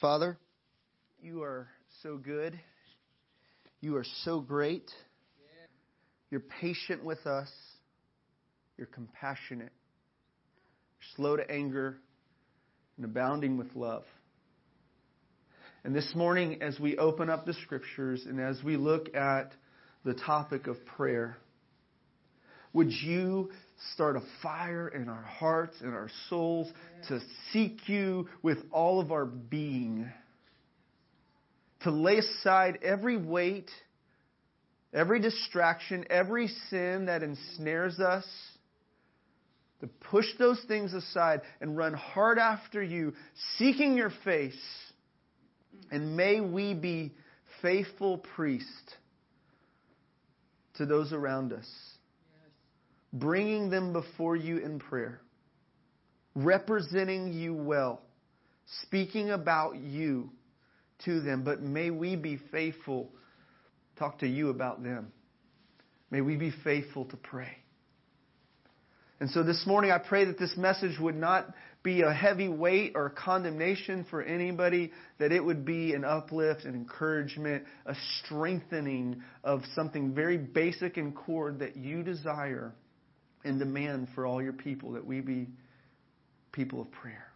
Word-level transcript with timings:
Father, 0.00 0.36
you 1.22 1.42
are 1.42 1.68
so 2.02 2.18
good. 2.18 2.58
You 3.80 3.96
are 3.96 4.04
so 4.24 4.40
great. 4.40 4.90
You're 6.30 6.42
patient 6.60 7.02
with 7.02 7.26
us. 7.26 7.48
You're 8.76 8.88
compassionate. 8.88 9.72
You're 9.72 11.16
slow 11.16 11.36
to 11.36 11.50
anger 11.50 11.96
and 12.98 13.06
abounding 13.06 13.56
with 13.56 13.74
love. 13.74 14.04
And 15.82 15.94
this 15.94 16.12
morning, 16.14 16.60
as 16.60 16.78
we 16.78 16.98
open 16.98 17.30
up 17.30 17.46
the 17.46 17.54
scriptures 17.54 18.26
and 18.28 18.38
as 18.38 18.62
we 18.62 18.76
look 18.76 19.14
at 19.14 19.52
the 20.04 20.12
topic 20.12 20.66
of 20.66 20.76
prayer, 20.84 21.38
would 22.74 22.92
you 22.92 23.50
start 23.92 24.16
a 24.16 24.22
fire 24.42 24.88
in 24.88 25.08
our 25.08 25.22
hearts 25.22 25.76
and 25.80 25.92
our 25.94 26.10
souls 26.28 26.70
to 27.08 27.20
seek 27.52 27.88
you 27.88 28.28
with 28.42 28.58
all 28.70 29.00
of 29.00 29.12
our 29.12 29.26
being? 29.26 30.10
To 31.82 31.90
lay 31.90 32.18
aside 32.18 32.78
every 32.82 33.16
weight, 33.16 33.70
every 34.92 35.20
distraction, 35.20 36.04
every 36.08 36.48
sin 36.70 37.06
that 37.06 37.22
ensnares 37.22 38.00
us, 38.00 38.26
to 39.80 39.86
push 40.10 40.26
those 40.38 40.60
things 40.66 40.94
aside 40.94 41.42
and 41.60 41.76
run 41.76 41.92
hard 41.92 42.38
after 42.38 42.82
you, 42.82 43.12
seeking 43.58 43.96
your 43.96 44.10
face. 44.24 44.58
And 45.90 46.16
may 46.16 46.40
we 46.40 46.72
be 46.72 47.12
faithful 47.60 48.18
priests 48.18 48.94
to 50.76 50.86
those 50.86 51.12
around 51.12 51.52
us 51.52 51.66
bringing 53.18 53.70
them 53.70 53.92
before 53.92 54.36
you 54.36 54.58
in 54.58 54.78
prayer, 54.78 55.20
representing 56.34 57.32
you 57.32 57.54
well, 57.54 58.02
speaking 58.82 59.30
about 59.30 59.76
you 59.76 60.30
to 61.04 61.20
them. 61.20 61.44
But 61.44 61.62
may 61.62 61.90
we 61.90 62.16
be 62.16 62.38
faithful, 62.50 63.10
talk 63.98 64.18
to 64.20 64.26
you 64.26 64.50
about 64.50 64.82
them. 64.82 65.12
May 66.10 66.20
we 66.20 66.36
be 66.36 66.52
faithful 66.62 67.04
to 67.06 67.16
pray. 67.16 67.56
And 69.18 69.30
so 69.30 69.42
this 69.42 69.64
morning, 69.66 69.90
I 69.90 69.98
pray 69.98 70.26
that 70.26 70.38
this 70.38 70.56
message 70.58 70.98
would 71.00 71.16
not 71.16 71.48
be 71.82 72.02
a 72.02 72.12
heavy 72.12 72.48
weight 72.48 72.92
or 72.94 73.08
condemnation 73.08 74.04
for 74.10 74.20
anybody, 74.20 74.92
that 75.18 75.32
it 75.32 75.42
would 75.42 75.64
be 75.64 75.94
an 75.94 76.04
uplift, 76.04 76.64
an 76.64 76.74
encouragement, 76.74 77.64
a 77.86 77.94
strengthening 78.18 79.22
of 79.42 79.62
something 79.74 80.14
very 80.14 80.36
basic 80.36 80.98
and 80.98 81.14
core 81.16 81.52
that 81.52 81.76
you 81.76 82.02
desire 82.02 82.74
and 83.46 83.58
demand 83.58 84.08
for 84.14 84.26
all 84.26 84.42
your 84.42 84.52
people 84.52 84.92
that 84.92 85.06
we 85.06 85.20
be 85.20 85.48
people 86.52 86.80
of 86.80 86.90
prayer. 86.90 87.26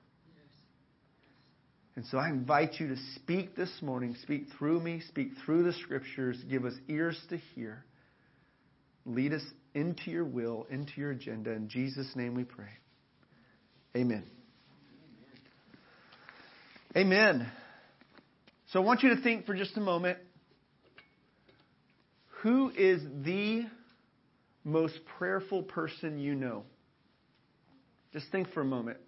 And 1.97 2.07
so 2.07 2.19
I 2.19 2.29
invite 2.29 2.75
you 2.79 2.89
to 2.89 2.97
speak 3.17 3.57
this 3.57 3.71
morning, 3.83 4.17
speak 4.23 4.45
through 4.59 4.81
me, 4.81 5.03
speak 5.09 5.33
through 5.45 5.65
the 5.65 5.73
scriptures, 5.73 6.39
give 6.49 6.65
us 6.65 6.73
ears 6.89 7.19
to 7.29 7.37
hear. 7.55 7.85
Lead 9.05 9.33
us 9.33 9.43
into 9.75 10.11
your 10.11 10.25
will, 10.25 10.67
into 10.71 10.93
your 10.97 11.11
agenda. 11.11 11.53
In 11.53 11.69
Jesus' 11.69 12.11
name 12.15 12.35
we 12.35 12.45
pray. 12.45 12.71
Amen. 13.97 14.25
Amen. 16.97 17.51
So 18.73 18.81
I 18.81 18.85
want 18.85 19.03
you 19.03 19.15
to 19.15 19.21
think 19.21 19.47
for 19.47 19.55
just 19.55 19.77
a 19.77 19.81
moment 19.81 20.19
who 22.43 22.71
is 22.71 23.03
the 23.25 23.65
most 24.65 24.99
prayerful 25.19 25.63
person 25.63 26.19
you 26.19 26.35
know? 26.35 26.65
Just 28.13 28.27
think 28.31 28.53
for 28.53 28.61
a 28.61 28.65
moment. 28.65 28.99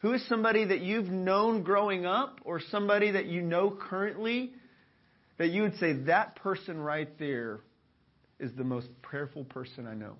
Who 0.00 0.12
is 0.12 0.26
somebody 0.28 0.64
that 0.64 0.80
you've 0.80 1.08
known 1.08 1.62
growing 1.62 2.04
up 2.04 2.40
or 2.44 2.60
somebody 2.60 3.12
that 3.12 3.26
you 3.26 3.42
know 3.42 3.70
currently 3.70 4.52
that 5.38 5.48
you 5.48 5.62
would 5.62 5.78
say 5.78 5.92
that 6.04 6.36
person 6.36 6.78
right 6.78 7.18
there 7.18 7.60
is 8.38 8.52
the 8.56 8.64
most 8.64 8.88
prayerful 9.02 9.44
person 9.44 9.86
I 9.86 9.94
know? 9.94 10.16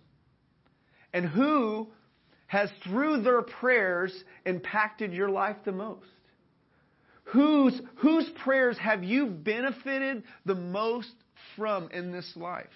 And 1.12 1.26
who 1.26 1.88
has, 2.46 2.70
through 2.84 3.22
their 3.22 3.42
prayers, 3.42 4.12
impacted 4.44 5.12
your 5.12 5.28
life 5.28 5.56
the 5.64 5.72
most? 5.72 6.06
Whose, 7.24 7.80
whose 7.96 8.28
prayers 8.44 8.78
have 8.78 9.02
you 9.02 9.26
benefited 9.26 10.22
the 10.44 10.54
most 10.54 11.10
from 11.56 11.90
in 11.90 12.12
this 12.12 12.30
life? 12.36 12.66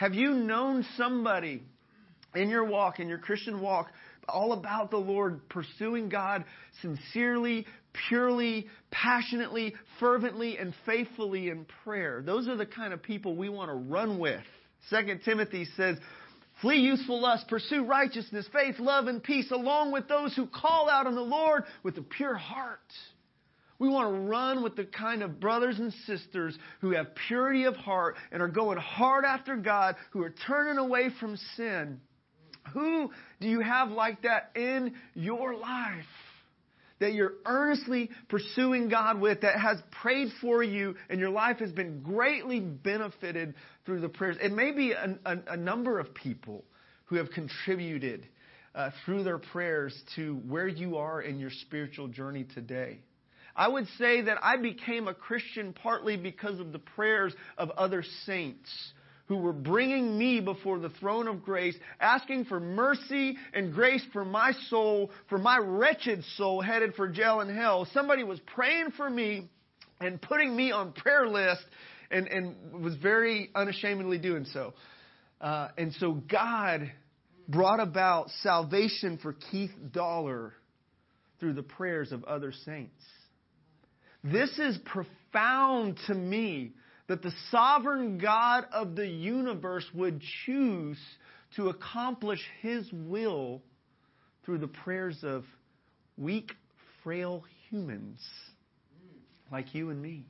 Have 0.00 0.14
you 0.14 0.32
known 0.32 0.86
somebody 0.96 1.62
in 2.34 2.48
your 2.48 2.64
walk, 2.64 3.00
in 3.00 3.08
your 3.08 3.18
Christian 3.18 3.60
walk, 3.60 3.88
all 4.26 4.54
about 4.54 4.90
the 4.90 4.96
Lord, 4.96 5.46
pursuing 5.50 6.08
God 6.08 6.44
sincerely, 6.80 7.66
purely, 8.08 8.66
passionately, 8.90 9.74
fervently, 9.98 10.56
and 10.56 10.72
faithfully 10.86 11.50
in 11.50 11.66
prayer? 11.84 12.22
Those 12.24 12.48
are 12.48 12.56
the 12.56 12.64
kind 12.64 12.94
of 12.94 13.02
people 13.02 13.36
we 13.36 13.50
want 13.50 13.68
to 13.68 13.74
run 13.74 14.18
with. 14.18 14.40
Second 14.88 15.20
Timothy 15.22 15.66
says, 15.76 15.98
Flee 16.62 16.78
useful 16.78 17.20
lust, 17.20 17.46
pursue 17.48 17.84
righteousness, 17.84 18.46
faith, 18.54 18.76
love, 18.78 19.06
and 19.06 19.22
peace, 19.22 19.50
along 19.50 19.92
with 19.92 20.08
those 20.08 20.34
who 20.34 20.46
call 20.46 20.88
out 20.88 21.06
on 21.06 21.14
the 21.14 21.20
Lord 21.20 21.64
with 21.82 21.98
a 21.98 22.02
pure 22.02 22.36
heart. 22.36 22.80
We 23.80 23.88
want 23.88 24.14
to 24.14 24.20
run 24.20 24.62
with 24.62 24.76
the 24.76 24.84
kind 24.84 25.22
of 25.22 25.40
brothers 25.40 25.78
and 25.78 25.92
sisters 26.06 26.56
who 26.82 26.90
have 26.90 27.14
purity 27.26 27.64
of 27.64 27.74
heart 27.76 28.16
and 28.30 28.42
are 28.42 28.48
going 28.48 28.76
hard 28.76 29.24
after 29.24 29.56
God, 29.56 29.96
who 30.10 30.22
are 30.22 30.34
turning 30.46 30.76
away 30.76 31.08
from 31.18 31.38
sin. 31.56 31.98
Who 32.74 33.10
do 33.40 33.48
you 33.48 33.60
have 33.60 33.90
like 33.90 34.22
that 34.22 34.50
in 34.54 34.94
your 35.14 35.54
life? 35.54 36.04
That 36.98 37.14
you're 37.14 37.32
earnestly 37.46 38.10
pursuing 38.28 38.90
God 38.90 39.18
with, 39.18 39.40
that 39.40 39.58
has 39.58 39.78
prayed 40.02 40.28
for 40.42 40.62
you, 40.62 40.94
and 41.08 41.18
your 41.18 41.30
life 41.30 41.56
has 41.60 41.72
been 41.72 42.02
greatly 42.02 42.60
benefited 42.60 43.54
through 43.86 44.02
the 44.02 44.10
prayers. 44.10 44.36
It 44.42 44.52
may 44.52 44.72
be 44.72 44.92
a, 44.92 45.18
a, 45.24 45.38
a 45.52 45.56
number 45.56 45.98
of 45.98 46.14
people 46.14 46.66
who 47.06 47.16
have 47.16 47.30
contributed 47.30 48.28
uh, 48.74 48.90
through 49.06 49.24
their 49.24 49.38
prayers 49.38 49.98
to 50.16 50.34
where 50.46 50.68
you 50.68 50.98
are 50.98 51.22
in 51.22 51.38
your 51.40 51.50
spiritual 51.62 52.08
journey 52.08 52.44
today. 52.54 52.98
I 53.60 53.68
would 53.68 53.88
say 53.98 54.22
that 54.22 54.38
I 54.42 54.56
became 54.56 55.06
a 55.06 55.12
Christian 55.12 55.74
partly 55.74 56.16
because 56.16 56.58
of 56.60 56.72
the 56.72 56.78
prayers 56.78 57.34
of 57.58 57.68
other 57.72 58.02
saints 58.24 58.70
who 59.26 59.36
were 59.36 59.52
bringing 59.52 60.16
me 60.16 60.40
before 60.40 60.78
the 60.78 60.88
throne 60.88 61.28
of 61.28 61.42
grace, 61.42 61.76
asking 62.00 62.46
for 62.46 62.58
mercy 62.58 63.36
and 63.52 63.74
grace 63.74 64.02
for 64.14 64.24
my 64.24 64.52
soul, 64.70 65.10
for 65.28 65.36
my 65.36 65.58
wretched 65.58 66.24
soul 66.38 66.62
headed 66.62 66.94
for 66.94 67.06
jail 67.06 67.40
and 67.40 67.54
hell. 67.54 67.86
Somebody 67.92 68.24
was 68.24 68.40
praying 68.54 68.92
for 68.96 69.10
me 69.10 69.50
and 70.00 70.22
putting 70.22 70.56
me 70.56 70.72
on 70.72 70.94
prayer 70.94 71.28
list 71.28 71.66
and, 72.10 72.28
and 72.28 72.82
was 72.82 72.96
very 72.96 73.50
unashamedly 73.54 74.16
doing 74.16 74.46
so. 74.54 74.72
Uh, 75.38 75.68
and 75.76 75.92
so 76.00 76.12
God 76.12 76.90
brought 77.46 77.80
about 77.80 78.30
salvation 78.42 79.18
for 79.20 79.34
Keith 79.34 79.74
Dollar 79.92 80.54
through 81.40 81.52
the 81.52 81.62
prayers 81.62 82.10
of 82.10 82.24
other 82.24 82.52
saints. 82.64 83.02
This 84.22 84.58
is 84.58 84.78
profound 84.84 85.98
to 86.06 86.14
me 86.14 86.72
that 87.08 87.22
the 87.22 87.32
sovereign 87.50 88.18
God 88.18 88.64
of 88.72 88.94
the 88.94 89.06
universe 89.06 89.86
would 89.94 90.22
choose 90.44 90.98
to 91.56 91.68
accomplish 91.68 92.40
His 92.60 92.88
will 92.92 93.62
through 94.44 94.58
the 94.58 94.68
prayers 94.68 95.18
of 95.22 95.44
weak, 96.16 96.52
frail 97.02 97.44
humans 97.68 98.20
like 99.50 99.74
you 99.74 99.90
and 99.90 100.00
me. 100.00 100.24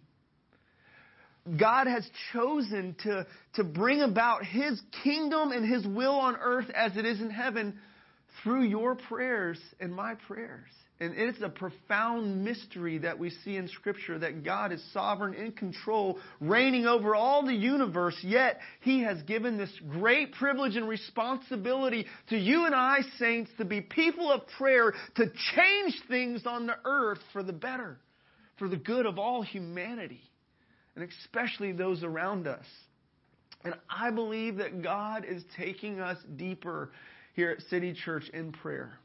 God 1.58 1.86
has 1.86 2.08
chosen 2.32 2.94
to, 3.02 3.26
to 3.54 3.64
bring 3.64 4.02
about 4.02 4.44
His 4.44 4.80
kingdom 5.02 5.52
and 5.52 5.68
His 5.68 5.86
will 5.86 6.14
on 6.14 6.36
earth 6.36 6.70
as 6.74 6.96
it 6.96 7.04
is 7.04 7.20
in 7.20 7.30
heaven 7.30 7.78
through 8.42 8.62
your 8.62 8.94
prayers 8.94 9.58
and 9.80 9.94
my 9.94 10.14
prayers. 10.14 10.70
And 11.00 11.14
it's 11.16 11.40
a 11.40 11.48
profound 11.48 12.44
mystery 12.44 12.98
that 12.98 13.18
we 13.18 13.30
see 13.30 13.56
in 13.56 13.68
Scripture 13.68 14.18
that 14.18 14.44
God 14.44 14.70
is 14.70 14.84
sovereign, 14.92 15.32
in 15.32 15.52
control, 15.52 16.18
reigning 16.40 16.86
over 16.86 17.14
all 17.14 17.42
the 17.46 17.54
universe, 17.54 18.18
yet 18.22 18.60
He 18.82 19.02
has 19.04 19.22
given 19.22 19.56
this 19.56 19.72
great 19.88 20.34
privilege 20.34 20.76
and 20.76 20.86
responsibility 20.86 22.04
to 22.28 22.36
you 22.36 22.66
and 22.66 22.74
I, 22.74 22.98
saints, 23.18 23.50
to 23.56 23.64
be 23.64 23.80
people 23.80 24.30
of 24.30 24.42
prayer, 24.58 24.92
to 25.16 25.32
change 25.56 25.94
things 26.08 26.42
on 26.44 26.66
the 26.66 26.76
earth 26.84 27.20
for 27.32 27.42
the 27.42 27.54
better, 27.54 27.98
for 28.58 28.68
the 28.68 28.76
good 28.76 29.06
of 29.06 29.18
all 29.18 29.40
humanity, 29.40 30.20
and 30.96 31.08
especially 31.24 31.72
those 31.72 32.04
around 32.04 32.46
us. 32.46 32.66
And 33.64 33.72
I 33.88 34.10
believe 34.10 34.56
that 34.56 34.82
God 34.82 35.24
is 35.24 35.42
taking 35.56 35.98
us 35.98 36.18
deeper 36.36 36.90
here 37.32 37.52
at 37.52 37.62
City 37.70 37.94
Church 37.94 38.28
in 38.34 38.52
prayer. 38.52 38.99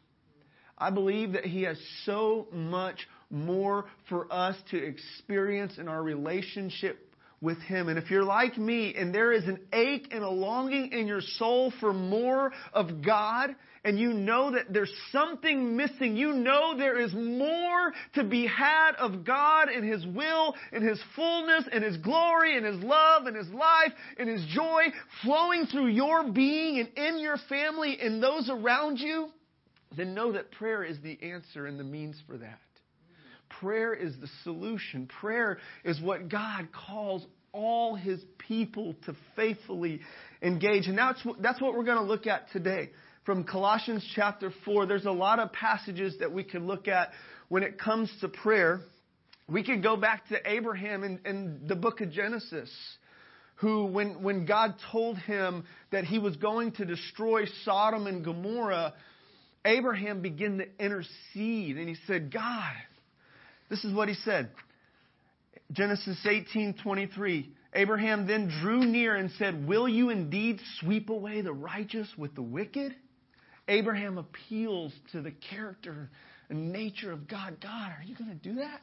I 0.77 0.89
believe 0.89 1.33
that 1.33 1.45
He 1.45 1.63
has 1.63 1.77
so 2.05 2.47
much 2.51 3.07
more 3.29 3.85
for 4.09 4.31
us 4.31 4.55
to 4.71 4.77
experience 4.77 5.77
in 5.77 5.87
our 5.87 6.03
relationship 6.03 6.99
with 7.41 7.59
Him. 7.59 7.89
And 7.89 7.97
if 7.97 8.09
you're 8.11 8.23
like 8.23 8.57
me 8.57 8.93
and 8.95 9.13
there 9.13 9.31
is 9.31 9.45
an 9.45 9.59
ache 9.71 10.07
and 10.11 10.23
a 10.23 10.29
longing 10.29 10.91
in 10.91 11.07
your 11.07 11.21
soul 11.21 11.71
for 11.79 11.93
more 11.93 12.51
of 12.73 13.01
God, 13.03 13.55
and 13.85 13.99
you 13.99 14.13
know 14.13 14.51
that 14.51 14.73
there's 14.73 14.91
something 15.11 15.77
missing, 15.77 16.17
you 16.17 16.33
know 16.33 16.75
there 16.75 16.99
is 16.99 17.13
more 17.13 17.93
to 18.15 18.23
be 18.23 18.47
had 18.47 18.95
of 18.97 19.23
God 19.23 19.69
and 19.69 19.87
His 19.87 20.03
will 20.07 20.55
and 20.73 20.83
His 20.83 20.99
fullness 21.15 21.65
and 21.71 21.83
His 21.83 21.97
glory 21.97 22.57
and 22.57 22.65
His 22.65 22.83
love 22.83 23.27
and 23.27 23.35
His 23.35 23.49
life 23.49 23.93
and 24.17 24.27
His 24.27 24.43
joy 24.47 24.85
flowing 25.23 25.67
through 25.67 25.87
your 25.87 26.31
being 26.31 26.79
and 26.79 26.89
in 26.97 27.19
your 27.19 27.37
family 27.47 27.99
and 28.01 28.21
those 28.21 28.49
around 28.49 28.97
you, 28.97 29.29
then 29.95 30.13
know 30.13 30.33
that 30.33 30.51
prayer 30.51 30.83
is 30.83 30.97
the 31.01 31.17
answer 31.21 31.65
and 31.65 31.79
the 31.79 31.83
means 31.83 32.21
for 32.27 32.37
that. 32.37 32.59
Prayer 33.59 33.93
is 33.93 34.13
the 34.19 34.29
solution. 34.43 35.07
Prayer 35.07 35.59
is 35.83 36.01
what 36.01 36.29
God 36.29 36.69
calls 36.71 37.25
all 37.53 37.95
his 37.95 38.21
people 38.37 38.95
to 39.05 39.15
faithfully 39.35 40.01
engage. 40.41 40.87
And 40.87 40.97
that's 40.97 41.23
what, 41.23 41.41
that's 41.41 41.61
what 41.61 41.73
we're 41.73 41.85
going 41.85 41.97
to 41.97 42.03
look 42.03 42.27
at 42.27 42.51
today. 42.51 42.89
From 43.25 43.43
Colossians 43.43 44.05
chapter 44.13 44.51
4, 44.65 44.85
there's 44.85 45.05
a 45.05 45.11
lot 45.11 45.39
of 45.39 45.51
passages 45.51 46.15
that 46.19 46.31
we 46.31 46.43
can 46.43 46.67
look 46.67 46.87
at 46.87 47.11
when 47.47 47.63
it 47.63 47.79
comes 47.79 48.11
to 48.21 48.27
prayer. 48.27 48.81
We 49.47 49.63
could 49.63 49.81
go 49.81 49.95
back 49.95 50.27
to 50.27 50.37
Abraham 50.45 51.03
in, 51.03 51.19
in 51.25 51.61
the 51.67 51.75
book 51.75 52.01
of 52.01 52.11
Genesis, 52.11 52.69
who, 53.55 53.85
when, 53.85 54.21
when 54.21 54.45
God 54.45 54.75
told 54.91 55.17
him 55.17 55.63
that 55.91 56.03
he 56.03 56.19
was 56.19 56.35
going 56.35 56.73
to 56.73 56.85
destroy 56.85 57.45
Sodom 57.63 58.05
and 58.05 58.23
Gomorrah, 58.23 58.93
Abraham 59.65 60.21
began 60.21 60.59
to 60.59 60.67
intercede. 60.79 61.77
And 61.77 61.89
he 61.89 61.95
said, 62.05 62.31
God, 62.31 62.73
this 63.69 63.83
is 63.83 63.93
what 63.93 64.07
he 64.07 64.13
said. 64.13 64.51
Genesis 65.71 66.17
18:23. 66.25 67.49
Abraham 67.73 68.27
then 68.27 68.47
drew 68.47 68.85
near 68.85 69.15
and 69.15 69.31
said, 69.31 69.67
"Will 69.67 69.89
you 69.89 70.09
indeed 70.09 70.61
sweep 70.79 71.09
away 71.09 71.41
the 71.41 71.51
righteous 71.51 72.07
with 72.17 72.35
the 72.35 72.41
wicked?" 72.41 72.95
Abraham 73.67 74.17
appeals 74.17 74.93
to 75.11 75.21
the 75.21 75.31
character 75.31 76.09
and 76.49 76.71
nature 76.71 77.11
of 77.11 77.27
God. 77.27 77.57
God, 77.59 77.91
are 77.91 78.03
you 78.05 78.15
going 78.15 78.29
to 78.29 78.35
do 78.35 78.55
that? 78.55 78.79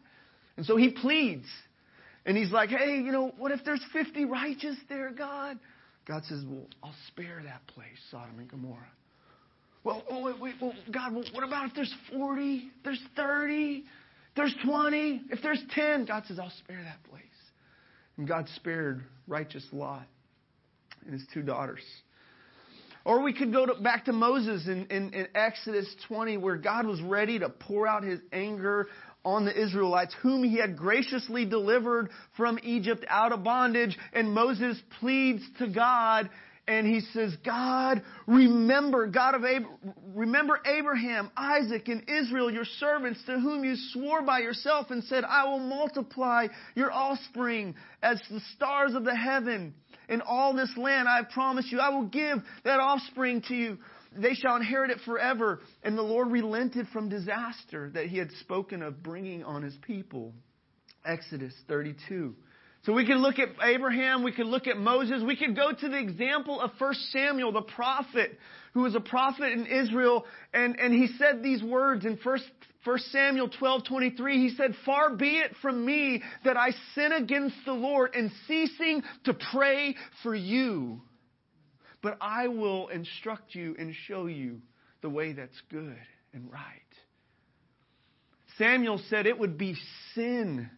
And 0.57 0.67
so 0.67 0.77
he 0.77 0.91
pleads. 0.91 1.47
And 2.27 2.37
he's 2.37 2.51
like, 2.51 2.69
"Hey, 2.71 2.97
you 2.97 3.13
know, 3.13 3.33
what 3.39 3.53
if 3.53 3.65
there's 3.65 3.85
50 3.93 4.25
righteous 4.25 4.77
there, 4.89 5.11
God?" 5.13 5.59
God 6.05 6.25
says, 6.25 6.45
"Well, 6.45 6.67
I'll 6.83 6.95
spare 7.07 7.41
that 7.45 7.67
place, 7.69 7.99
Sodom 8.11 8.41
and 8.41 8.49
Gomorrah." 8.49 8.91
Well, 9.85 10.05
oh, 10.09 10.23
wait, 10.23 10.41
wait, 10.41 10.55
well, 10.61 10.75
God, 10.93 11.13
what 11.13 11.45
about 11.45 11.69
if 11.69 11.75
there's 11.75 11.95
40? 12.11 12.71
There's 12.85 13.03
30? 13.17 13.85
there's 14.37 14.55
20, 14.65 15.23
if 15.31 15.43
there's 15.43 15.63
10, 15.71 16.07
God 16.07 16.25
says, 16.27 16.39
I'll 16.39 16.53
spare 16.59 16.83
that 16.83 17.03
place. 17.11 17.23
And 18.17 18.27
God 18.27 18.49
spared 18.57 19.03
righteous 19.27 19.67
Lot 19.73 20.07
and 21.05 21.13
his 21.13 21.25
two 21.33 21.43
daughters. 21.43 21.83
Or 23.05 23.23
we 23.23 23.33
could 23.33 23.53
go 23.53 23.67
to, 23.67 23.75
back 23.75 24.05
to 24.05 24.13
Moses 24.13 24.67
in, 24.67 24.87
in, 24.87 25.13
in 25.13 25.27
Exodus 25.35 25.93
20, 26.07 26.37
where 26.37 26.57
God 26.57 26.87
was 26.87 27.01
ready 27.03 27.39
to 27.41 27.49
pour 27.49 27.87
out 27.87 28.05
his 28.05 28.21
anger 28.33 28.87
on 29.25 29.45
the 29.45 29.61
Israelites, 29.61 30.15
whom 30.23 30.45
he 30.45 30.59
had 30.59 30.77
graciously 30.77 31.45
delivered 31.45 32.11
from 32.37 32.59
Egypt 32.63 33.05
out 33.09 33.33
of 33.33 33.43
bondage. 33.43 33.99
And 34.13 34.33
Moses 34.33 34.81
pleads 35.01 35.43
to 35.59 35.69
God 35.69 36.31
and 36.69 36.87
he 36.87 37.01
says, 37.13 37.35
God, 37.45 38.03
remember, 38.27 39.09
God 39.09 39.35
of 39.35 39.45
Ab- 39.45 39.67
remember 40.15 40.61
Abraham, 40.65 41.31
Isaac, 41.37 41.89
and 41.89 42.09
Israel, 42.09 42.53
your 42.53 42.65
servants, 42.65 43.21
to 43.27 43.33
whom 43.41 43.65
you 43.65 43.75
swore 43.93 44.23
by 44.23 44.39
yourself 44.39 44.91
and 44.91 45.03
said, 45.05 45.25
I 45.25 45.45
will 45.45 45.59
multiply 45.59 46.47
your 46.77 46.93
offspring 46.93 47.75
as 48.03 48.21
the 48.31 48.41
stars 48.55 48.95
of 48.95 49.05
the 49.05 49.17
heaven. 49.17 49.75
In 50.09 50.21
all 50.21 50.55
this 50.55 50.71
land 50.77 51.09
I 51.09 51.23
promise 51.25 51.67
you, 51.71 51.81
I 51.81 51.89
will 51.89 52.07
give 52.07 52.39
that 52.65 52.79
offspring 52.79 53.43
to 53.49 53.55
you. 53.55 53.79
They 54.17 54.35
shall 54.35 54.57
inherit 54.57 54.91
it 54.91 54.99
forever. 55.05 55.61
And 55.83 55.99
the 55.99 56.03
Lord 56.03 56.31
relented 56.31 56.87
from 56.93 57.09
disaster 57.09 57.91
that 57.95 58.07
he 58.07 58.19
had 58.19 58.31
spoken 58.41 58.83
of 58.83 59.03
bringing 59.03 59.43
on 59.43 59.63
his 59.63 59.77
people. 59.83 60.33
Exodus 61.05 61.55
32. 61.67 62.37
So 62.85 62.93
we 62.93 63.07
can 63.07 63.19
look 63.19 63.39
at 63.39 63.51
Abraham, 63.63 64.25
we 64.25 64.33
can 64.33 64.47
look 64.47 64.67
at 64.67 64.77
Moses, 64.77 65.23
we 65.25 65.37
can 65.37 65.55
go 65.55 65.73
to 65.73 65.89
the 65.89 65.99
example 65.99 66.61
of 66.61 66.73
1 66.79 66.95
Samuel, 67.13 67.53
the 67.53 67.63
prophet, 67.63 68.37
who 68.75 68.81
was 68.81 68.97
a 68.97 69.01
prophet 69.01 69.53
in 69.53 69.67
Israel, 69.67 70.25
and, 70.53 70.79
and 70.81 70.93
he 70.93 71.07
said 71.17 71.45
these 71.45 71.63
words 71.63 72.05
in 72.05 72.19
1, 72.21 72.41
1 72.85 72.99
Samuel 73.13 73.49
12, 73.49 73.85
23. 73.85 74.49
He 74.49 74.57
said, 74.57 74.75
Far 74.85 75.15
be 75.15 75.39
it 75.39 75.53
from 75.63 75.87
me 75.87 76.23
that 76.45 76.57
I 76.57 76.71
sin 76.97 77.13
against 77.13 77.55
the 77.65 77.73
Lord 77.73 78.17
in 78.17 78.33
ceasing 78.49 79.03
to 79.25 79.35
pray 79.53 79.95
for 80.25 80.35
you. 80.35 81.03
But 82.03 82.19
I 82.21 82.49
will 82.49 82.89
instruct 82.89 83.55
you 83.55 83.77
and 83.79 83.95
show 84.09 84.27
you 84.27 84.61
the 85.03 85.11
way 85.11 85.35
that's 85.35 85.61
good 85.71 85.99
and 86.35 86.51
right. 86.51 86.63
Samuel 88.59 89.01
said 89.09 89.27
it 89.27 89.39
would 89.39 89.57
be 89.57 89.77
sin 90.17 90.69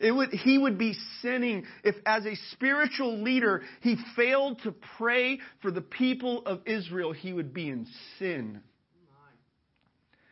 would, 0.00 0.30
he 0.30 0.58
would 0.58 0.78
be 0.78 0.94
sinning 1.20 1.64
if, 1.84 1.94
as 2.06 2.26
a 2.26 2.34
spiritual 2.52 3.22
leader, 3.22 3.62
he 3.80 3.96
failed 4.16 4.60
to 4.62 4.74
pray 4.96 5.38
for 5.60 5.70
the 5.70 5.80
people 5.80 6.44
of 6.46 6.60
Israel. 6.66 7.12
He 7.12 7.32
would 7.32 7.54
be 7.54 7.68
in 7.68 7.86
sin. 8.18 8.62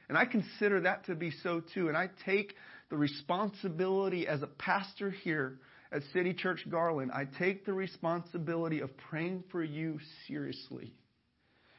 And 0.08 0.18
I 0.18 0.24
consider 0.24 0.80
that 0.80 1.06
to 1.06 1.14
be 1.14 1.30
so 1.42 1.62
too. 1.72 1.88
And 1.88 1.96
I 1.96 2.10
take 2.24 2.54
the 2.88 2.96
responsibility 2.96 4.26
as 4.26 4.42
a 4.42 4.48
pastor 4.48 5.10
here 5.10 5.58
at 5.92 6.02
City 6.12 6.32
Church 6.32 6.64
Garland, 6.70 7.10
I 7.12 7.24
take 7.38 7.66
the 7.66 7.72
responsibility 7.72 8.80
of 8.80 8.96
praying 8.96 9.44
for 9.50 9.62
you 9.62 9.98
seriously. 10.26 10.92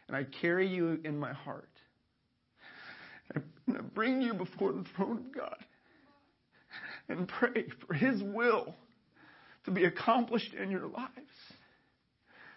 And 0.08 0.18
I 0.18 0.26
carry 0.42 0.68
you 0.68 1.00
in 1.04 1.18
my 1.18 1.32
heart. 1.32 1.70
And 3.34 3.78
I 3.78 3.82
bring 3.82 4.22
you 4.22 4.34
before 4.34 4.74
the 4.74 4.84
throne 4.96 5.18
of 5.18 5.34
God 5.34 5.56
and 7.12 7.28
pray 7.28 7.66
for 7.86 7.94
His 7.94 8.22
will 8.22 8.76
to 9.66 9.72
be 9.72 9.86
accomplished 9.86 10.54
in 10.54 10.72
your 10.72 10.88
lives. 10.88 11.10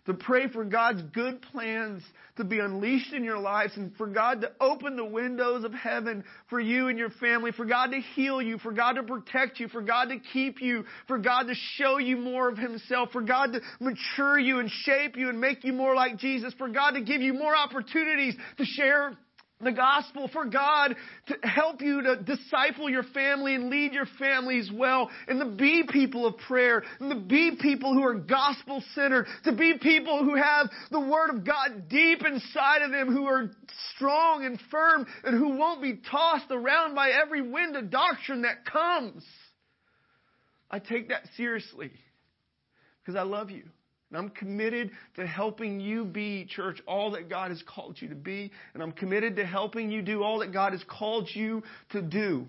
To 0.06 0.12
pray 0.12 0.48
for 0.48 0.66
God's 0.66 1.00
good 1.14 1.40
plans 1.40 2.02
to 2.36 2.44
be 2.44 2.58
unleashed 2.58 3.14
in 3.14 3.24
your 3.24 3.38
lives 3.38 3.72
and 3.76 3.96
for 3.96 4.06
God 4.06 4.42
to 4.42 4.52
open 4.60 4.96
the 4.96 5.04
windows 5.04 5.64
of 5.64 5.72
heaven 5.72 6.24
for 6.50 6.60
you 6.60 6.88
and 6.88 6.98
your 6.98 7.08
family, 7.08 7.52
for 7.52 7.64
God 7.64 7.86
to 7.92 8.00
heal 8.14 8.42
you, 8.42 8.58
for 8.58 8.70
God 8.70 8.94
to 8.94 9.02
protect 9.02 9.60
you, 9.60 9.68
for 9.68 9.80
God 9.80 10.10
to 10.10 10.18
keep 10.34 10.60
you, 10.60 10.84
for 11.08 11.16
God 11.16 11.44
to 11.44 11.54
show 11.76 11.96
you 11.96 12.18
more 12.18 12.50
of 12.50 12.58
Himself, 12.58 13.12
for 13.12 13.22
God 13.22 13.54
to 13.54 13.60
mature 13.80 14.38
you 14.38 14.58
and 14.58 14.68
shape 14.70 15.16
you 15.16 15.30
and 15.30 15.40
make 15.40 15.64
you 15.64 15.72
more 15.72 15.94
like 15.94 16.18
Jesus, 16.18 16.52
for 16.58 16.68
God 16.68 16.90
to 16.92 17.00
give 17.00 17.22
you 17.22 17.32
more 17.32 17.56
opportunities 17.56 18.34
to 18.58 18.64
share 18.66 19.16
the 19.64 19.72
gospel 19.72 20.28
for 20.32 20.44
God 20.44 20.94
to 21.26 21.37
help 21.43 21.81
you 21.81 22.02
to 22.02 22.16
disciple 22.16 22.88
your 22.88 23.02
family 23.02 23.55
and 23.55 23.70
lead 23.70 23.93
your 23.93 24.06
families 24.19 24.70
well 24.72 25.10
and 25.29 25.41
to 25.41 25.46
be 25.56 25.84
people 25.91 26.27
of 26.27 26.36
prayer 26.46 26.82
and 27.00 27.10
to 27.10 27.17
be 27.17 27.56
people 27.60 27.93
who 27.93 28.03
are 28.03 28.15
gospel 28.15 28.82
centered, 28.94 29.27
to 29.44 29.53
be 29.53 29.74
people 29.81 30.24
who 30.24 30.36
have 30.36 30.70
the 30.91 31.00
word 31.00 31.31
of 31.31 31.44
God 31.44 31.88
deep 31.88 32.24
inside 32.24 32.82
of 32.82 32.91
them, 32.91 33.12
who 33.12 33.27
are 33.27 33.50
strong 33.94 34.44
and 34.44 34.58
firm 34.70 35.06
and 35.24 35.36
who 35.36 35.56
won't 35.56 35.82
be 35.82 36.00
tossed 36.10 36.50
around 36.50 36.94
by 36.94 37.10
every 37.10 37.43
wind 37.43 37.77
of 37.77 37.91
doctrine 37.91 38.43
that 38.43 38.65
comes. 38.65 39.24
I 40.70 40.79
take 40.79 41.08
that 41.08 41.22
seriously 41.36 41.91
because 43.00 43.17
I 43.19 43.22
love 43.22 43.50
you. 43.50 43.65
And 44.14 44.22
I'm 44.22 44.30
committed 44.30 44.92
to 45.16 45.26
helping 45.26 45.80
you 45.80 46.04
be, 46.04 46.46
church, 46.48 46.80
all 46.86 47.10
that 47.12 47.28
God 47.28 47.50
has 47.50 47.60
called 47.66 47.96
you 48.00 48.10
to 48.10 48.14
be. 48.14 48.52
And 48.72 48.80
I'm 48.80 48.92
committed 48.92 49.34
to 49.36 49.44
helping 49.44 49.90
you 49.90 50.02
do 50.02 50.22
all 50.22 50.38
that 50.38 50.52
God 50.52 50.70
has 50.70 50.84
called 50.86 51.28
you 51.34 51.64
to 51.90 52.00
do. 52.00 52.46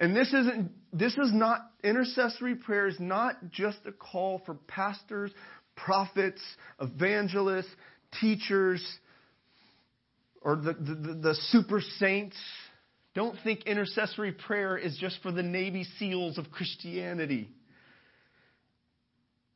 And 0.00 0.16
this 0.16 0.34
isn't, 0.34 0.72
this 0.92 1.12
is 1.12 1.32
not, 1.32 1.60
intercessory 1.84 2.56
prayer 2.56 2.88
is 2.88 2.98
not 2.98 3.52
just 3.52 3.78
a 3.86 3.92
call 3.92 4.42
for 4.44 4.54
pastors, 4.54 5.30
prophets, 5.76 6.42
evangelists, 6.80 7.70
teachers, 8.20 8.84
or 10.42 10.56
the, 10.56 10.72
the, 10.72 11.18
the 11.22 11.34
super 11.50 11.80
saints. 12.00 12.36
Don't 13.14 13.38
think 13.44 13.62
intercessory 13.62 14.32
prayer 14.32 14.76
is 14.76 14.98
just 14.98 15.22
for 15.22 15.30
the 15.30 15.44
Navy 15.44 15.86
SEALs 16.00 16.36
of 16.36 16.50
Christianity. 16.50 17.48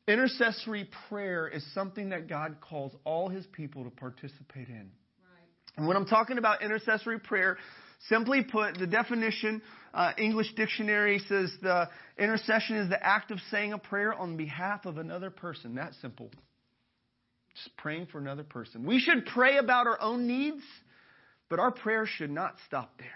Intercessory 0.07 0.89
prayer 1.07 1.47
is 1.47 1.65
something 1.73 2.09
that 2.09 2.27
God 2.27 2.57
calls 2.59 2.91
all 3.05 3.29
his 3.29 3.45
people 3.47 3.85
to 3.85 3.89
participate 3.89 4.67
in. 4.67 4.91
Right. 5.21 5.77
And 5.77 5.87
when 5.87 5.95
I'm 5.95 6.05
talking 6.05 6.37
about 6.37 6.61
intercessory 6.61 7.19
prayer, 7.19 7.57
simply 8.09 8.43
put, 8.43 8.77
the 8.77 8.87
definition, 8.87 9.61
uh, 9.93 10.11
English 10.17 10.53
dictionary 10.55 11.19
says 11.29 11.53
the 11.61 11.89
intercession 12.17 12.77
is 12.77 12.89
the 12.89 13.01
act 13.01 13.31
of 13.31 13.39
saying 13.49 13.71
a 13.71 13.77
prayer 13.77 14.13
on 14.13 14.35
behalf 14.35 14.85
of 14.85 14.97
another 14.97 15.29
person. 15.29 15.75
That 15.75 15.93
simple. 16.01 16.29
Just 17.55 17.77
praying 17.77 18.07
for 18.11 18.17
another 18.17 18.43
person. 18.43 18.85
We 18.85 18.99
should 18.99 19.25
pray 19.27 19.57
about 19.57 19.87
our 19.87 20.01
own 20.01 20.27
needs, 20.27 20.63
but 21.49 21.59
our 21.59 21.71
prayer 21.71 22.05
should 22.05 22.31
not 22.31 22.55
stop 22.67 22.97
there. 22.97 23.07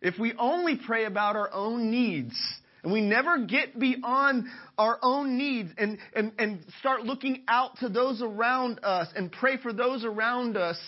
If 0.00 0.18
we 0.18 0.34
only 0.38 0.78
pray 0.86 1.06
about 1.06 1.34
our 1.34 1.50
own 1.52 1.90
needs, 1.90 2.36
And 2.84 2.92
we 2.92 3.00
never 3.00 3.38
get 3.38 3.78
beyond 3.78 4.44
our 4.76 4.98
own 5.02 5.38
needs 5.38 5.70
and, 5.78 5.96
and, 6.14 6.32
and 6.38 6.60
start 6.80 7.02
looking 7.02 7.42
out 7.48 7.78
to 7.78 7.88
those 7.88 8.20
around 8.20 8.78
us 8.84 9.08
and 9.16 9.32
pray 9.32 9.56
for 9.56 9.72
those 9.72 10.04
around 10.04 10.58
us, 10.58 10.78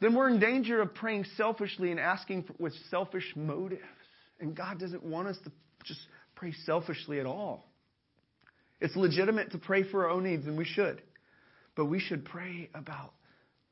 then 0.00 0.14
we're 0.14 0.30
in 0.30 0.38
danger 0.38 0.80
of 0.80 0.94
praying 0.94 1.26
selfishly 1.36 1.90
and 1.90 1.98
asking 1.98 2.44
for, 2.44 2.54
with 2.60 2.72
selfish 2.90 3.32
motives. 3.34 3.82
And 4.38 4.56
God 4.56 4.78
doesn't 4.78 5.02
want 5.02 5.26
us 5.26 5.36
to 5.44 5.52
just 5.84 6.00
pray 6.36 6.54
selfishly 6.64 7.18
at 7.18 7.26
all. 7.26 7.66
It's 8.80 8.94
legitimate 8.94 9.50
to 9.50 9.58
pray 9.58 9.82
for 9.82 10.04
our 10.04 10.10
own 10.10 10.22
needs, 10.22 10.46
and 10.46 10.56
we 10.56 10.64
should. 10.64 11.02
But 11.74 11.86
we 11.86 11.98
should 11.98 12.24
pray 12.24 12.70
about 12.72 13.12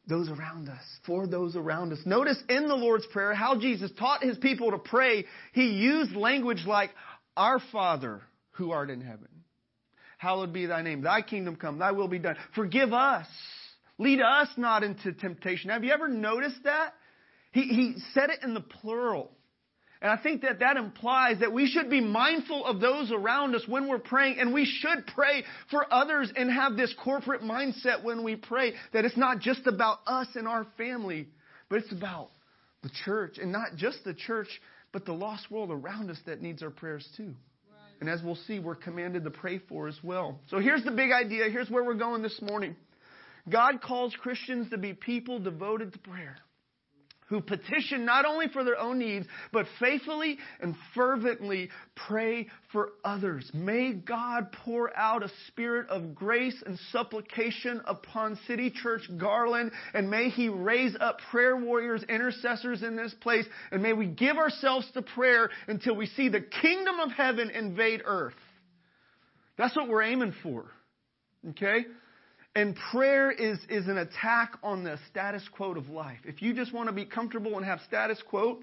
those 0.08 0.28
around 0.28 0.68
us, 0.68 0.82
for 1.06 1.26
those 1.26 1.54
around 1.54 1.92
us. 1.92 1.98
Notice 2.04 2.38
in 2.48 2.66
the 2.66 2.74
Lord's 2.74 3.06
Prayer 3.06 3.34
how 3.34 3.60
Jesus 3.60 3.90
taught 3.98 4.22
his 4.22 4.38
people 4.38 4.70
to 4.70 4.78
pray. 4.78 5.26
He 5.52 5.68
used 5.68 6.12
language 6.12 6.64
like, 6.66 6.90
Our 7.38 7.60
Father 7.70 8.20
who 8.50 8.72
art 8.72 8.90
in 8.90 9.00
heaven. 9.00 9.28
Hallowed 10.18 10.52
be 10.52 10.66
thy 10.66 10.82
name. 10.82 11.02
Thy 11.02 11.22
kingdom 11.22 11.54
come. 11.54 11.78
Thy 11.78 11.92
will 11.92 12.08
be 12.08 12.18
done. 12.18 12.36
Forgive 12.56 12.92
us. 12.92 13.28
Lead 13.96 14.20
us 14.20 14.48
not 14.56 14.82
into 14.82 15.12
temptation. 15.12 15.70
Have 15.70 15.84
you 15.84 15.92
ever 15.92 16.08
noticed 16.08 16.64
that? 16.64 16.94
He, 17.52 17.62
he 17.62 17.94
said 18.12 18.30
it 18.30 18.40
in 18.42 18.54
the 18.54 18.60
plural. 18.60 19.30
And 20.02 20.10
I 20.10 20.16
think 20.16 20.42
that 20.42 20.60
that 20.60 20.76
implies 20.76 21.40
that 21.40 21.52
we 21.52 21.68
should 21.68 21.88
be 21.88 22.00
mindful 22.00 22.66
of 22.66 22.80
those 22.80 23.12
around 23.12 23.54
us 23.54 23.62
when 23.66 23.88
we're 23.88 23.98
praying, 23.98 24.38
and 24.38 24.52
we 24.52 24.64
should 24.64 25.06
pray 25.06 25.44
for 25.70 25.92
others 25.92 26.32
and 26.36 26.50
have 26.50 26.76
this 26.76 26.94
corporate 27.02 27.42
mindset 27.42 28.04
when 28.04 28.22
we 28.24 28.36
pray 28.36 28.74
that 28.92 29.04
it's 29.04 29.16
not 29.16 29.40
just 29.40 29.66
about 29.66 29.98
us 30.06 30.28
and 30.34 30.46
our 30.46 30.66
family, 30.76 31.28
but 31.68 31.80
it's 31.80 31.92
about 31.92 32.30
the 32.82 32.90
church, 33.04 33.38
and 33.38 33.50
not 33.50 33.74
just 33.76 34.04
the 34.04 34.14
church, 34.14 34.48
but 34.92 35.04
the 35.04 35.12
lost 35.12 35.50
world 35.50 35.70
around 35.70 36.10
us 36.10 36.18
that 36.26 36.40
needs 36.40 36.62
our 36.62 36.70
prayers 36.70 37.06
too. 37.16 37.34
And 38.00 38.08
as 38.08 38.22
we'll 38.22 38.36
see, 38.36 38.60
we're 38.60 38.76
commanded 38.76 39.24
to 39.24 39.30
pray 39.30 39.58
for 39.58 39.88
as 39.88 39.98
well. 40.02 40.40
So 40.50 40.58
here's 40.60 40.84
the 40.84 40.92
big 40.92 41.10
idea. 41.10 41.48
Here's 41.50 41.68
where 41.68 41.82
we're 41.82 41.94
going 41.94 42.22
this 42.22 42.40
morning. 42.40 42.76
God 43.48 43.80
calls 43.80 44.14
Christians 44.20 44.70
to 44.70 44.78
be 44.78 44.92
people 44.92 45.40
devoted 45.40 45.92
to 45.92 45.98
prayer 45.98 46.36
who 47.28 47.40
petition 47.40 48.04
not 48.04 48.24
only 48.24 48.48
for 48.48 48.64
their 48.64 48.78
own 48.78 48.98
needs, 48.98 49.26
but 49.52 49.66
faithfully 49.78 50.38
and 50.60 50.74
fervently 50.94 51.68
pray 52.08 52.48
for 52.72 52.90
others. 53.04 53.50
May 53.52 53.92
God 53.92 54.50
pour 54.64 54.96
out 54.96 55.22
a 55.22 55.30
spirit 55.46 55.88
of 55.88 56.14
grace 56.14 56.60
and 56.66 56.78
supplication 56.90 57.82
upon 57.86 58.38
City 58.46 58.70
Church 58.70 59.02
Garland, 59.18 59.72
and 59.94 60.10
may 60.10 60.30
He 60.30 60.48
raise 60.48 60.96
up 61.00 61.18
prayer 61.30 61.56
warriors, 61.56 62.02
intercessors 62.08 62.82
in 62.82 62.96
this 62.96 63.14
place, 63.20 63.46
and 63.70 63.82
may 63.82 63.92
we 63.92 64.06
give 64.06 64.36
ourselves 64.36 64.86
to 64.94 65.02
prayer 65.02 65.50
until 65.66 65.96
we 65.96 66.06
see 66.06 66.28
the 66.28 66.40
kingdom 66.40 66.98
of 67.00 67.10
heaven 67.12 67.50
invade 67.50 68.02
earth. 68.04 68.34
That's 69.58 69.76
what 69.76 69.88
we're 69.88 70.02
aiming 70.02 70.34
for. 70.42 70.66
Okay? 71.50 71.84
And 72.54 72.76
prayer 72.90 73.30
is, 73.30 73.58
is 73.68 73.86
an 73.86 73.98
attack 73.98 74.58
on 74.62 74.82
the 74.82 74.98
status 75.10 75.42
quo 75.52 75.72
of 75.72 75.88
life. 75.88 76.18
If 76.24 76.42
you 76.42 76.54
just 76.54 76.72
want 76.72 76.88
to 76.88 76.92
be 76.92 77.04
comfortable 77.04 77.56
and 77.56 77.64
have 77.64 77.80
status 77.86 78.20
quo, 78.28 78.58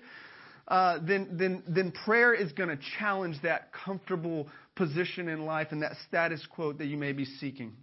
uh, 0.68 1.00
then, 1.06 1.30
then, 1.34 1.64
then 1.68 1.92
prayer 1.92 2.34
is 2.34 2.52
going 2.52 2.70
to 2.70 2.80
challenge 3.00 3.38
that 3.44 3.72
comfortable 3.72 4.48
position 4.76 5.30
in 5.30 5.46
life 5.46 5.68
and 5.72 5.82
that 5.84 5.94
status 6.08 6.46
quo 6.50 6.74
that 6.74 6.86
you 6.86 6.98
may 6.98 7.14
be 7.14 7.26
seeking. 7.26 7.74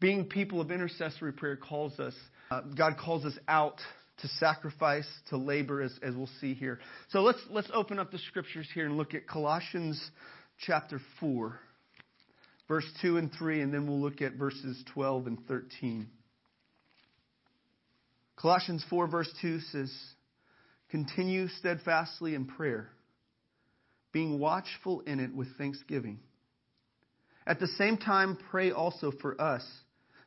Being 0.00 0.24
people 0.24 0.60
of 0.60 0.70
intercessory 0.70 1.32
prayer 1.32 1.56
calls 1.56 2.00
us, 2.00 2.14
uh, 2.50 2.62
God 2.76 2.96
calls 2.98 3.26
us 3.26 3.38
out 3.46 3.80
to 4.22 4.28
sacrifice, 4.28 5.06
to 5.28 5.36
labor, 5.36 5.82
as, 5.82 5.92
as 6.02 6.14
we'll 6.14 6.28
see 6.40 6.54
here. 6.54 6.80
So 7.10 7.20
let's, 7.20 7.40
let's 7.50 7.70
open 7.72 7.98
up 7.98 8.10
the 8.10 8.18
scriptures 8.18 8.66
here 8.74 8.86
and 8.86 8.96
look 8.96 9.14
at 9.14 9.26
Colossians 9.26 10.02
chapter 10.58 11.00
4 11.20 11.58
verse 12.70 12.86
2 13.02 13.16
and 13.16 13.32
3, 13.36 13.62
and 13.62 13.74
then 13.74 13.88
we'll 13.88 14.00
look 14.00 14.22
at 14.22 14.34
verses 14.34 14.80
12 14.94 15.26
and 15.26 15.46
13. 15.48 16.06
Colossians 18.36 18.84
4, 18.88 19.08
verse 19.08 19.28
2 19.42 19.58
says, 19.72 19.92
Continue 20.88 21.48
steadfastly 21.48 22.36
in 22.36 22.44
prayer, 22.44 22.88
being 24.12 24.38
watchful 24.38 25.00
in 25.00 25.18
it 25.18 25.34
with 25.34 25.48
thanksgiving. 25.58 26.20
At 27.44 27.58
the 27.58 27.66
same 27.76 27.96
time, 27.96 28.38
pray 28.52 28.70
also 28.70 29.10
for 29.20 29.40
us, 29.40 29.66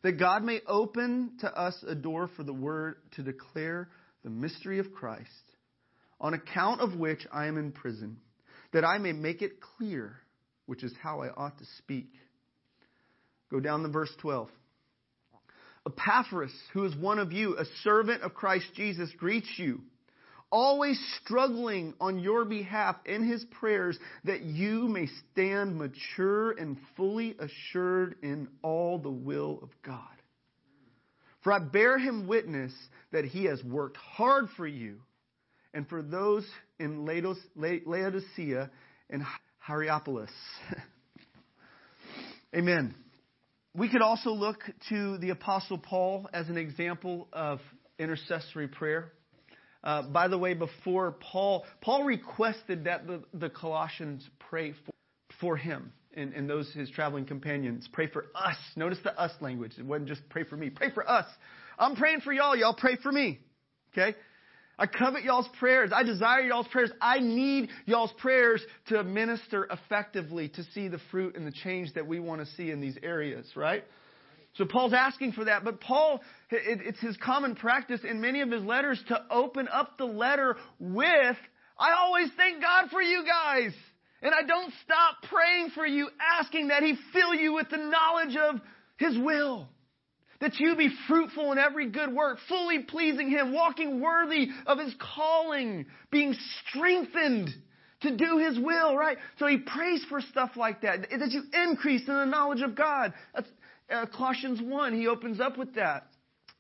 that 0.02 0.20
God 0.20 0.44
may 0.44 0.60
open 0.68 1.38
to 1.40 1.48
us 1.48 1.82
a 1.88 1.96
door 1.96 2.30
for 2.36 2.44
the 2.44 2.52
word 2.52 2.96
to 3.16 3.24
declare 3.24 3.88
the 4.26 4.30
mystery 4.30 4.80
of 4.80 4.92
Christ, 4.92 5.30
on 6.20 6.34
account 6.34 6.82
of 6.82 7.00
which 7.00 7.26
I 7.32 7.46
am 7.46 7.58
in 7.58 7.72
prison, 7.72 8.18
that 8.74 8.84
I 8.84 8.98
may 8.98 9.14
make 9.14 9.42
it 9.42 9.62
clear, 9.62 10.18
which 10.66 10.84
is 10.84 10.94
how 11.02 11.22
I 11.22 11.30
ought 11.30 11.58
to 11.60 11.66
speak. 11.78 12.10
Go 13.54 13.60
down 13.60 13.84
to 13.84 13.90
verse 13.90 14.10
12. 14.20 14.50
Epaphras, 15.86 16.52
who 16.74 16.86
is 16.86 16.96
one 16.96 17.20
of 17.20 17.32
you, 17.32 17.56
a 17.56 17.66
servant 17.84 18.24
of 18.24 18.34
Christ 18.34 18.66
Jesus, 18.74 19.12
greets 19.16 19.48
you, 19.58 19.82
always 20.50 21.00
struggling 21.22 21.94
on 22.02 22.18
your 22.18 22.46
behalf 22.46 22.96
in 23.06 23.24
his 23.24 23.46
prayers 23.60 23.96
that 24.24 24.42
you 24.42 24.88
may 24.88 25.08
stand 25.32 25.78
mature 25.78 26.54
and 26.54 26.78
fully 26.98 27.36
assured 27.38 28.16
in 28.24 28.48
all 28.64 28.98
the 28.98 29.12
will 29.12 29.60
of 29.62 29.70
God. 29.86 30.02
For 31.44 31.54
I 31.54 31.60
bear 31.60 32.00
him 32.00 32.26
witness 32.26 32.74
that 33.12 33.26
he 33.26 33.44
has 33.46 33.64
worked 33.64 33.98
hard 33.98 34.48
for 34.58 34.66
you 34.66 34.98
and 35.76 35.88
for 35.88 36.02
those 36.02 36.48
in 36.80 37.06
Laodicea 37.06 38.72
and 39.12 39.24
Hierapolis. 39.60 40.32
Amen. 42.56 42.96
We 43.76 43.90
could 43.90 44.04
also 44.04 44.30
look 44.30 44.60
to 44.90 45.18
the 45.18 45.32
Apostle 45.32 45.80
Paul 45.80 46.30
as 46.32 46.48
an 46.48 46.58
example 46.58 47.28
of 47.34 47.60
intercessory 47.98 48.68
prayer. 48.68 49.14
Uh, 49.84 50.04
by 50.04 50.28
the 50.28 50.38
way, 50.38 50.54
before 50.54 51.16
Paul, 51.20 51.66
Paul 51.82 52.04
requested 52.04 52.84
that 52.84 53.08
the, 53.08 53.24
the 53.34 53.50
Colossians 53.50 54.30
pray 54.38 54.74
for, 54.74 54.94
for 55.42 55.58
him 55.58 55.92
and, 56.14 56.34
and 56.34 56.48
those 56.48 56.72
his 56.74 56.92
traveling 56.92 57.26
companions. 57.26 57.90
Pray 57.92 58.08
for 58.08 58.28
us. 58.36 58.58
Notice 58.76 59.00
the 59.04 59.20
us 59.20 59.32
language. 59.42 59.74
It 59.80 59.86
wasn't 59.86 60.08
just 60.08 60.22
pray 60.30 60.44
for 60.44 60.56
me. 60.56 60.70
Pray 60.70 60.92
for 60.94 61.10
us. 61.10 61.26
I'm 61.80 61.96
praying 61.96 62.22
for 62.22 62.32
y'all. 62.32 62.56
Y'all 62.56 62.76
pray 62.78 62.98
for 63.02 63.12
me. 63.12 63.40
Okay? 63.92 64.16
I 64.78 64.88
covet 64.88 65.24
y'all's 65.24 65.48
prayers. 65.60 65.92
I 65.94 66.04
desire 66.04 66.42
y'all's 66.42 66.68
prayers. 66.68 66.92
I 67.00 67.20
need 67.20 67.70
y'all's 67.86 68.14
prayers 68.14 68.62
to 68.88 69.04
minister 69.04 69.68
effectively 69.70 70.50
to 70.50 70.64
see 70.74 70.88
the 70.88 71.00
fruit 71.12 71.36
and 71.36 71.46
the 71.46 71.52
change 71.52 71.94
that 71.94 72.08
we 72.08 72.20
want 72.20 72.42
to 72.42 72.48
see 72.56 72.72
in 72.72 72.82
these 72.82 72.98
areas, 73.04 73.46
right? 73.56 73.84
So 74.56 74.66
Paul's 74.66 74.94
asking 74.94 75.32
for 75.32 75.46
that, 75.46 75.64
but 75.64 75.80
Paul, 75.80 76.22
it's 76.52 77.00
his 77.00 77.18
common 77.18 77.56
practice 77.56 78.02
in 78.08 78.22
many 78.22 78.42
of 78.42 78.52
his 78.52 78.64
letters 78.64 79.04
to 79.08 79.20
open 79.32 79.68
up 79.68 79.98
the 79.98 80.06
letter 80.06 80.58
with, 80.80 81.38
I 81.78 81.94
always 81.94 82.30
thank 82.38 82.62
God 82.62 82.90
for 82.92 83.02
you 83.02 83.26
guys. 83.26 83.74
And 84.22 84.34
I 84.34 84.46
don't 84.48 84.72
stop 84.84 85.18
praying 85.30 85.72
for 85.72 85.86
you, 85.86 86.08
asking 86.40 86.70
that 86.70 86.82
he 86.82 86.96
fill 87.12 87.34
you 87.36 87.54
with 87.54 87.70
the 87.70 87.78
knowledge 87.78 88.38
of 88.38 88.62
his 88.98 89.18
will 89.18 89.68
that 90.44 90.60
you 90.60 90.76
be 90.76 90.90
fruitful 91.08 91.52
in 91.52 91.58
every 91.58 91.90
good 91.90 92.14
work, 92.14 92.38
fully 92.48 92.80
pleasing 92.80 93.30
Him, 93.30 93.54
walking 93.54 94.02
worthy 94.02 94.50
of 94.68 94.78
His 94.78 94.94
calling, 95.16 95.86
being 96.12 96.36
strengthened 96.68 97.50
to 98.02 98.16
do 98.16 98.38
His 98.38 98.60
will, 98.60 98.96
right? 98.96 99.18
So 99.40 99.48
He 99.48 99.58
prays 99.58 100.06
for 100.10 100.22
stuff 100.22 100.52
like 100.56 100.82
that, 100.82 101.08
that 101.10 101.32
you 101.32 101.44
increase 101.54 102.08
in 102.08 102.14
the 102.14 102.26
knowledge 102.26 102.62
of 102.62 102.76
God. 102.76 103.14
That's 103.34 103.48
uh, 103.90 104.06
Colossians 104.16 104.62
1, 104.62 104.94
he 104.94 105.08
opens 105.08 105.40
up 105.40 105.58
with 105.58 105.76
that. 105.76 106.08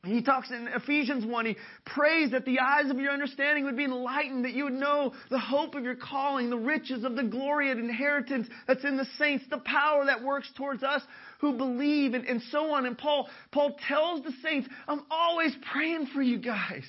He 0.05 0.22
talks 0.22 0.51
in 0.51 0.67
Ephesians 0.67 1.25
1, 1.25 1.45
he 1.45 1.55
prays 1.86 2.31
that 2.31 2.43
the 2.43 2.60
eyes 2.60 2.91
of 2.91 2.98
your 2.98 3.13
understanding 3.13 3.63
would 3.63 3.77
be 3.77 3.86
enlightened, 3.86 4.43
that 4.43 4.51
you 4.51 4.65
would 4.65 4.74
know 4.74 5.13
the 5.29 5.39
hope 5.39 5.75
of 5.75 5.86
your 5.86 5.95
calling, 5.95 6.50
the 6.50 6.57
riches 6.57 7.05
of 7.05 7.15
the 7.15 7.24
glory 7.24 7.72
and 7.72 7.79
inheritance 7.79 8.48
that's 8.67 8.83
in 8.83 8.98
the 8.98 9.07
saints, 9.17 9.45
the 9.50 9.60
power 9.60 10.05
that 10.05 10.22
works 10.22 10.50
towards 10.57 10.83
us 10.83 11.01
who 11.39 11.53
believe, 11.53 12.15
and, 12.15 12.25
and 12.25 12.41
so 12.51 12.74
on. 12.74 12.86
And 12.86 12.98
Paul, 12.98 13.29
Paul 13.53 13.77
tells 13.88 14.24
the 14.24 14.33
saints, 14.43 14.67
I'm 14.89 15.03
always 15.10 15.55
praying 15.72 16.07
for 16.13 16.22
you 16.22 16.38
guys. 16.38 16.83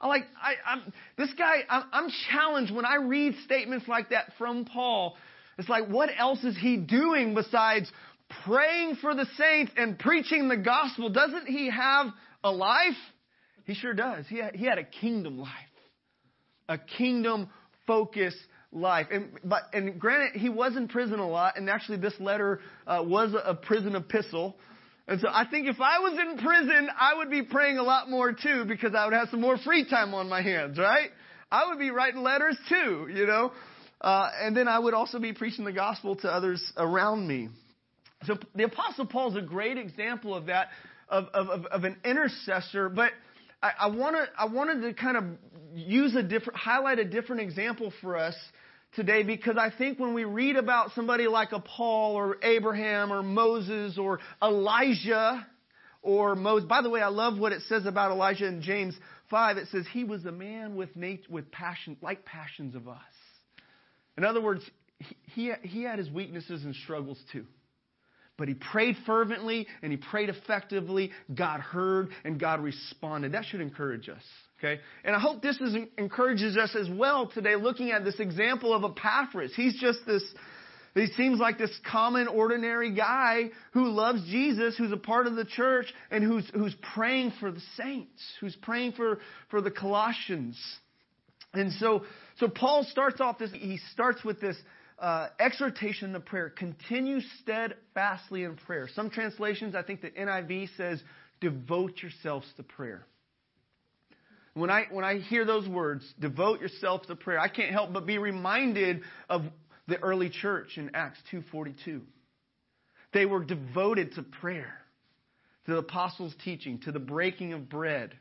I 0.00 0.06
like, 0.06 0.22
I, 0.40 0.54
I'm, 0.64 0.92
this 1.18 1.32
guy, 1.36 1.64
I'm, 1.68 1.84
I'm 1.92 2.08
challenged 2.30 2.72
when 2.72 2.84
I 2.84 2.96
read 2.96 3.34
statements 3.44 3.88
like 3.88 4.10
that 4.10 4.32
from 4.38 4.64
Paul. 4.64 5.16
It's 5.58 5.68
like, 5.68 5.88
what 5.88 6.08
else 6.16 6.42
is 6.44 6.56
he 6.56 6.76
doing 6.76 7.34
besides 7.34 7.90
praying 8.44 8.96
for 8.96 9.14
the 9.14 9.26
saints 9.36 9.72
and 9.76 9.98
preaching 9.98 10.48
the 10.48 10.56
gospel. 10.56 11.08
Doesn't 11.10 11.46
he 11.46 11.70
have 11.70 12.06
a 12.42 12.50
life? 12.50 12.96
He 13.64 13.74
sure 13.74 13.94
does. 13.94 14.26
He 14.28 14.38
had, 14.38 14.54
he 14.54 14.66
had 14.66 14.78
a 14.78 14.84
kingdom 14.84 15.38
life, 15.38 15.50
a 16.68 16.78
kingdom 16.78 17.48
focused 17.86 18.38
life. 18.72 19.06
And, 19.10 19.30
but, 19.44 19.62
and 19.72 20.00
granted, 20.00 20.40
he 20.40 20.48
was 20.48 20.76
in 20.76 20.88
prison 20.88 21.18
a 21.18 21.28
lot, 21.28 21.56
and 21.56 21.68
actually 21.70 21.98
this 21.98 22.14
letter 22.18 22.60
uh, 22.86 23.02
was 23.04 23.34
a 23.44 23.54
prison 23.54 23.94
epistle. 23.94 24.56
And 25.06 25.20
so 25.20 25.28
I 25.28 25.46
think 25.50 25.68
if 25.68 25.80
I 25.80 25.98
was 25.98 26.18
in 26.18 26.38
prison, 26.38 26.88
I 26.98 27.14
would 27.14 27.30
be 27.30 27.42
praying 27.42 27.78
a 27.78 27.82
lot 27.82 28.08
more 28.08 28.32
too, 28.32 28.64
because 28.66 28.94
I 28.96 29.04
would 29.04 29.14
have 29.14 29.28
some 29.30 29.40
more 29.40 29.58
free 29.58 29.88
time 29.88 30.14
on 30.14 30.28
my 30.28 30.42
hands, 30.42 30.78
right? 30.78 31.10
I 31.50 31.68
would 31.68 31.78
be 31.78 31.90
writing 31.90 32.22
letters 32.22 32.56
too, 32.68 33.08
you 33.12 33.26
know. 33.26 33.52
Uh, 34.00 34.28
and 34.40 34.56
then 34.56 34.66
I 34.68 34.78
would 34.78 34.94
also 34.94 35.20
be 35.20 35.32
preaching 35.32 35.64
the 35.64 35.72
gospel 35.72 36.16
to 36.16 36.28
others 36.28 36.60
around 36.76 37.28
me. 37.28 37.48
So 38.26 38.38
the 38.54 38.64
Apostle 38.64 39.06
Paul 39.06 39.30
is 39.30 39.36
a 39.36 39.46
great 39.46 39.78
example 39.78 40.34
of 40.34 40.46
that, 40.46 40.68
of, 41.08 41.26
of, 41.34 41.66
of 41.66 41.84
an 41.84 41.96
intercessor. 42.04 42.88
But 42.88 43.12
I, 43.62 43.72
I, 43.80 43.86
wanna, 43.88 44.24
I 44.38 44.46
wanted 44.46 44.82
to 44.82 44.94
kind 44.94 45.16
of 45.16 45.24
use 45.74 46.14
a 46.14 46.22
different, 46.22 46.58
highlight 46.58 46.98
a 46.98 47.04
different 47.04 47.42
example 47.42 47.92
for 48.00 48.16
us 48.16 48.34
today 48.94 49.22
because 49.22 49.56
I 49.56 49.70
think 49.76 49.98
when 49.98 50.14
we 50.14 50.24
read 50.24 50.56
about 50.56 50.92
somebody 50.94 51.26
like 51.26 51.52
a 51.52 51.60
Paul 51.60 52.14
or 52.14 52.36
Abraham 52.42 53.12
or 53.12 53.22
Moses 53.22 53.98
or 53.98 54.20
Elijah 54.42 55.46
or 56.02 56.34
Moses, 56.34 56.68
by 56.68 56.82
the 56.82 56.90
way, 56.90 57.00
I 57.00 57.08
love 57.08 57.38
what 57.38 57.52
it 57.52 57.62
says 57.68 57.86
about 57.86 58.10
Elijah 58.10 58.46
in 58.46 58.60
James 58.60 58.94
5. 59.30 59.56
It 59.56 59.68
says 59.72 59.86
he 59.92 60.04
was 60.04 60.24
a 60.26 60.32
man 60.32 60.76
with 60.76 60.94
nat- 60.96 61.30
with 61.30 61.50
passion, 61.50 61.96
like 62.02 62.24
passions 62.24 62.74
of 62.74 62.88
us. 62.88 62.98
In 64.18 64.24
other 64.24 64.42
words, 64.42 64.62
he, 64.98 65.16
he, 65.34 65.52
he 65.62 65.82
had 65.84 65.98
his 65.98 66.10
weaknesses 66.10 66.64
and 66.64 66.74
struggles 66.74 67.18
too. 67.32 67.46
But 68.42 68.48
he 68.48 68.54
prayed 68.54 68.96
fervently 69.06 69.68
and 69.82 69.92
he 69.92 69.96
prayed 69.96 70.28
effectively. 70.28 71.12
God 71.32 71.60
heard 71.60 72.08
and 72.24 72.40
God 72.40 72.58
responded. 72.58 73.30
That 73.30 73.44
should 73.44 73.60
encourage 73.60 74.08
us. 74.08 74.22
Okay? 74.58 74.80
And 75.04 75.14
I 75.14 75.20
hope 75.20 75.42
this 75.42 75.60
is, 75.60 75.76
encourages 75.96 76.56
us 76.56 76.74
as 76.74 76.90
well 76.90 77.30
today 77.32 77.54
looking 77.54 77.92
at 77.92 78.04
this 78.04 78.18
example 78.18 78.74
of 78.74 78.82
Epaphras. 78.82 79.52
He's 79.54 79.78
just 79.80 80.00
this, 80.08 80.24
he 80.96 81.06
seems 81.16 81.38
like 81.38 81.56
this 81.56 81.70
common, 81.88 82.26
ordinary 82.26 82.92
guy 82.92 83.50
who 83.74 83.90
loves 83.90 84.24
Jesus, 84.24 84.76
who's 84.76 84.90
a 84.90 84.96
part 84.96 85.28
of 85.28 85.36
the 85.36 85.44
church, 85.44 85.86
and 86.10 86.24
who's, 86.24 86.50
who's 86.52 86.74
praying 86.96 87.34
for 87.38 87.52
the 87.52 87.62
saints, 87.76 88.20
who's 88.40 88.56
praying 88.56 88.94
for, 88.94 89.20
for 89.50 89.60
the 89.60 89.70
Colossians. 89.70 90.60
And 91.54 91.70
so, 91.74 92.06
so 92.40 92.48
Paul 92.48 92.84
starts 92.90 93.20
off 93.20 93.38
this, 93.38 93.52
he 93.52 93.78
starts 93.92 94.24
with 94.24 94.40
this 94.40 94.56
uh, 94.98 95.28
exhortation 95.38 96.14
of 96.14 96.24
prayer. 96.24 96.50
Continue 96.50 97.20
steadfastly 97.40 98.44
in 98.44 98.56
prayer. 98.56 98.88
Some 98.94 99.10
translations, 99.10 99.74
I 99.74 99.82
think 99.82 100.00
the 100.00 100.10
NIV 100.10 100.76
says, 100.76 101.02
devote 101.40 102.02
yourselves 102.02 102.46
to 102.56 102.62
prayer. 102.62 103.06
When 104.54 104.70
I, 104.70 104.84
when 104.90 105.04
I 105.04 105.18
hear 105.18 105.44
those 105.44 105.66
words, 105.66 106.04
devote 106.20 106.60
yourself 106.60 107.06
to 107.06 107.16
prayer, 107.16 107.38
I 107.38 107.48
can't 107.48 107.72
help 107.72 107.92
but 107.92 108.06
be 108.06 108.18
reminded 108.18 109.02
of 109.28 109.42
the 109.88 109.98
early 109.98 110.28
church 110.28 110.76
in 110.76 110.90
Acts 110.94 111.18
2.42. 111.32 112.02
They 113.12 113.26
were 113.26 113.44
devoted 113.44 114.14
to 114.14 114.22
prayer, 114.22 114.78
to 115.66 115.72
the 115.72 115.78
apostles' 115.78 116.34
teaching, 116.44 116.80
to 116.80 116.92
the 116.92 116.98
breaking 116.98 117.54
of 117.54 117.68
bread, 117.68 118.16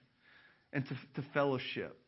and 0.74 0.86
to, 0.88 0.96
to 1.16 1.28
fellowship. 1.34 2.01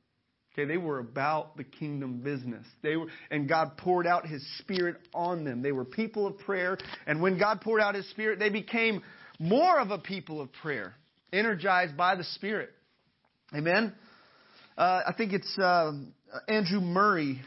Okay, 0.53 0.65
they 0.65 0.77
were 0.77 0.99
about 0.99 1.57
the 1.57 1.63
kingdom 1.63 2.19
business. 2.19 2.65
They 2.83 2.95
were, 2.95 3.07
and 3.31 3.49
God 3.49 3.75
poured 3.77 4.05
out 4.05 4.27
His 4.27 4.45
Spirit 4.59 4.97
on 5.13 5.43
them. 5.43 5.61
They 5.63 5.71
were 5.71 5.85
people 5.85 6.27
of 6.27 6.37
prayer, 6.39 6.77
and 7.07 7.21
when 7.21 7.39
God 7.39 7.61
poured 7.61 7.81
out 7.81 7.95
His 7.95 8.07
Spirit, 8.11 8.37
they 8.39 8.49
became 8.49 9.01
more 9.39 9.79
of 9.79 9.89
a 9.89 9.97
people 9.97 10.39
of 10.41 10.53
prayer, 10.53 10.93
energized 11.31 11.97
by 11.97 12.15
the 12.15 12.23
Spirit. 12.23 12.69
Amen. 13.55 13.93
Uh, 14.77 15.01
I 15.07 15.13
think 15.17 15.33
it's 15.33 15.57
uh, 15.57 15.91
Andrew 16.47 16.81
Murray 16.81 17.41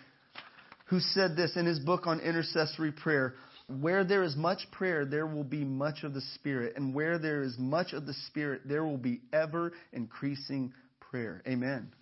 who 0.86 1.00
said 1.00 1.36
this 1.36 1.56
in 1.56 1.66
his 1.66 1.78
book 1.78 2.06
on 2.06 2.20
intercessory 2.20 2.92
prayer. 2.92 3.34
Where 3.80 4.04
there 4.04 4.22
is 4.22 4.36
much 4.36 4.60
prayer, 4.70 5.04
there 5.04 5.26
will 5.26 5.44
be 5.44 5.64
much 5.64 6.04
of 6.04 6.14
the 6.14 6.20
Spirit. 6.34 6.74
And 6.76 6.94
where 6.94 7.18
there 7.18 7.42
is 7.42 7.56
much 7.58 7.92
of 7.92 8.06
the 8.06 8.14
Spirit, 8.28 8.62
there 8.64 8.84
will 8.84 8.96
be 8.98 9.20
ever 9.32 9.72
increasing 9.92 10.72
prayer. 11.00 11.42
Amen. 11.48 11.92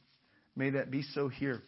May 0.56 0.70
that 0.70 0.90
be 0.90 1.02
so 1.02 1.28
here. 1.28 1.60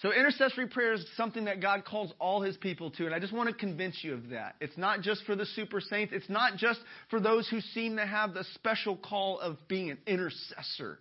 So, 0.00 0.12
intercessory 0.12 0.66
prayer 0.66 0.94
is 0.94 1.06
something 1.16 1.44
that 1.44 1.60
God 1.60 1.84
calls 1.84 2.12
all 2.18 2.40
his 2.42 2.56
people 2.56 2.90
to, 2.92 3.06
and 3.06 3.14
I 3.14 3.20
just 3.20 3.32
want 3.32 3.48
to 3.48 3.54
convince 3.54 4.02
you 4.02 4.14
of 4.14 4.30
that. 4.30 4.56
It's 4.60 4.76
not 4.76 5.00
just 5.00 5.24
for 5.24 5.36
the 5.36 5.46
super 5.46 5.80
saints, 5.80 6.12
it's 6.14 6.28
not 6.28 6.56
just 6.56 6.80
for 7.08 7.20
those 7.20 7.48
who 7.48 7.60
seem 7.60 7.96
to 7.96 8.06
have 8.06 8.34
the 8.34 8.44
special 8.54 8.96
call 8.96 9.38
of 9.38 9.56
being 9.68 9.90
an 9.90 9.98
intercessor. 10.06 10.98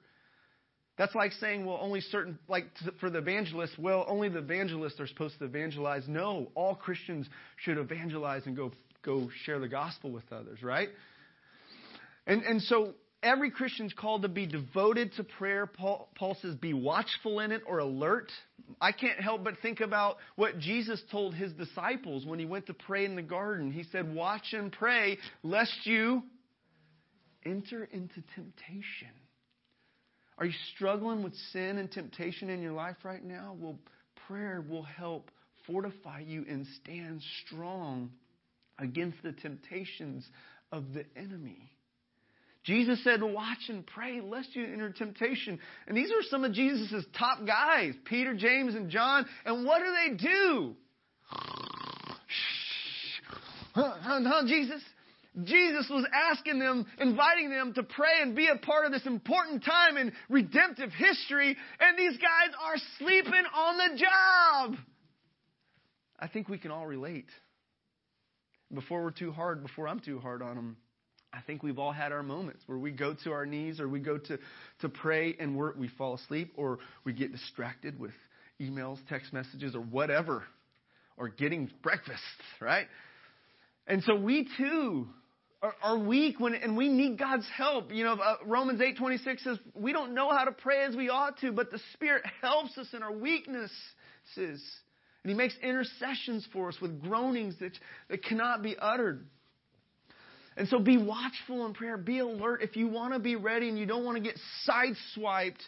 That's 0.97 1.15
like 1.15 1.31
saying, 1.39 1.65
well, 1.65 1.79
only 1.81 2.01
certain, 2.01 2.37
like 2.47 2.65
for 2.99 3.09
the 3.09 3.17
evangelists, 3.17 3.75
well, 3.79 4.05
only 4.07 4.29
the 4.29 4.37
evangelists 4.37 4.99
are 4.99 5.07
supposed 5.07 5.39
to 5.39 5.45
evangelize. 5.45 6.03
No, 6.07 6.51
all 6.53 6.75
Christians 6.75 7.27
should 7.57 7.79
evangelize 7.79 8.43
and 8.45 8.55
go, 8.55 8.71
go 9.03 9.29
share 9.45 9.57
the 9.57 9.69
gospel 9.69 10.11
with 10.11 10.31
others, 10.31 10.61
right? 10.61 10.89
And, 12.27 12.43
and 12.43 12.61
so 12.61 12.93
every 13.23 13.51
Christian's 13.51 13.93
called 13.93 14.23
to 14.23 14.27
be 14.27 14.45
devoted 14.45 15.13
to 15.13 15.23
prayer. 15.23 15.67
Paul, 15.67 16.09
Paul, 16.15 16.37
says, 16.41 16.55
be 16.55 16.73
watchful 16.73 17.39
in 17.39 17.51
it 17.51 17.61
or 17.65 17.79
alert. 17.79 18.31
I 18.79 18.91
can't 18.91 19.19
help 19.19 19.43
but 19.43 19.55
think 19.61 19.81
about 19.81 20.17
what 20.35 20.59
Jesus 20.59 21.01
told 21.11 21.35
his 21.35 21.51
disciples 21.53 22.25
when 22.25 22.39
he 22.39 22.45
went 22.45 22.67
to 22.67 22.73
pray 22.73 23.05
in 23.05 23.15
the 23.15 23.21
garden. 23.21 23.71
He 23.71 23.83
said, 23.91 24.13
Watch 24.13 24.53
and 24.53 24.71
pray 24.71 25.17
lest 25.43 25.85
you 25.85 26.23
enter 27.45 27.83
into 27.85 28.23
temptation. 28.35 29.09
Are 30.37 30.45
you 30.45 30.53
struggling 30.75 31.21
with 31.23 31.35
sin 31.51 31.77
and 31.77 31.91
temptation 31.91 32.49
in 32.49 32.61
your 32.61 32.73
life 32.73 32.97
right 33.03 33.23
now? 33.23 33.55
Well, 33.59 33.77
prayer 34.27 34.63
will 34.67 34.83
help 34.83 35.29
fortify 35.67 36.21
you 36.21 36.45
and 36.49 36.65
stand 36.81 37.21
strong 37.45 38.11
against 38.79 39.21
the 39.21 39.33
temptations 39.33 40.25
of 40.71 40.93
the 40.93 41.05
enemy. 41.15 41.71
Jesus 42.63 43.03
said, 43.03 43.21
Watch 43.23 43.69
and 43.69 43.85
pray 43.85 44.21
lest 44.21 44.55
you 44.55 44.63
enter 44.63 44.91
temptation. 44.91 45.59
And 45.87 45.97
these 45.97 46.11
are 46.11 46.21
some 46.29 46.43
of 46.43 46.53
Jesus' 46.53 47.03
top 47.17 47.45
guys 47.45 47.93
Peter, 48.05 48.33
James, 48.35 48.75
and 48.75 48.89
John. 48.89 49.25
And 49.45 49.65
what 49.65 49.79
do 49.79 49.91
they 49.91 50.17
do? 50.17 50.75
Huh, 53.73 53.93
huh, 54.01 54.43
Jesus? 54.47 54.81
Jesus 55.43 55.87
was 55.89 56.05
asking 56.13 56.59
them, 56.59 56.85
inviting 56.99 57.49
them 57.49 57.73
to 57.75 57.83
pray 57.83 58.21
and 58.21 58.35
be 58.35 58.49
a 58.49 58.57
part 58.57 58.85
of 58.85 58.91
this 58.91 59.05
important 59.05 59.63
time 59.63 59.95
in 59.95 60.11
redemptive 60.29 60.91
history, 60.91 61.55
and 61.79 61.97
these 61.97 62.17
guys 62.17 62.53
are 62.61 62.75
sleeping 62.99 63.43
on 63.55 63.77
the 63.77 63.97
job. 63.97 64.75
I 66.19 66.27
think 66.27 66.49
we 66.49 66.57
can 66.57 66.71
all 66.71 66.85
relate. 66.85 67.29
Before 68.73 69.03
we're 69.03 69.11
too 69.11 69.31
hard, 69.31 69.63
before 69.63 69.87
I'm 69.87 70.01
too 70.01 70.19
hard 70.19 70.41
on 70.41 70.55
them, 70.55 70.77
I 71.33 71.39
think 71.41 71.63
we've 71.63 71.79
all 71.79 71.93
had 71.93 72.11
our 72.11 72.23
moments 72.23 72.61
where 72.65 72.77
we 72.77 72.91
go 72.91 73.15
to 73.23 73.31
our 73.31 73.45
knees 73.45 73.79
or 73.79 73.87
we 73.87 73.99
go 73.99 74.17
to, 74.17 74.39
to 74.81 74.89
pray 74.89 75.35
and 75.39 75.55
we 75.77 75.87
fall 75.97 76.15
asleep 76.15 76.53
or 76.57 76.79
we 77.05 77.13
get 77.13 77.31
distracted 77.31 77.99
with 77.99 78.11
emails, 78.61 78.97
text 79.09 79.31
messages, 79.31 79.75
or 79.75 79.81
whatever, 79.81 80.43
or 81.17 81.29
getting 81.29 81.71
breakfast, 81.81 82.21
right? 82.59 82.87
And 83.87 84.03
so 84.03 84.15
we 84.15 84.47
too 84.57 85.07
are, 85.61 85.75
are 85.81 85.97
weak 85.97 86.39
when, 86.39 86.55
and 86.55 86.75
we 86.75 86.89
need 86.89 87.17
God's 87.17 87.47
help. 87.55 87.91
You 87.91 88.03
know, 88.03 88.13
uh, 88.13 88.37
Romans 88.45 88.81
8:26 88.81 89.43
says 89.43 89.57
we 89.73 89.93
don't 89.93 90.13
know 90.13 90.29
how 90.29 90.45
to 90.45 90.51
pray 90.51 90.83
as 90.83 90.95
we 90.95 91.09
ought 91.09 91.39
to, 91.39 91.51
but 91.51 91.71
the 91.71 91.79
Spirit 91.93 92.23
helps 92.41 92.77
us 92.77 92.87
in 92.93 93.03
our 93.03 93.11
weaknesses. 93.11 93.71
And 94.37 95.29
He 95.29 95.33
makes 95.33 95.55
intercessions 95.61 96.47
for 96.51 96.69
us 96.69 96.77
with 96.81 97.01
groanings 97.01 97.55
that, 97.59 97.73
that 98.09 98.23
cannot 98.23 98.63
be 98.63 98.75
uttered. 98.77 99.25
And 100.57 100.67
so 100.67 100.79
be 100.79 100.97
watchful 100.97 101.65
in 101.65 101.73
prayer. 101.73 101.97
Be 101.97 102.19
alert. 102.19 102.61
If 102.61 102.75
you 102.75 102.87
want 102.87 103.13
to 103.13 103.19
be 103.19 103.35
ready 103.35 103.69
and 103.69 103.79
you 103.79 103.85
don't 103.85 104.03
want 104.03 104.17
to 104.17 104.23
get 104.23 104.37
sideswiped 104.67 105.61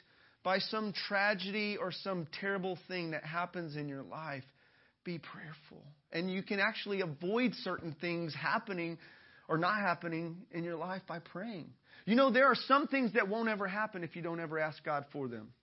by 0.43 0.59
some 0.59 0.93
tragedy 1.07 1.77
or 1.77 1.91
some 1.91 2.27
terrible 2.39 2.77
thing 2.87 3.11
that 3.11 3.23
happens 3.23 3.77
in 3.77 3.87
your 3.87 4.03
life, 4.03 4.43
be 5.05 5.19
prayerful. 5.19 5.83
And 6.11 6.31
you 6.31 6.43
can 6.43 6.59
actually 6.59 7.01
avoid 7.01 7.53
certain 7.55 7.95
things 8.01 8.35
happening 8.35 8.97
or 9.47 9.57
not 9.57 9.79
happening 9.79 10.37
in 10.51 10.63
your 10.63 10.75
life 10.75 11.01
by 11.07 11.19
praying. 11.19 11.69
You 12.05 12.15
know, 12.15 12.31
there 12.31 12.45
are 12.45 12.55
some 12.55 12.87
things 12.87 13.13
that 13.13 13.27
won't 13.27 13.49
ever 13.49 13.67
happen 13.67 14.03
if 14.03 14.15
you 14.15 14.21
don't 14.21 14.39
ever 14.39 14.59
ask 14.59 14.83
God 14.83 15.05
for 15.11 15.27
them. 15.27 15.53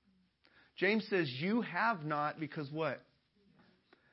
James 0.77 1.07
says, 1.11 1.29
You 1.29 1.61
have 1.61 2.05
not 2.05 2.41
because 2.41 2.71
what? 2.71 3.03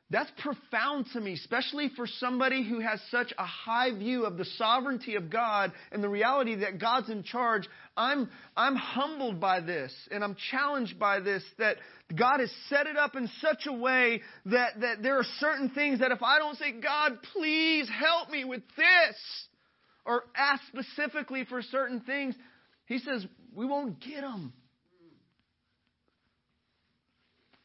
That's 0.10 0.32
profound 0.41 1.08
to 1.12 1.20
me, 1.20 1.34
especially 1.34 1.89
for 1.96 2.08
somebody 2.08 2.63
who 2.63 2.80
has 2.80 3.02
such 3.12 3.34
a 3.38 3.46
high 3.46 3.91
view 3.91 4.24
of 4.24 4.38
the 4.38 4.46
sovereignty 4.46 5.15
of 5.15 5.30
God 5.30 5.74
and 5.91 6.02
the 6.02 6.08
reality 6.08 6.56
that 6.56 6.80
God's 6.80 7.10
in 7.10 7.24
charge. 7.24 7.67
I'm, 7.98 8.30
I'm 8.56 8.78
humbled 8.78 9.41
by 9.41 9.60
this 9.60 9.93
and 10.10 10.24
I'm 10.24 10.38
challenged 10.50 10.98
by 10.98 11.20
this 11.20 11.43
that 11.60 11.76
God 12.15 12.39
has 12.39 12.50
set 12.70 12.88
it 12.88 12.96
up 12.96 13.17
in 13.17 13.30
such 13.41 13.65
a 13.67 13.74
way 13.74 14.22
that, 14.46 14.80
that 14.80 15.04
there 15.04 15.17
are 15.17 15.26
certain 15.39 15.72
things 15.72 16.00
that 16.00 16.13
if 16.13 16.24
I 16.24 16.39
don't 16.39 16.58
say, 16.58 16.72
God, 16.72 17.17
please 17.34 17.89
help 17.89 18.30
me 18.30 18.46
with 18.46 18.63
this, 18.78 19.15
or 20.06 20.24
ask 20.38 20.62
specifically 20.67 21.43
for 21.43 21.62
certain 21.62 22.00
things, 22.00 22.34
He 22.86 23.00
says, 23.00 23.26
we 23.54 23.65
won't 23.65 24.00
get 24.00 24.22
them. 24.22 24.54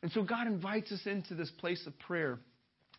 And 0.03 0.11
so 0.13 0.23
God 0.23 0.47
invites 0.47 0.91
us 0.91 1.01
into 1.07 1.35
this 1.35 1.51
place 1.59 1.87
of 1.87 1.99
prayer. 2.01 2.39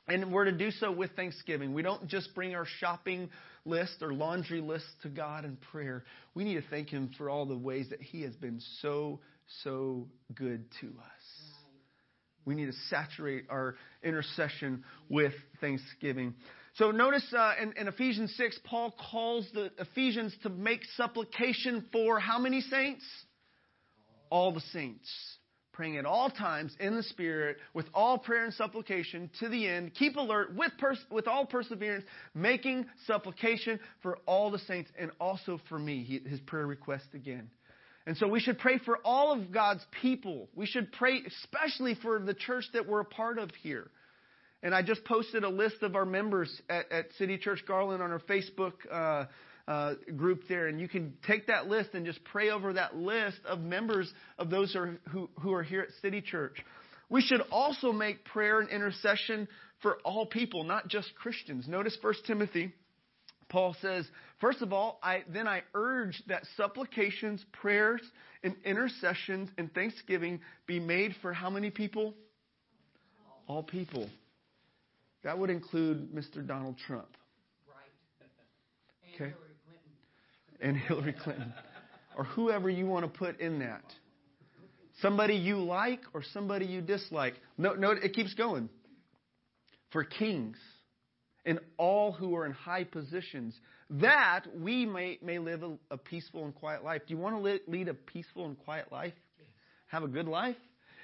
And 0.07 0.33
we're 0.33 0.45
to 0.45 0.51
do 0.51 0.71
so 0.71 0.91
with 0.91 1.11
thanksgiving. 1.15 1.73
We 1.73 1.81
don't 1.81 2.07
just 2.07 2.33
bring 2.35 2.55
our 2.55 2.65
shopping 2.79 3.29
list 3.65 4.01
or 4.01 4.13
laundry 4.13 4.59
list 4.59 4.85
to 5.03 5.09
God 5.09 5.45
in 5.45 5.57
prayer. 5.71 6.03
We 6.33 6.43
need 6.43 6.55
to 6.55 6.69
thank 6.69 6.89
Him 6.89 7.11
for 7.17 7.29
all 7.29 7.45
the 7.45 7.57
ways 7.57 7.89
that 7.89 8.01
He 8.01 8.23
has 8.23 8.35
been 8.35 8.59
so, 8.81 9.19
so 9.63 10.07
good 10.35 10.65
to 10.81 10.87
us. 10.87 11.53
We 12.45 12.55
need 12.55 12.65
to 12.65 12.77
saturate 12.89 13.45
our 13.49 13.75
intercession 14.03 14.83
with 15.07 15.31
thanksgiving. 15.61 16.33
So 16.75 16.91
notice 16.91 17.25
uh, 17.37 17.53
in, 17.61 17.73
in 17.77 17.87
Ephesians 17.87 18.33
6, 18.35 18.59
Paul 18.65 18.93
calls 19.11 19.47
the 19.53 19.71
Ephesians 19.77 20.35
to 20.43 20.49
make 20.49 20.81
supplication 20.97 21.85
for 21.93 22.19
how 22.19 22.39
many 22.39 22.59
saints? 22.59 23.05
All 24.29 24.51
the 24.51 24.63
saints. 24.73 25.09
Praying 25.73 25.97
at 25.97 26.05
all 26.05 26.29
times 26.29 26.75
in 26.79 26.95
the 26.95 27.03
Spirit 27.03 27.57
with 27.73 27.87
all 27.95 28.19
prayer 28.19 28.45
and 28.45 28.53
supplication 28.53 29.29
to 29.39 29.49
the 29.49 29.67
end. 29.67 29.93
Keep 29.95 30.15
alert 30.17 30.55
with, 30.55 30.71
pers- 30.77 31.05
with 31.09 31.27
all 31.27 31.45
perseverance, 31.45 32.05
making 32.35 32.85
supplication 33.07 33.79
for 34.03 34.19
all 34.27 34.51
the 34.51 34.59
saints 34.59 34.91
and 34.97 35.11
also 35.19 35.59
for 35.69 35.79
me. 35.79 36.03
He, 36.03 36.29
his 36.29 36.39
prayer 36.41 36.67
request 36.67 37.07
again. 37.15 37.49
And 38.05 38.15
so 38.17 38.27
we 38.27 38.39
should 38.39 38.59
pray 38.59 38.77
for 38.85 38.99
all 39.03 39.31
of 39.33 39.51
God's 39.51 39.83
people. 40.01 40.47
We 40.55 40.67
should 40.67 40.91
pray 40.91 41.21
especially 41.25 41.95
for 41.95 42.19
the 42.19 42.33
church 42.33 42.65
that 42.73 42.87
we're 42.87 43.01
a 43.01 43.05
part 43.05 43.39
of 43.39 43.49
here. 43.61 43.89
And 44.61 44.75
I 44.75 44.81
just 44.81 45.03
posted 45.05 45.43
a 45.43 45.49
list 45.49 45.81
of 45.81 45.95
our 45.95 46.05
members 46.05 46.61
at, 46.69 46.91
at 46.91 47.05
City 47.17 47.37
Church 47.37 47.63
Garland 47.67 48.01
on 48.01 48.11
our 48.11 48.19
Facebook 48.19 48.73
uh, 48.91 49.25
uh, 49.67 49.93
group 50.15 50.43
there. 50.47 50.67
And 50.67 50.79
you 50.79 50.87
can 50.87 51.13
take 51.25 51.47
that 51.47 51.67
list 51.67 51.89
and 51.93 52.05
just 52.05 52.23
pray 52.25 52.49
over 52.49 52.73
that 52.73 52.95
list 52.95 53.39
of 53.45 53.59
members 53.59 54.11
of 54.37 54.49
those 54.49 54.73
who 54.73 54.79
are, 54.79 54.99
who, 55.09 55.29
who 55.39 55.53
are 55.53 55.63
here 55.63 55.81
at 55.81 55.89
City 56.01 56.21
Church. 56.21 56.57
We 57.09 57.21
should 57.21 57.41
also 57.51 57.91
make 57.91 58.25
prayer 58.25 58.59
and 58.59 58.69
intercession 58.69 59.47
for 59.81 59.97
all 60.03 60.25
people, 60.25 60.63
not 60.63 60.87
just 60.87 61.13
Christians. 61.15 61.67
Notice 61.67 61.97
1 62.01 62.13
Timothy 62.25 62.73
Paul 63.53 63.75
says, 63.81 64.07
first 64.41 64.63
of 64.63 64.73
all, 64.73 64.99
I, 65.03 65.23
then 65.31 65.47
I 65.47 65.61
urge 65.75 66.23
that 66.27 66.41
supplications, 66.57 67.45
prayers, 67.51 68.01
and 68.43 68.55
intercessions 68.65 69.49
and 69.59 69.71
thanksgiving 69.75 70.41
be 70.65 70.79
made 70.79 71.13
for 71.21 71.33
how 71.33 71.51
many 71.51 71.69
people? 71.69 72.15
All 73.47 73.61
people. 73.61 74.09
That 75.23 75.37
would 75.37 75.51
include 75.51 76.11
Mr. 76.13 76.45
Donald 76.45 76.77
Trump. 76.87 77.15
Right. 77.67 78.31
Okay. 79.21 79.33
And 80.63 80.77
Hillary 80.87 81.13
Clinton. 81.13 81.53
or 82.17 82.23
whoever 82.23 82.69
you 82.69 82.87
want 82.87 83.05
to 83.05 83.19
put 83.19 83.39
in 83.39 83.59
that. 83.59 83.83
Somebody 85.01 85.35
you 85.35 85.57
like 85.57 86.01
or 86.13 86.23
somebody 86.33 86.65
you 86.65 86.81
dislike. 86.81 87.33
No, 87.57 87.73
no, 87.73 87.91
it 87.91 88.13
keeps 88.13 88.33
going. 88.33 88.69
For 89.91 90.03
kings 90.03 90.57
and 91.45 91.59
all 91.77 92.11
who 92.11 92.35
are 92.35 92.45
in 92.45 92.51
high 92.53 92.83
positions, 92.83 93.55
that 93.89 94.45
we 94.55 94.85
may, 94.85 95.19
may 95.21 95.39
live 95.39 95.61
a, 95.63 95.73
a 95.91 95.97
peaceful 95.97 96.45
and 96.45 96.55
quiet 96.55 96.83
life. 96.83 97.01
Do 97.07 97.13
you 97.13 97.19
want 97.19 97.35
to 97.35 97.41
li- 97.41 97.59
lead 97.67 97.89
a 97.89 97.93
peaceful 97.93 98.45
and 98.45 98.57
quiet 98.57 98.91
life? 98.91 99.13
Have 99.87 100.03
a 100.03 100.07
good 100.07 100.27
life? 100.27 100.55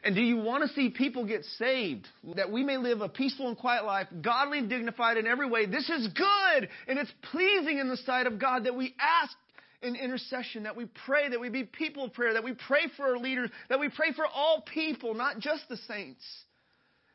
And 0.03 0.15
do 0.15 0.21
you 0.21 0.37
want 0.37 0.63
to 0.65 0.73
see 0.73 0.89
people 0.89 1.25
get 1.25 1.43
saved? 1.57 2.07
That 2.35 2.51
we 2.51 2.63
may 2.63 2.77
live 2.77 3.01
a 3.01 3.09
peaceful 3.09 3.49
and 3.49 3.57
quiet 3.57 3.83
life, 3.85 4.07
godly 4.21 4.59
and 4.59 4.69
dignified 4.69 5.17
in 5.17 5.27
every 5.27 5.49
way. 5.49 5.65
This 5.65 5.89
is 5.89 6.07
good 6.07 6.69
and 6.87 6.97
it's 6.97 7.11
pleasing 7.31 7.79
in 7.79 7.89
the 7.89 7.97
sight 7.97 8.25
of 8.25 8.39
God 8.39 8.63
that 8.63 8.75
we 8.75 8.95
ask 8.99 9.35
in 9.81 9.95
intercession, 9.95 10.63
that 10.63 10.75
we 10.75 10.85
pray, 11.05 11.29
that 11.29 11.39
we 11.39 11.49
be 11.49 11.63
people 11.63 12.05
of 12.05 12.13
prayer, 12.13 12.33
that 12.33 12.43
we 12.43 12.53
pray 12.53 12.87
for 12.97 13.05
our 13.05 13.17
leaders, 13.17 13.49
that 13.69 13.79
we 13.79 13.89
pray 13.89 14.11
for 14.13 14.25
all 14.25 14.61
people, 14.61 15.13
not 15.13 15.39
just 15.39 15.63
the 15.69 15.77
saints. 15.87 16.23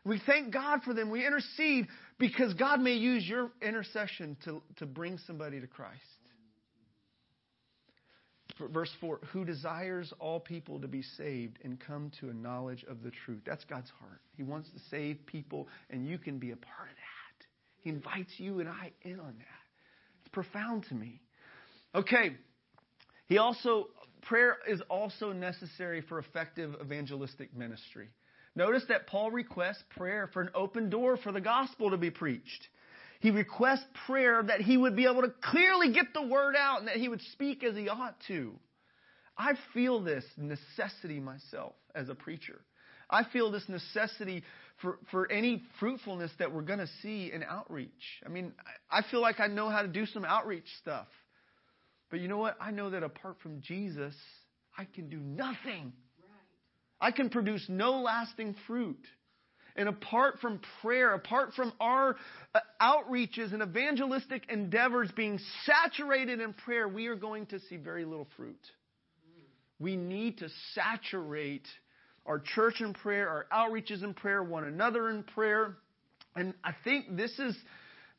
We 0.05 0.21
thank 0.27 0.53
God 0.53 0.83
for 0.83 0.93
them. 0.93 1.11
We 1.11 1.27
intercede 1.27 1.89
because 2.19 2.55
God 2.55 2.81
may 2.81 2.95
use 2.95 3.27
your 3.27 3.51
intercession 3.63 4.37
to, 4.45 4.63
to 4.77 4.87
bring 4.87 5.19
somebody 5.27 5.61
to 5.61 5.67
Christ. 5.67 6.01
Verse 8.73 8.91
4 9.01 9.21
Who 9.33 9.45
desires 9.45 10.13
all 10.21 10.39
people 10.41 10.81
to 10.81 10.89
be 10.89 11.03
saved 11.03 11.59
and 11.65 11.81
come 11.81 12.13
to 12.21 12.29
a 12.29 12.35
knowledge 12.35 12.85
of 12.89 13.03
the 13.03 13.11
truth. 13.25 13.43
That's 13.47 13.65
God's 13.65 13.91
heart. 13.99 14.21
He 14.37 14.43
wants 14.43 14.69
to 14.71 14.79
save 14.91 15.19
people, 15.27 15.69
and 15.91 16.07
you 16.07 16.19
can 16.19 16.39
be 16.39 16.53
a 16.53 16.57
part 16.57 16.89
of 16.91 16.97
that. 16.97 17.47
He 17.79 17.91
invites 17.91 18.33
you 18.39 18.61
and 18.61 18.69
I 18.69 18.93
in 19.03 19.19
on 19.19 19.35
that. 19.39 19.65
It's 20.21 20.33
profound 20.33 20.85
to 20.89 20.95
me. 20.95 21.21
Okay. 21.95 22.37
He 23.27 23.39
also, 23.39 23.89
prayer 24.23 24.57
is 24.69 24.81
also 24.91 25.33
necessary 25.33 26.03
for 26.03 26.19
effective 26.19 26.75
evangelistic 26.81 27.57
ministry. 27.57 28.09
Notice 28.57 28.85
that 28.89 29.07
Paul 29.07 29.31
requests 29.31 29.83
prayer 29.97 30.29
for 30.33 30.43
an 30.43 30.51
open 30.55 30.91
door 30.91 31.17
for 31.17 31.33
the 31.33 31.41
gospel 31.41 31.91
to 31.91 31.97
be 31.97 32.11
preached. 32.11 32.69
He 33.21 33.31
requests 33.31 33.87
prayer 34.07 34.43
that 34.43 34.61
he 34.61 34.77
would 34.77 34.95
be 34.95 35.07
able 35.07 35.23
to 35.23 35.33
clearly 35.43 35.93
get 35.93 36.13
the 36.13 36.23
word 36.23 36.55
out 36.57 36.81
and 36.81 36.89
that 36.89 36.97
he 36.97 37.09
would 37.09 37.23
speak 37.33 37.65
as 37.65 37.75
he 37.75 37.89
ought 37.89 38.17
to. 38.29 38.53
I 39.37 39.55
feel 39.73 40.01
this 40.01 40.25
necessity 40.37 41.21
myself 41.21 41.73
as 41.95 42.09
a 42.09 42.15
preacher. 42.15 42.61
I 43.11 43.25
feel 43.25 43.51
this 43.51 43.69
necessity 43.69 44.45
for, 44.81 44.99
for 45.11 45.31
any 45.31 45.63
fruitfulness 45.81 46.31
that 46.39 46.53
we're 46.53 46.63
going 46.63 46.79
to 46.79 46.89
see 47.03 47.33
in 47.33 47.43
outreach. 47.43 47.91
I 48.25 48.29
mean, 48.29 48.53
I 48.91 49.03
feel 49.11 49.21
like 49.21 49.41
I 49.41 49.47
know 49.47 49.69
how 49.69 49.83
to 49.83 49.89
do 49.89 50.07
some 50.07 50.25
outreach 50.25 50.67
stuff. 50.81 51.07
But 52.11 52.21
you 52.21 52.29
know 52.29 52.39
what? 52.39 52.57
I 52.61 52.71
know 52.71 52.91
that 52.91 53.03
apart 53.03 53.37
from 53.43 53.61
Jesus, 53.61 54.15
I 54.77 54.85
can 54.85 55.09
do 55.09 55.19
nothing. 55.19 55.93
I 57.01 57.11
can 57.11 57.29
produce 57.29 57.65
no 57.69 58.01
lasting 58.01 58.57
fruit. 58.67 59.05
And 59.77 59.89
apart 59.89 60.39
from 60.41 60.61
prayer, 60.83 61.15
apart 61.15 61.53
from 61.55 61.73
our 61.81 62.17
uh, 62.55 62.61
outreaches 62.81 63.53
and 63.53 63.63
evangelistic 63.63 64.45
endeavors 64.49 65.11
being 65.17 65.41
saturated 65.65 66.41
in 66.41 66.53
prayer, 66.53 66.87
we 66.87 67.09
are 67.09 67.17
going 67.17 67.47
to 67.47 67.59
see 67.69 67.77
very 67.77 68.05
little 68.05 68.29
fruit. 68.37 68.61
We 69.81 69.97
need 69.97 70.39
to 70.39 70.49
saturate 70.75 71.67
our 72.25 72.39
church 72.39 72.81
in 72.81 72.95
prayer, 72.95 73.29
our 73.29 73.47
outreaches 73.53 74.05
in 74.05 74.15
prayer, 74.15 74.43
one 74.43 74.65
another 74.65 75.11
in 75.11 75.25
prayer. 75.25 75.77
And 76.37 76.55
I 76.63 76.73
think 76.85 77.17
this 77.17 77.37
is 77.39 77.57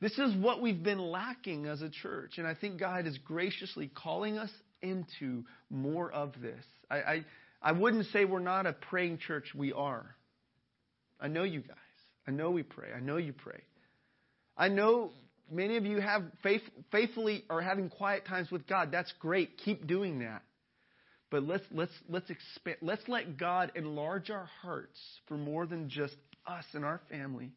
this 0.06 0.20
is 0.20 0.36
what 0.36 0.62
we've 0.62 0.84
been 0.84 1.00
lacking 1.00 1.66
as 1.66 1.82
a 1.82 1.90
church. 1.90 2.38
And 2.38 2.46
I 2.46 2.54
think 2.54 2.80
God 2.80 3.08
is 3.08 3.18
graciously 3.18 3.90
calling 3.96 4.38
us 4.38 4.52
into 4.84 5.46
more 5.72 6.12
of 6.12 6.40
this. 6.40 6.64
I, 6.92 6.98
I 6.98 7.26
I 7.60 7.72
wouldn't 7.72 8.06
say 8.14 8.24
we're 8.24 8.38
not 8.38 8.68
a 8.68 8.74
praying 8.74 9.18
church. 9.18 9.46
We 9.56 9.74
are. 9.74 10.16
I 11.20 11.28
know 11.28 11.42
you 11.42 11.62
guys. 11.62 11.78
I 12.28 12.32
know 12.32 12.52
we 12.52 12.62
pray. 12.62 12.90
I 12.96 13.00
know 13.00 13.18
you 13.18 13.34
pray. 13.34 13.62
I 14.56 14.68
know 14.68 15.10
many 15.52 15.78
of 15.78 15.88
you 15.88 16.02
have 16.02 16.22
faith, 16.44 16.62
faithfully 16.92 17.44
are 17.50 17.62
having 17.62 17.90
quiet 17.90 18.28
times 18.28 18.52
with 18.52 18.68
God. 18.68 18.92
That's 18.92 19.12
great. 19.20 19.58
Keep 19.58 19.88
doing 19.88 20.20
that. 20.20 20.44
But 21.32 21.48
let's 21.48 21.66
let's 21.72 21.94
let's 22.08 22.30
expand. 22.30 22.78
Let's 22.84 23.08
let 23.08 23.38
God 23.38 23.72
enlarge 23.74 24.30
our 24.30 24.48
hearts 24.62 25.00
for 25.28 25.36
more 25.36 25.66
than 25.66 25.90
just 25.90 26.16
us 26.46 26.66
and 26.74 26.86
our 26.86 27.02
family. 27.10 27.54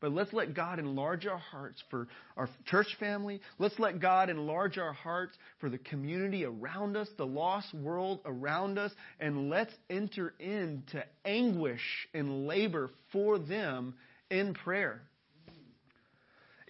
But 0.00 0.12
let's 0.12 0.32
let 0.32 0.54
God 0.54 0.78
enlarge 0.78 1.26
our 1.26 1.38
hearts 1.38 1.82
for 1.90 2.08
our 2.36 2.48
church 2.66 2.96
family. 2.98 3.40
Let's 3.58 3.78
let 3.78 4.00
God 4.00 4.30
enlarge 4.30 4.78
our 4.78 4.94
hearts 4.94 5.36
for 5.60 5.68
the 5.68 5.78
community 5.78 6.44
around 6.44 6.96
us, 6.96 7.08
the 7.18 7.26
lost 7.26 7.72
world 7.74 8.20
around 8.24 8.78
us, 8.78 8.92
and 9.20 9.50
let's 9.50 9.72
enter 9.90 10.32
into 10.40 11.04
anguish 11.24 12.08
and 12.14 12.46
labor 12.46 12.90
for 13.12 13.38
them 13.38 13.94
in 14.30 14.54
prayer. 14.54 15.02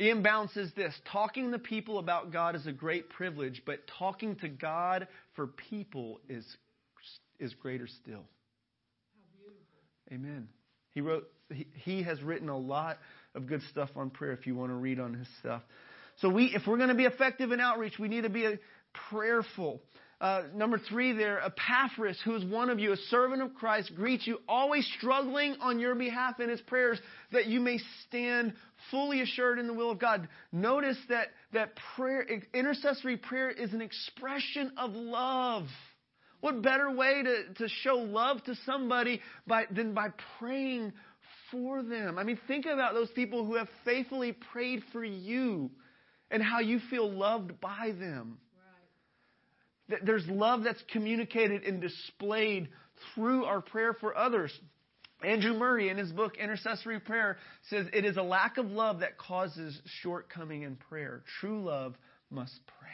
E.M. 0.01 0.23
Bounds 0.23 0.53
says 0.55 0.71
this 0.75 0.95
talking 1.13 1.53
to 1.53 1.59
people 1.59 1.99
about 1.99 2.33
God 2.33 2.57
is 2.57 2.67
a 2.67 2.73
great 2.73 3.11
privilege, 3.11 3.63
but 3.65 3.81
talking 3.99 4.35
to 4.37 4.49
God 4.49 5.07
for 5.37 5.47
people 5.47 6.21
is, 6.29 6.45
is 7.39 7.55
greater 7.55 7.87
still. 7.87 8.25
Amen. 10.11 10.49
He 10.93 11.01
wrote 11.01 11.29
he, 11.53 11.67
he 11.75 12.03
has 12.03 12.23
written 12.23 12.49
a 12.49 12.57
lot 12.57 12.99
of 13.35 13.47
good 13.47 13.63
stuff 13.71 13.91
on 13.97 14.11
prayer 14.11 14.33
if 14.33 14.47
you 14.47 14.55
want 14.55 14.71
to 14.71 14.77
read 14.77 15.01
on 15.01 15.15
his 15.15 15.29
stuff. 15.41 15.63
So 16.21 16.29
we, 16.29 16.47
if 16.47 16.63
we're 16.67 16.77
going 16.77 16.89
to 16.89 16.95
be 16.95 17.05
effective 17.05 17.53
in 17.53 17.61
outreach, 17.61 17.99
we 17.99 18.09
need 18.09 18.23
to 18.23 18.31
be 18.31 18.59
prayerful. 19.11 19.81
Uh, 20.21 20.43
number 20.55 20.79
three 20.79 21.13
there, 21.13 21.41
Epaphras, 21.43 22.21
who 22.27 22.37
is 22.37 22.45
one 22.45 22.69
of 22.69 22.79
you, 22.79 22.93
a 22.93 22.97
servant 23.09 23.41
of 23.41 23.55
Christ, 23.55 23.93
greets 23.95 24.27
you, 24.27 24.39
always 24.47 24.87
struggling 24.99 25.57
on 25.63 25.79
your 25.79 25.95
behalf 25.95 26.41
in 26.41 26.51
his 26.51 26.61
prayers, 26.61 27.01
that 27.33 27.47
you 27.47 27.59
may 27.59 27.79
stand 28.07 28.53
fully 28.91 29.23
assured 29.23 29.59
in 29.59 29.67
the 29.67 29.73
will 29.73 29.91
of 29.91 29.99
God. 29.99 30.29
Notice 30.53 30.99
that, 31.09 31.29
that 31.55 31.71
prayer, 31.97 32.27
intercessory 32.53 33.17
prayer 33.17 33.49
is 33.49 33.73
an 33.73 33.81
expression 33.81 34.73
of 34.77 34.91
love. 34.93 35.65
What 36.41 36.61
better 36.61 36.91
way 36.91 37.23
to, 37.23 37.55
to 37.55 37.69
show 37.83 37.97
love 37.97 38.43
to 38.45 38.55
somebody 38.67 39.21
by, 39.47 39.65
than 39.71 39.95
by 39.95 40.09
praying 40.39 40.93
for 41.51 41.83
them. 41.83 42.19
I 42.19 42.25
mean, 42.25 42.39
think 42.47 42.67
about 42.67 42.95
those 42.95 43.11
people 43.11 43.45
who 43.45 43.57
have 43.57 43.69
faithfully 43.85 44.33
prayed 44.53 44.83
for 44.93 45.05
you 45.05 45.71
and 46.31 46.43
how 46.43 46.61
you 46.61 46.81
feel 46.91 47.11
loved 47.11 47.61
by 47.61 47.93
them. 47.99 48.39
Right. 49.89 50.01
There's 50.05 50.27
love 50.29 50.63
that's 50.65 50.83
communicated 50.93 51.65
and 51.65 51.81
displayed 51.81 52.69
through 53.15 53.45
our 53.45 53.61
prayer 53.61 53.95
for 53.95 54.17
others. 54.17 54.53
Andrew 55.23 55.53
Murray, 55.53 55.91
in 55.91 55.99
his 55.99 56.13
book 56.13 56.39
Intercessory 56.39 56.99
Prayer, 57.01 57.37
says 57.69 57.87
it 57.93 58.05
is 58.05 58.17
a 58.17 58.23
lack 58.23 58.57
of 58.57 58.71
love 58.71 59.01
that 59.01 59.19
causes 59.19 59.79
shortcoming 60.03 60.63
in 60.63 60.77
prayer. 60.77 61.23
True 61.41 61.63
love 61.63 61.95
must 62.31 62.59
pray. 62.67 62.89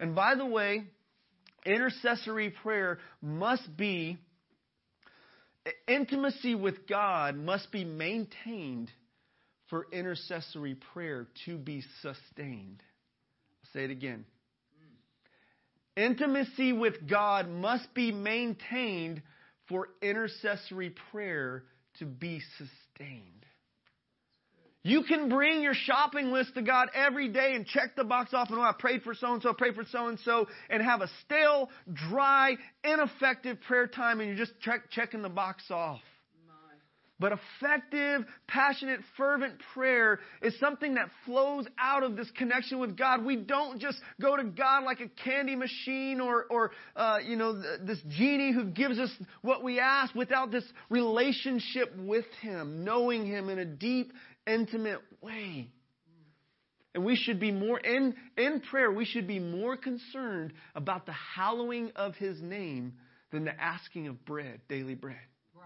And 0.00 0.14
by 0.14 0.34
the 0.34 0.46
way, 0.46 0.84
intercessory 1.64 2.50
prayer 2.50 2.98
must 3.22 3.76
be 3.76 4.18
intimacy 5.86 6.54
with 6.54 6.86
God 6.86 7.36
must 7.36 7.70
be 7.72 7.84
maintained 7.84 8.90
for 9.68 9.86
intercessory 9.92 10.76
prayer 10.92 11.26
to 11.44 11.58
be 11.58 11.82
sustained. 12.02 12.82
I'll 12.82 13.70
say 13.72 13.84
it 13.84 13.90
again. 13.90 14.24
Intimacy 15.96 16.72
with 16.72 17.08
God 17.08 17.48
must 17.48 17.92
be 17.92 18.12
maintained 18.12 19.20
for 19.68 19.88
intercessory 20.00 20.94
prayer 21.10 21.64
to 21.98 22.06
be 22.06 22.40
sustained. 22.56 23.44
You 24.84 25.02
can 25.02 25.28
bring 25.28 25.60
your 25.60 25.74
shopping 25.74 26.30
list 26.30 26.54
to 26.54 26.62
God 26.62 26.88
every 26.94 27.28
day 27.28 27.54
and 27.54 27.66
check 27.66 27.96
the 27.96 28.04
box 28.04 28.32
off 28.32 28.48
and 28.50 28.58
oh, 28.58 28.62
I 28.62 28.72
prayed 28.78 29.02
for 29.02 29.14
so 29.14 29.32
and 29.32 29.42
so, 29.42 29.52
prayed 29.52 29.74
for 29.74 29.84
so 29.90 30.08
and 30.08 30.18
so, 30.20 30.46
and 30.70 30.82
have 30.82 31.02
a 31.02 31.08
stale, 31.24 31.68
dry, 31.92 32.56
ineffective 32.84 33.60
prayer 33.62 33.86
time 33.86 34.20
and 34.20 34.28
you're 34.28 34.38
just 34.38 34.58
check, 34.60 34.90
checking 34.90 35.22
the 35.22 35.28
box 35.28 35.64
off. 35.70 36.00
But 37.20 37.32
effective, 37.32 38.24
passionate, 38.46 39.00
fervent 39.16 39.54
prayer 39.74 40.20
is 40.40 40.56
something 40.60 40.94
that 40.94 41.08
flows 41.26 41.66
out 41.76 42.04
of 42.04 42.14
this 42.14 42.30
connection 42.36 42.78
with 42.78 42.96
God. 42.96 43.24
We 43.24 43.34
don't 43.34 43.80
just 43.80 43.98
go 44.20 44.36
to 44.36 44.44
God 44.44 44.84
like 44.84 45.00
a 45.00 45.08
candy 45.24 45.56
machine 45.56 46.20
or, 46.20 46.44
or 46.48 46.70
uh, 46.94 47.18
you 47.24 47.34
know, 47.34 47.60
this 47.84 47.98
genie 48.08 48.52
who 48.52 48.66
gives 48.66 49.00
us 49.00 49.10
what 49.42 49.64
we 49.64 49.80
ask 49.80 50.14
without 50.14 50.52
this 50.52 50.64
relationship 50.90 51.92
with 51.96 52.26
Him, 52.40 52.84
knowing 52.84 53.26
Him 53.26 53.48
in 53.48 53.58
a 53.58 53.64
deep, 53.64 54.12
intimate 54.48 55.00
way. 55.20 55.68
And 56.94 57.04
we 57.04 57.16
should 57.16 57.38
be 57.38 57.52
more, 57.52 57.78
in, 57.78 58.14
in 58.36 58.60
prayer, 58.60 58.90
we 58.90 59.04
should 59.04 59.28
be 59.28 59.38
more 59.38 59.76
concerned 59.76 60.52
about 60.74 61.06
the 61.06 61.12
hallowing 61.12 61.92
of 61.94 62.16
His 62.16 62.40
name 62.40 62.94
than 63.30 63.44
the 63.44 63.60
asking 63.60 64.08
of 64.08 64.24
bread, 64.24 64.60
daily 64.68 64.94
bread. 64.94 65.16
Oh, 65.56 65.60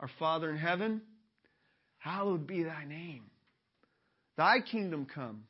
our 0.00 0.10
Father 0.18 0.50
in 0.50 0.58
heaven, 0.58 1.00
hallowed 1.98 2.46
be 2.46 2.62
thy 2.62 2.84
name. 2.84 3.24
Thy 4.36 4.60
kingdom 4.60 5.06
come. 5.12 5.44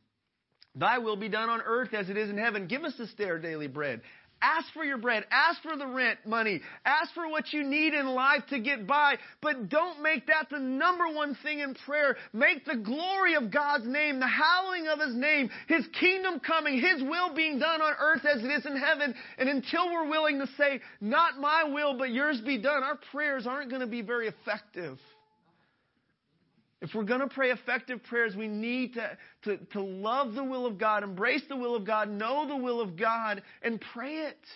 Thy 0.76 0.98
will 0.98 1.16
be 1.16 1.28
done 1.28 1.48
on 1.48 1.60
earth 1.64 1.94
as 1.94 2.08
it 2.08 2.16
is 2.16 2.30
in 2.30 2.38
heaven. 2.38 2.66
Give 2.66 2.84
us 2.84 2.94
this 2.98 3.12
day 3.14 3.24
our 3.24 3.38
daily 3.38 3.68
bread. 3.68 4.00
Ask 4.44 4.74
for 4.74 4.84
your 4.84 4.98
bread. 4.98 5.24
Ask 5.30 5.62
for 5.62 5.74
the 5.74 5.86
rent 5.86 6.18
money. 6.26 6.60
Ask 6.84 7.14
for 7.14 7.26
what 7.28 7.50
you 7.54 7.64
need 7.64 7.94
in 7.94 8.06
life 8.08 8.42
to 8.50 8.60
get 8.60 8.86
by. 8.86 9.16
But 9.40 9.70
don't 9.70 10.02
make 10.02 10.26
that 10.26 10.48
the 10.50 10.58
number 10.58 11.08
one 11.08 11.34
thing 11.42 11.60
in 11.60 11.74
prayer. 11.86 12.16
Make 12.34 12.66
the 12.66 12.76
glory 12.76 13.36
of 13.36 13.50
God's 13.50 13.86
name, 13.86 14.20
the 14.20 14.28
hallowing 14.28 14.86
of 14.88 15.00
His 15.00 15.16
name, 15.16 15.48
His 15.66 15.86
kingdom 15.98 16.40
coming, 16.40 16.78
His 16.78 17.02
will 17.02 17.34
being 17.34 17.58
done 17.58 17.80
on 17.80 17.94
earth 17.98 18.26
as 18.26 18.44
it 18.44 18.48
is 18.48 18.66
in 18.66 18.76
heaven. 18.76 19.14
And 19.38 19.48
until 19.48 19.90
we're 19.90 20.10
willing 20.10 20.38
to 20.40 20.46
say, 20.58 20.80
not 21.00 21.40
my 21.40 21.64
will, 21.64 21.96
but 21.96 22.10
yours 22.10 22.42
be 22.42 22.58
done, 22.58 22.82
our 22.82 22.98
prayers 23.12 23.46
aren't 23.46 23.70
going 23.70 23.80
to 23.80 23.86
be 23.86 24.02
very 24.02 24.28
effective. 24.28 24.98
If 26.84 26.94
we're 26.94 27.04
going 27.04 27.20
to 27.20 27.28
pray 27.28 27.50
effective 27.50 28.02
prayers, 28.04 28.36
we 28.36 28.46
need 28.46 28.92
to, 28.94 29.16
to, 29.44 29.56
to 29.72 29.80
love 29.80 30.34
the 30.34 30.44
will 30.44 30.66
of 30.66 30.76
God, 30.76 31.02
embrace 31.02 31.40
the 31.48 31.56
will 31.56 31.74
of 31.74 31.86
God, 31.86 32.10
know 32.10 32.46
the 32.46 32.56
will 32.56 32.82
of 32.82 32.94
God, 32.94 33.42
and 33.62 33.82
pray 33.94 34.16
it. 34.16 34.46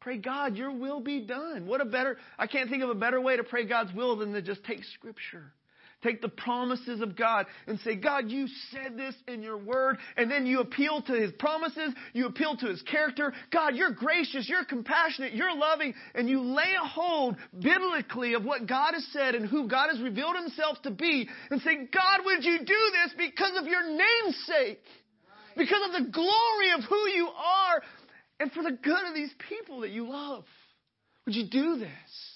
Pray, 0.00 0.18
God, 0.18 0.56
your 0.56 0.72
will 0.72 1.00
be 1.00 1.20
done. 1.20 1.68
What 1.68 1.80
a 1.80 1.84
better, 1.84 2.16
I 2.36 2.48
can't 2.48 2.68
think 2.68 2.82
of 2.82 2.90
a 2.90 2.94
better 2.94 3.20
way 3.20 3.36
to 3.36 3.44
pray 3.44 3.66
God's 3.66 3.92
will 3.92 4.16
than 4.16 4.32
to 4.32 4.42
just 4.42 4.64
take 4.64 4.82
Scripture 4.82 5.52
Take 6.02 6.22
the 6.22 6.28
promises 6.28 7.02
of 7.02 7.14
God 7.14 7.46
and 7.66 7.78
say, 7.80 7.94
God, 7.94 8.30
you 8.30 8.46
said 8.70 8.96
this 8.96 9.14
in 9.28 9.42
your 9.42 9.58
word. 9.58 9.98
And 10.16 10.30
then 10.30 10.46
you 10.46 10.60
appeal 10.60 11.02
to 11.02 11.12
his 11.12 11.30
promises. 11.32 11.92
You 12.14 12.26
appeal 12.26 12.56
to 12.56 12.68
his 12.68 12.80
character. 12.82 13.34
God, 13.52 13.76
you're 13.76 13.92
gracious. 13.92 14.48
You're 14.48 14.64
compassionate. 14.64 15.34
You're 15.34 15.54
loving. 15.54 15.94
And 16.14 16.28
you 16.28 16.40
lay 16.40 16.72
a 16.82 16.86
hold 16.86 17.36
biblically 17.58 18.32
of 18.32 18.44
what 18.44 18.66
God 18.66 18.94
has 18.94 19.06
said 19.12 19.34
and 19.34 19.46
who 19.46 19.68
God 19.68 19.90
has 19.90 20.00
revealed 20.00 20.36
himself 20.36 20.80
to 20.82 20.90
be 20.90 21.28
and 21.50 21.60
say, 21.60 21.76
God, 21.92 22.24
would 22.24 22.44
you 22.44 22.58
do 22.60 22.64
this 22.64 23.14
because 23.18 23.58
of 23.58 23.66
your 23.66 23.86
name's 23.86 24.36
sake? 24.46 24.82
Because 25.56 25.82
of 25.86 26.04
the 26.04 26.10
glory 26.10 26.70
of 26.78 26.84
who 26.88 27.08
you 27.08 27.28
are 27.28 27.82
and 28.38 28.50
for 28.52 28.62
the 28.62 28.72
good 28.72 29.06
of 29.06 29.14
these 29.14 29.32
people 29.50 29.80
that 29.80 29.90
you 29.90 30.08
love. 30.08 30.44
Would 31.26 31.34
you 31.34 31.46
do 31.46 31.76
this? 31.76 32.29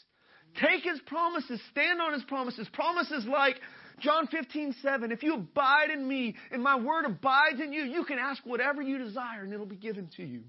Take 0.60 0.84
his 0.84 1.00
promises, 1.06 1.60
stand 1.70 2.00
on 2.00 2.12
his 2.12 2.22
promises. 2.24 2.68
Promises 2.72 3.26
like 3.26 3.60
John 4.00 4.26
15, 4.28 4.74
7. 4.82 5.12
If 5.12 5.22
you 5.22 5.34
abide 5.34 5.90
in 5.90 6.06
me 6.06 6.36
and 6.50 6.62
my 6.62 6.78
word 6.78 7.04
abides 7.04 7.60
in 7.60 7.72
you, 7.72 7.82
you 7.82 8.04
can 8.04 8.18
ask 8.18 8.44
whatever 8.44 8.80
you 8.82 8.98
desire 8.98 9.42
and 9.42 9.52
it'll 9.52 9.66
be 9.66 9.76
given 9.76 10.08
to 10.16 10.22
you. 10.22 10.42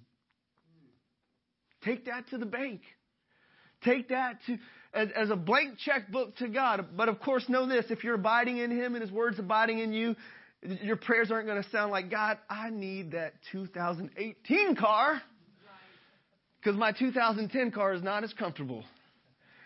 Take 1.84 2.06
that 2.06 2.28
to 2.30 2.38
the 2.38 2.46
bank. 2.46 2.82
Take 3.84 4.10
that 4.10 4.40
to, 4.48 4.58
as, 4.94 5.10
as 5.16 5.30
a 5.30 5.36
blank 5.36 5.78
checkbook 5.78 6.36
to 6.38 6.48
God. 6.48 6.86
But 6.96 7.10
of 7.10 7.20
course, 7.20 7.48
know 7.48 7.68
this 7.68 7.86
if 7.90 8.04
you're 8.04 8.16
abiding 8.16 8.58
in 8.58 8.72
him 8.72 8.96
and 8.96 9.02
his 9.02 9.12
word's 9.12 9.38
abiding 9.38 9.80
in 9.80 9.94
you, 9.94 10.16
your 10.62 10.96
prayers 10.96 11.30
aren't 11.32 11.48
going 11.48 11.62
to 11.62 11.70
sound 11.70 11.92
like, 11.92 12.10
God, 12.10 12.40
I 12.50 12.70
need 12.70 13.12
that 13.12 13.34
2018 13.52 14.76
car. 14.76 15.22
Because 16.58 16.80
my 16.80 16.92
2010 16.92 17.70
car 17.72 17.94
is 17.94 18.02
not 18.02 18.24
as 18.24 18.34
comfortable. 18.34 18.84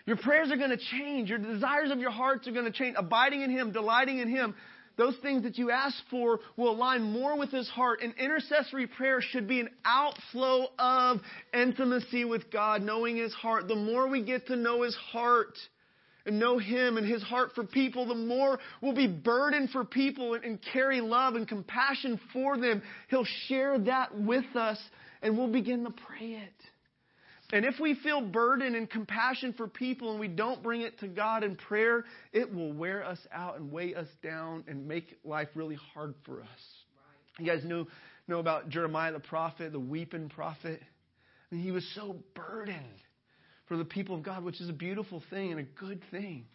Your 0.10 0.18
prayers 0.18 0.50
are 0.52 0.58
going 0.58 0.72
to 0.72 0.86
change. 0.92 1.30
Your 1.30 1.38
desires 1.38 1.92
of 1.92 2.00
your 2.00 2.10
hearts 2.10 2.48
are 2.48 2.52
going 2.52 2.66
to 2.66 2.72
change. 2.72 2.96
Abiding 2.98 3.44
in 3.44 3.52
Him, 3.52 3.72
delighting 3.72 4.18
in 4.18 4.28
Him. 4.28 4.56
Those 4.98 5.14
things 5.22 5.44
that 5.44 5.60
you 5.60 5.70
ask 5.70 5.96
for 6.10 6.40
will 6.58 6.72
align 6.72 7.04
more 7.04 7.38
with 7.38 7.52
His 7.52 7.70
heart. 7.70 8.00
And 8.02 8.16
intercessory 8.18 8.88
prayer 8.88 9.22
should 9.22 9.48
be 9.48 9.60
an 9.60 9.70
outflow 9.86 10.66
of 10.80 11.20
intimacy 11.54 12.26
with 12.26 12.50
God, 12.50 12.82
knowing 12.82 13.18
His 13.18 13.36
heart. 13.36 13.68
The 13.68 13.76
more 13.76 14.08
we 14.08 14.24
get 14.24 14.48
to 14.48 14.56
know 14.56 14.82
His 14.82 14.96
heart, 14.96 15.54
and 16.26 16.40
know 16.40 16.58
Him 16.58 16.98
and 16.98 17.06
His 17.06 17.22
heart 17.22 17.52
for 17.54 17.64
people, 17.64 18.08
the 18.08 18.16
more 18.16 18.58
we'll 18.82 18.96
be 18.96 19.06
burdened 19.06 19.70
for 19.70 19.86
people 19.86 20.34
and, 20.34 20.44
and, 20.44 20.60
carry 20.74 21.02
love 21.02 21.36
and 21.36 21.48
compassion 21.48 22.20
for 22.34 22.58
them. 22.58 22.82
He'll 23.12 23.28
share 23.48 23.78
that 23.78 24.18
with 24.18 24.56
us 24.56 24.80
and 25.22 25.38
we'll 25.38 25.52
begin 25.52 25.84
to 25.84 25.92
pray 25.92 26.32
it. 26.32 26.54
And 27.52 27.66
if 27.66 27.80
we 27.80 27.96
feel 27.96 28.22
burden 28.22 28.76
and 28.76 28.88
compassion 28.90 29.54
for 29.54 29.68
people 29.68 30.12
and 30.12 30.20
we 30.20 30.28
don't 30.28 30.62
bring 30.62 30.82
it 30.82 31.00
to 31.00 31.08
God 31.08 31.44
in 31.44 31.56
prayer, 31.56 32.06
it 32.32 32.54
will 32.54 32.72
wear 32.72 33.04
us 33.04 33.20
out 33.32 33.60
and 33.60 33.72
weigh 33.72 33.96
us 33.96 34.08
down 34.22 34.64
and 34.68 34.88
make 34.88 35.18
life 35.24 35.48
really 35.56 35.78
hard 35.94 36.14
for 36.26 36.42
us. 36.42 36.60
You 37.40 37.48
guys 37.48 37.64
know, 37.64 37.88
know 38.28 38.40
about 38.40 38.70
Jeremiah 38.70 39.14
the 39.14 39.20
prophet, 39.20 39.72
the 39.72 39.80
weeping 39.80 40.30
prophet? 40.30 40.80
I 41.52 41.56
mean, 41.56 41.64
he 41.64 41.72
was 41.72 41.90
so 41.96 42.18
burdened 42.36 43.02
for 43.68 43.78
the 43.78 43.86
people 43.86 44.16
of 44.16 44.22
God, 44.22 44.44
which 44.44 44.62
is 44.62 44.70
a 44.70 44.74
beautiful 44.74 45.24
thing 45.32 45.52
and 45.52 45.60
a 45.60 45.64
good 45.64 46.02
thing. 46.12 46.46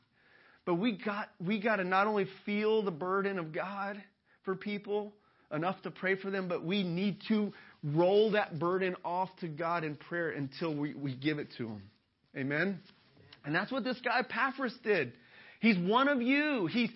But 0.64 0.74
we 0.76 0.92
got, 0.92 1.28
we 1.44 1.60
got 1.60 1.76
to 1.76 1.84
not 1.84 2.06
only 2.06 2.26
feel 2.46 2.82
the 2.82 2.90
burden 2.92 3.38
of 3.38 3.52
God 3.52 4.02
for 4.44 4.54
people 4.54 5.12
enough 5.52 5.80
to 5.82 5.90
pray 5.90 6.16
for 6.16 6.30
them, 6.30 6.48
but 6.48 6.64
we 6.64 6.82
need 6.82 7.18
to 7.28 7.52
roll 7.84 8.32
that 8.32 8.58
burden 8.58 8.96
off 9.04 9.28
to 9.40 9.48
God 9.48 9.84
in 9.84 9.96
prayer 9.96 10.30
until 10.30 10.74
we, 10.74 10.94
we 10.94 11.14
give 11.14 11.38
it 11.38 11.48
to 11.58 11.68
Him. 11.68 11.82
Amen? 12.36 12.80
And 13.44 13.54
that's 13.54 13.70
what 13.70 13.84
this 13.84 13.98
guy 14.02 14.20
Epaphras 14.20 14.74
did. 14.82 15.12
He's 15.60 15.76
one 15.78 16.08
of 16.08 16.22
you. 16.22 16.66
He's, 16.66 16.90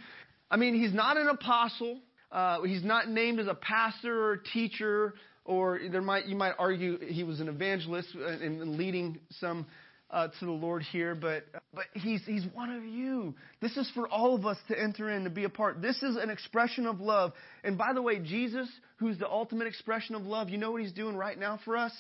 I 0.51 0.57
mean, 0.57 0.75
he's 0.75 0.95
not 0.95 1.17
an 1.17 1.29
apostle. 1.29 2.01
Uh, 2.33 2.63
he's 2.63 2.85
not 2.85 3.09
named 3.09 3.39
as 3.41 3.47
a 3.47 3.55
pastor 3.55 4.25
or 4.25 4.33
a 4.35 4.43
teacher, 4.43 5.15
or 5.45 5.81
there 5.91 6.03
might 6.03 6.27
you 6.27 6.37
might 6.37 6.53
argue 6.59 6.99
he 6.99 7.25
was 7.25 7.41
an 7.41 7.49
evangelist 7.49 8.15
and 8.15 8.77
leading 8.77 9.19
some 9.41 9.67
uh, 10.11 10.29
to 10.29 10.45
the 10.45 10.51
Lord 10.51 10.83
here, 10.83 11.15
but 11.15 11.45
but 11.75 11.85
he's 11.95 12.23
he's 12.25 12.45
one 12.55 12.71
of 12.71 12.85
you. 12.85 13.35
This 13.61 13.77
is 13.77 13.91
for 13.95 14.09
all 14.09 14.35
of 14.35 14.47
us 14.47 14.57
to 14.69 14.81
enter 14.81 15.11
in 15.11 15.25
to 15.25 15.31
be 15.31 15.45
a 15.45 15.51
part. 15.51 15.83
This 15.83 16.03
is 16.03 16.17
an 16.17 16.31
expression 16.31 16.87
of 16.87 17.01
love. 17.01 17.33
And 17.63 17.77
by 17.77 17.93
the 17.93 18.03
way, 18.03 18.19
Jesus, 18.19 18.69
who's 18.97 19.19
the 19.19 19.29
ultimate 19.29 19.67
expression 19.67 20.15
of 20.15 20.23
love, 20.23 20.49
you 20.49 20.59
know 20.59 20.71
what 20.71 20.83
he's 20.83 20.93
doing 20.93 21.17
right 21.17 21.39
now 21.39 21.61
for 21.65 21.77
us? 21.77 21.93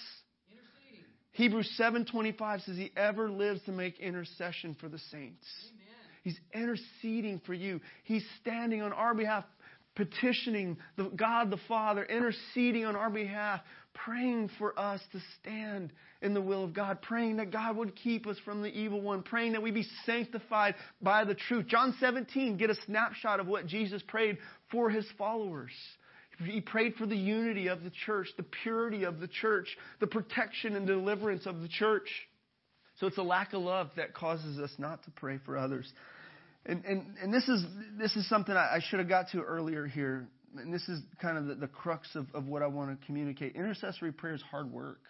Hebrews 1.33 1.71
7:25 1.79 2.63
says 2.63 2.77
he 2.77 2.91
ever 2.97 3.31
lives 3.31 3.61
to 3.67 3.73
make 3.73 4.01
intercession 4.01 4.75
for 4.81 4.89
the 4.89 4.99
saints. 4.99 5.47
Amen. 5.67 5.87
He's 6.25 6.41
interceding 6.53 7.41
for 7.47 7.55
you. 7.55 7.81
He's 8.05 8.25
standing 8.41 8.83
on 8.83 8.93
our 8.93 9.15
behalf 9.15 9.45
petitioning 9.99 10.79
the 10.97 11.11
God 11.17 11.51
the 11.51 11.59
Father, 11.67 12.05
interceding 12.05 12.85
on 12.85 12.95
our 12.95 13.11
behalf, 13.11 13.61
praying 14.05 14.51
for 14.59 14.79
us 14.79 15.01
to 15.13 15.21
stand 15.41 15.93
in 16.23 16.35
the 16.35 16.41
will 16.41 16.65
of 16.65 16.75
God, 16.75 17.03
praying 17.03 17.37
that 17.37 17.51
God 17.51 17.77
would 17.77 17.97
keep 17.97 18.27
us 18.27 18.37
from 18.45 18.63
the 18.63 18.69
evil 18.69 19.01
one, 19.01 19.23
praying 19.23 19.53
that 19.53 19.63
we 19.63 19.71
be 19.71 19.87
sanctified 20.05 20.75
by 21.01 21.25
the 21.25 21.35
truth. 21.35 21.67
John 21.67 21.95
17, 22.01 22.57
get 22.57 22.71
a 22.71 22.77
snapshot 22.87 23.41
of 23.41 23.47
what 23.47 23.67
Jesus 23.67 24.03
prayed 24.07 24.39
for 24.71 24.91
his 24.91 25.07
followers. 25.17 25.73
He 26.45 26.61
prayed 26.61 26.95
for 26.95 27.07
the 27.07 27.17
unity 27.17 27.67
of 27.67 27.83
the 27.83 27.91
church, 28.07 28.29
the 28.37 28.45
purity 28.63 29.05
of 29.05 29.19
the 29.19 29.27
church, 29.27 29.77
the 29.99 30.07
protection 30.07 30.77
and 30.77 30.87
deliverance 30.87 31.47
of 31.47 31.61
the 31.61 31.69
church. 31.69 32.09
So 33.01 33.07
it's 33.07 33.19
a 33.19 33.23
lack 33.23 33.53
of 33.53 33.63
love 33.63 33.91
that 33.97 34.15
causes 34.15 34.59
us 34.59 34.71
not 34.79 35.03
to 35.05 35.11
pray 35.13 35.39
for 35.45 35.57
others. 35.57 35.93
And, 36.67 36.85
and, 36.85 37.17
and 37.23 37.35
this, 37.35 37.49
is, 37.49 37.65
this 37.99 38.15
is 38.15 38.29
something 38.29 38.55
I, 38.55 38.77
I 38.77 38.81
should 38.89 38.99
have 39.01 39.09
got 39.09 39.31
to 39.31 39.41
earlier 39.41 39.87
here. 39.87 40.29
And 40.57 40.73
this 40.73 40.89
is 40.89 41.01
kind 41.21 41.37
of 41.37 41.47
the, 41.47 41.55
the 41.55 41.67
crux 41.67 42.09
of, 42.15 42.27
of 42.35 42.47
what 42.47 42.63
I 42.63 42.67
want 42.67 42.99
to 42.99 43.07
communicate. 43.07 43.55
Intercessory 43.55 44.13
prayer 44.13 44.35
is 44.35 44.43
hard 44.43 44.71
work. 44.73 45.01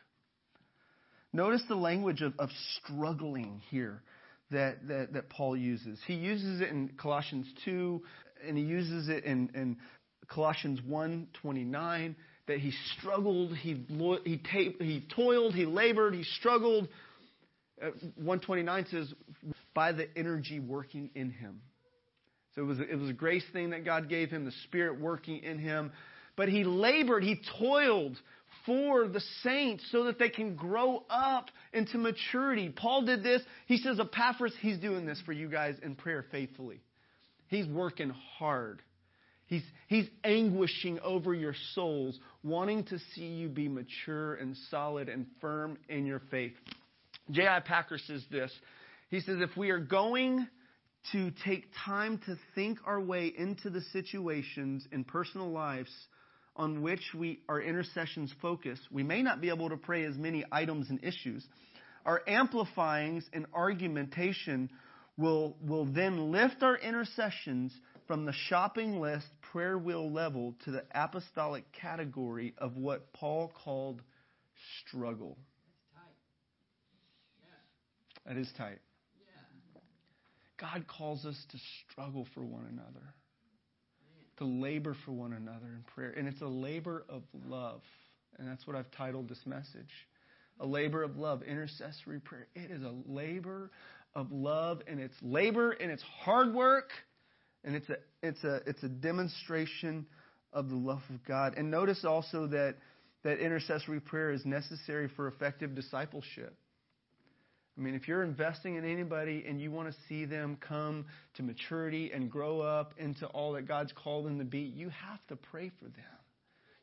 Notice 1.33 1.63
the 1.69 1.77
language 1.77 2.23
of, 2.23 2.33
of 2.39 2.49
struggling 2.77 3.61
here. 3.71 4.03
that, 4.51 4.87
that, 4.89 5.13
that 5.13 5.29
Paul 5.29 5.57
uses. 5.57 5.99
He 6.07 6.15
uses 6.15 6.61
it 6.61 6.69
in 6.71 6.91
Colossians 7.01 7.47
2, 7.65 8.03
and 8.47 8.57
he 8.57 8.65
uses 8.65 9.09
it 9.09 9.25
in, 9.25 9.51
in 9.55 9.77
Colossians 10.29 10.81
1 10.87 11.29
29, 11.41 12.17
that 12.47 12.59
he 12.59 12.73
struggled, 12.99 13.55
he, 13.57 13.85
he, 14.25 14.75
he 14.79 15.07
toiled, 15.15 15.55
he 15.55 15.67
labored, 15.67 16.15
he 16.15 16.25
struggled. 16.25 16.89
Uh, 17.81 17.91
129 18.17 18.87
says, 18.91 19.13
by 19.75 19.93
the 19.93 20.09
energy 20.17 20.59
working 20.59 21.11
in 21.15 21.31
him. 21.31 21.61
So 22.59 22.65
it 22.65 22.67
was, 22.67 22.81
it 22.81 22.99
was 22.99 23.11
a 23.11 23.15
grace 23.15 23.45
thing 23.53 23.71
that 23.71 23.85
God 23.85 24.09
gave 24.09 24.31
him, 24.31 24.45
the 24.45 24.53
Spirit 24.65 25.01
working 25.01 25.45
in 25.45 25.61
him. 25.61 25.93
But 26.35 26.49
he 26.49 26.65
labored, 26.65 27.23
he 27.23 27.41
toiled 27.57 28.21
for 28.67 29.07
the 29.07 29.21
saints 29.45 29.85
so 29.93 30.05
that 30.05 30.19
they 30.19 30.29
can 30.29 30.57
grow 30.57 31.05
up 31.09 31.51
into 31.73 31.99
maturity. 31.99 32.69
Paul 32.69 33.03
did 33.03 33.23
this. 33.23 33.43
He 33.67 33.77
says, 33.77 34.01
Epaphras, 34.01 34.55
he's 34.61 34.77
doing 34.79 35.07
this 35.07 35.23
for 35.25 35.33
you 35.33 35.49
guys 35.49 35.77
in 35.85 35.95
prayer 35.95 36.25
faithfully. 36.33 36.81
He's 37.47 37.67
working 37.69 38.13
hard. 38.39 38.83
He's, 39.47 39.63
he's 39.87 40.09
anguishing 40.25 40.99
over 41.01 41.35
your 41.35 41.55
souls, 41.75 42.19
wanting 42.43 42.85
to 42.87 42.99
see 43.15 43.27
you 43.27 43.49
be 43.49 43.69
mature 43.69 44.35
and 44.35 44.57
solid 44.69 45.09
and 45.09 45.27
firm 45.41 45.79
in 45.89 46.07
your 46.07 46.23
faith. 46.29 46.55
J.I. 47.31 47.61
Packer 47.61 47.99
says 47.99 48.25
this. 48.33 48.51
He 49.11 49.21
says, 49.21 49.37
if 49.41 49.57
we 49.57 49.71
are 49.71 49.79
going 49.79 50.49
to 51.13 51.31
take 51.45 51.67
time 51.87 52.19
to 52.27 52.37
think 52.55 52.79
our 52.87 53.01
way 53.01 53.33
into 53.37 53.71
the 53.71 53.81
situations 53.93 54.87
in 54.93 55.05
personal 55.05 55.51
lives 55.51 55.91
on 56.57 56.83
which 56.83 57.15
we, 57.15 57.41
our 57.49 57.61
intercessions 57.61 58.35
focus, 58.43 58.79
we 58.91 59.03
may 59.03 59.23
not 59.23 59.41
be 59.41 59.49
able 59.49 59.71
to 59.71 59.77
pray 59.77 60.05
as 60.05 60.17
many 60.17 60.45
items 60.51 60.91
and 60.91 61.03
issues. 61.05 61.47
Our 62.05 62.23
amplifyings 62.27 63.25
and 63.33 63.47
argumentation 63.55 64.71
will, 65.17 65.57
will 65.61 65.85
then 65.85 66.33
lift 66.33 66.63
our 66.63 66.77
intercessions 66.77 67.73
from 68.07 68.25
the 68.25 68.33
shopping 68.33 69.01
list 69.01 69.27
prayer 69.53 69.79
wheel 69.79 70.11
level 70.11 70.55
to 70.65 70.71
the 70.71 70.85
apostolic 70.95 71.65
category 71.73 72.55
of 72.59 72.77
what 72.77 73.13
Paul 73.13 73.53
called 73.65 74.03
struggle. 74.87 75.37
That's 75.95 76.05
tight. 76.07 76.15
Yeah. 78.27 78.35
That 78.35 78.41
is 78.41 78.51
tight. 78.57 78.79
God 80.61 80.87
calls 80.89 81.25
us 81.25 81.37
to 81.51 81.59
struggle 81.91 82.27
for 82.35 82.43
one 82.43 82.67
another 82.71 83.15
to 84.39 84.45
labor 84.45 84.97
for 85.05 85.13
one 85.13 85.33
another 85.33 85.67
in 85.67 85.85
prayer. 85.95 86.15
And 86.17 86.27
it's 86.27 86.41
a 86.41 86.47
labor 86.47 87.05
of 87.09 87.23
love. 87.47 87.83
And 88.39 88.49
that's 88.49 88.67
what 88.67 88.77
I've 88.77 88.91
titled 88.93 89.29
this 89.29 89.41
message. 89.47 89.91
A 90.61 90.67
labor 90.67 91.03
of 91.03 91.17
love, 91.17 91.43
intercessory 91.43 92.21
prayer. 92.21 92.47
It 92.55 92.71
is 92.71 92.83
a 92.83 92.95
labor 93.07 93.71
of 94.15 94.33
love, 94.33 94.81
and 94.87 94.99
it's 94.99 95.15
labor 95.23 95.73
and 95.73 95.91
it's 95.91 96.03
hard 96.03 96.53
work, 96.53 96.91
and 97.65 97.77
it's 97.77 97.89
a 97.89 97.97
it's 98.23 98.43
a 98.43 98.61
it's 98.67 98.83
a 98.83 98.89
demonstration 98.89 100.07
of 100.53 100.69
the 100.69 100.75
love 100.75 101.03
of 101.11 101.25
God. 101.27 101.55
And 101.57 101.71
notice 101.71 102.05
also 102.05 102.49
that 102.49 102.77
that 103.23 103.39
intercessory 103.39 104.01
prayer 104.01 104.33
is 104.33 104.45
necessary 104.45 105.09
for 105.15 105.29
effective 105.29 105.75
discipleship. 105.75 106.57
I 107.79 107.81
mean, 107.81 107.95
if 107.95 108.09
you're 108.09 108.25
investing 108.25 108.75
in 108.75 108.85
anybody 108.85 109.45
and 109.49 109.61
you 109.61 109.71
want 109.71 109.89
to 109.89 109.95
see 110.09 110.25
them 110.25 110.59
come 110.61 111.07
to 111.35 111.45
maturity 111.45 112.11
and 112.13 112.29
grow 112.29 112.61
up 112.61 112.95
into 112.99 113.27
all 113.27 113.53
that 113.53 113.69
God's 113.69 113.93
called 113.93 114.27
them 114.27 114.39
to 114.39 114.45
be, 114.45 114.61
you 114.61 114.89
have 114.89 115.25
to 115.29 115.37
pray 115.37 115.71
for 115.79 115.85
them. 115.85 116.05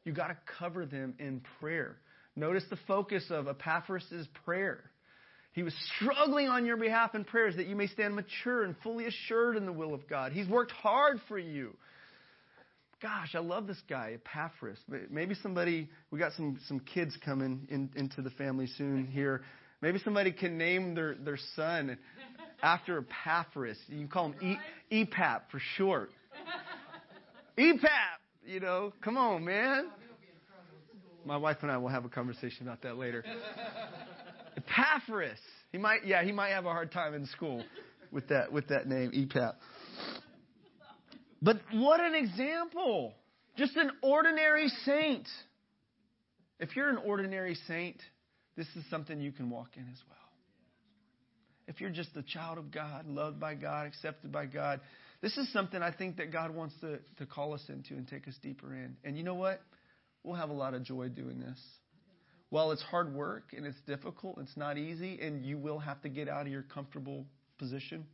You 0.05 0.13
got 0.13 0.27
to 0.27 0.38
cover 0.58 0.86
them 0.86 1.15
in 1.19 1.41
prayer. 1.60 1.97
Notice 2.38 2.63
the 2.69 2.77
focus 2.88 3.25
of 3.29 3.47
Epaphras' 3.47 4.27
prayer. 4.45 4.79
He 5.51 5.63
was 5.63 5.73
struggling 5.95 6.47
on 6.47 6.65
your 6.65 6.77
behalf 6.77 7.15
in 7.15 7.25
prayers 7.25 7.55
that 7.58 7.67
you 7.67 7.75
may 7.75 7.88
stand 7.88 8.15
mature 8.15 8.63
and 8.63 8.75
fully 8.84 9.05
assured 9.05 9.58
in 9.58 9.65
the 9.65 9.73
will 9.73 9.93
of 9.93 10.08
God. 10.08 10.31
He's 10.31 10.47
worked 10.47 10.71
hard 10.71 11.19
for 11.27 11.39
you. 11.39 11.75
Gosh, 13.01 13.36
I 13.36 13.39
love 13.39 13.67
this 13.67 13.81
guy, 13.89 14.15
Epaphras. 14.15 14.79
Maybe 15.10 15.36
somebody, 15.36 15.89
we 16.12 16.19
got 16.19 16.34
some, 16.34 16.58
some 16.67 16.79
kids 16.79 17.17
coming 17.23 17.67
in, 17.69 17.89
into 17.95 18.21
the 18.21 18.29
family 18.31 18.67
soon 18.77 19.05
here. 19.05 19.43
Maybe 19.81 19.99
somebody 19.99 20.31
can 20.31 20.57
name 20.57 20.95
their, 20.95 21.15
their 21.15 21.38
son 21.55 21.97
after 22.61 22.99
Epaphras. 22.99 23.77
You 23.88 23.97
can 23.97 24.07
call 24.07 24.31
him 24.31 24.57
e, 24.89 25.05
EPAP 25.05 25.41
for 25.51 25.59
short. 25.77 26.09
EPAP, 27.57 28.17
you 28.45 28.59
know, 28.59 28.93
come 29.03 29.17
on, 29.17 29.43
man. 29.45 29.88
My 31.25 31.38
wife 31.38 31.57
and 31.61 31.71
I 31.71 31.77
will 31.77 31.89
have 31.89 32.05
a 32.05 32.09
conversation 32.09 32.67
about 32.67 32.81
that 32.83 32.97
later. 32.97 33.23
Epaphras. 34.57 35.39
He 35.71 35.77
might, 35.77 36.05
yeah, 36.05 36.23
he 36.23 36.31
might 36.31 36.49
have 36.49 36.65
a 36.65 36.69
hard 36.69 36.91
time 36.91 37.13
in 37.13 37.25
school 37.25 37.63
with 38.11 38.27
that 38.29 38.51
with 38.51 38.67
that 38.69 38.88
name, 38.88 39.11
EPAP. 39.11 39.53
But 41.41 41.57
what 41.73 41.99
an 41.99 42.15
example! 42.15 43.13
Just 43.57 43.75
an 43.75 43.91
ordinary 44.01 44.69
saint. 44.85 45.27
If 46.59 46.75
you're 46.75 46.89
an 46.89 46.97
ordinary 46.97 47.55
saint, 47.67 47.97
this 48.55 48.67
is 48.75 48.83
something 48.89 49.19
you 49.19 49.31
can 49.31 49.49
walk 49.49 49.69
in 49.75 49.83
as 49.83 49.99
well. 50.09 50.17
If 51.67 51.81
you're 51.81 51.89
just 51.89 52.15
a 52.15 52.23
child 52.23 52.57
of 52.57 52.71
God, 52.71 53.07
loved 53.07 53.39
by 53.39 53.55
God, 53.55 53.87
accepted 53.87 54.31
by 54.31 54.45
God, 54.45 54.81
this 55.21 55.35
is 55.37 55.51
something 55.51 55.81
I 55.81 55.91
think 55.91 56.17
that 56.17 56.31
God 56.31 56.51
wants 56.51 56.75
to, 56.81 56.99
to 57.17 57.25
call 57.25 57.53
us 57.53 57.63
into 57.69 57.95
and 57.95 58.07
take 58.07 58.27
us 58.27 58.35
deeper 58.41 58.73
in. 58.75 58.95
And 59.03 59.17
you 59.17 59.23
know 59.23 59.33
what? 59.33 59.61
We'll 60.23 60.35
have 60.35 60.49
a 60.49 60.53
lot 60.53 60.73
of 60.73 60.83
joy 60.83 61.09
doing 61.09 61.39
this. 61.39 61.59
While 62.49 62.71
it's 62.71 62.83
hard 62.83 63.13
work 63.13 63.45
and 63.55 63.65
it's 63.65 63.79
difficult, 63.87 64.37
it's 64.39 64.55
not 64.55 64.77
easy, 64.77 65.19
and 65.21 65.43
you 65.43 65.57
will 65.57 65.79
have 65.79 66.01
to 66.03 66.09
get 66.09 66.29
out 66.29 66.45
of 66.45 66.51
your 66.51 66.61
comfortable 66.61 67.25
position. 67.57 68.05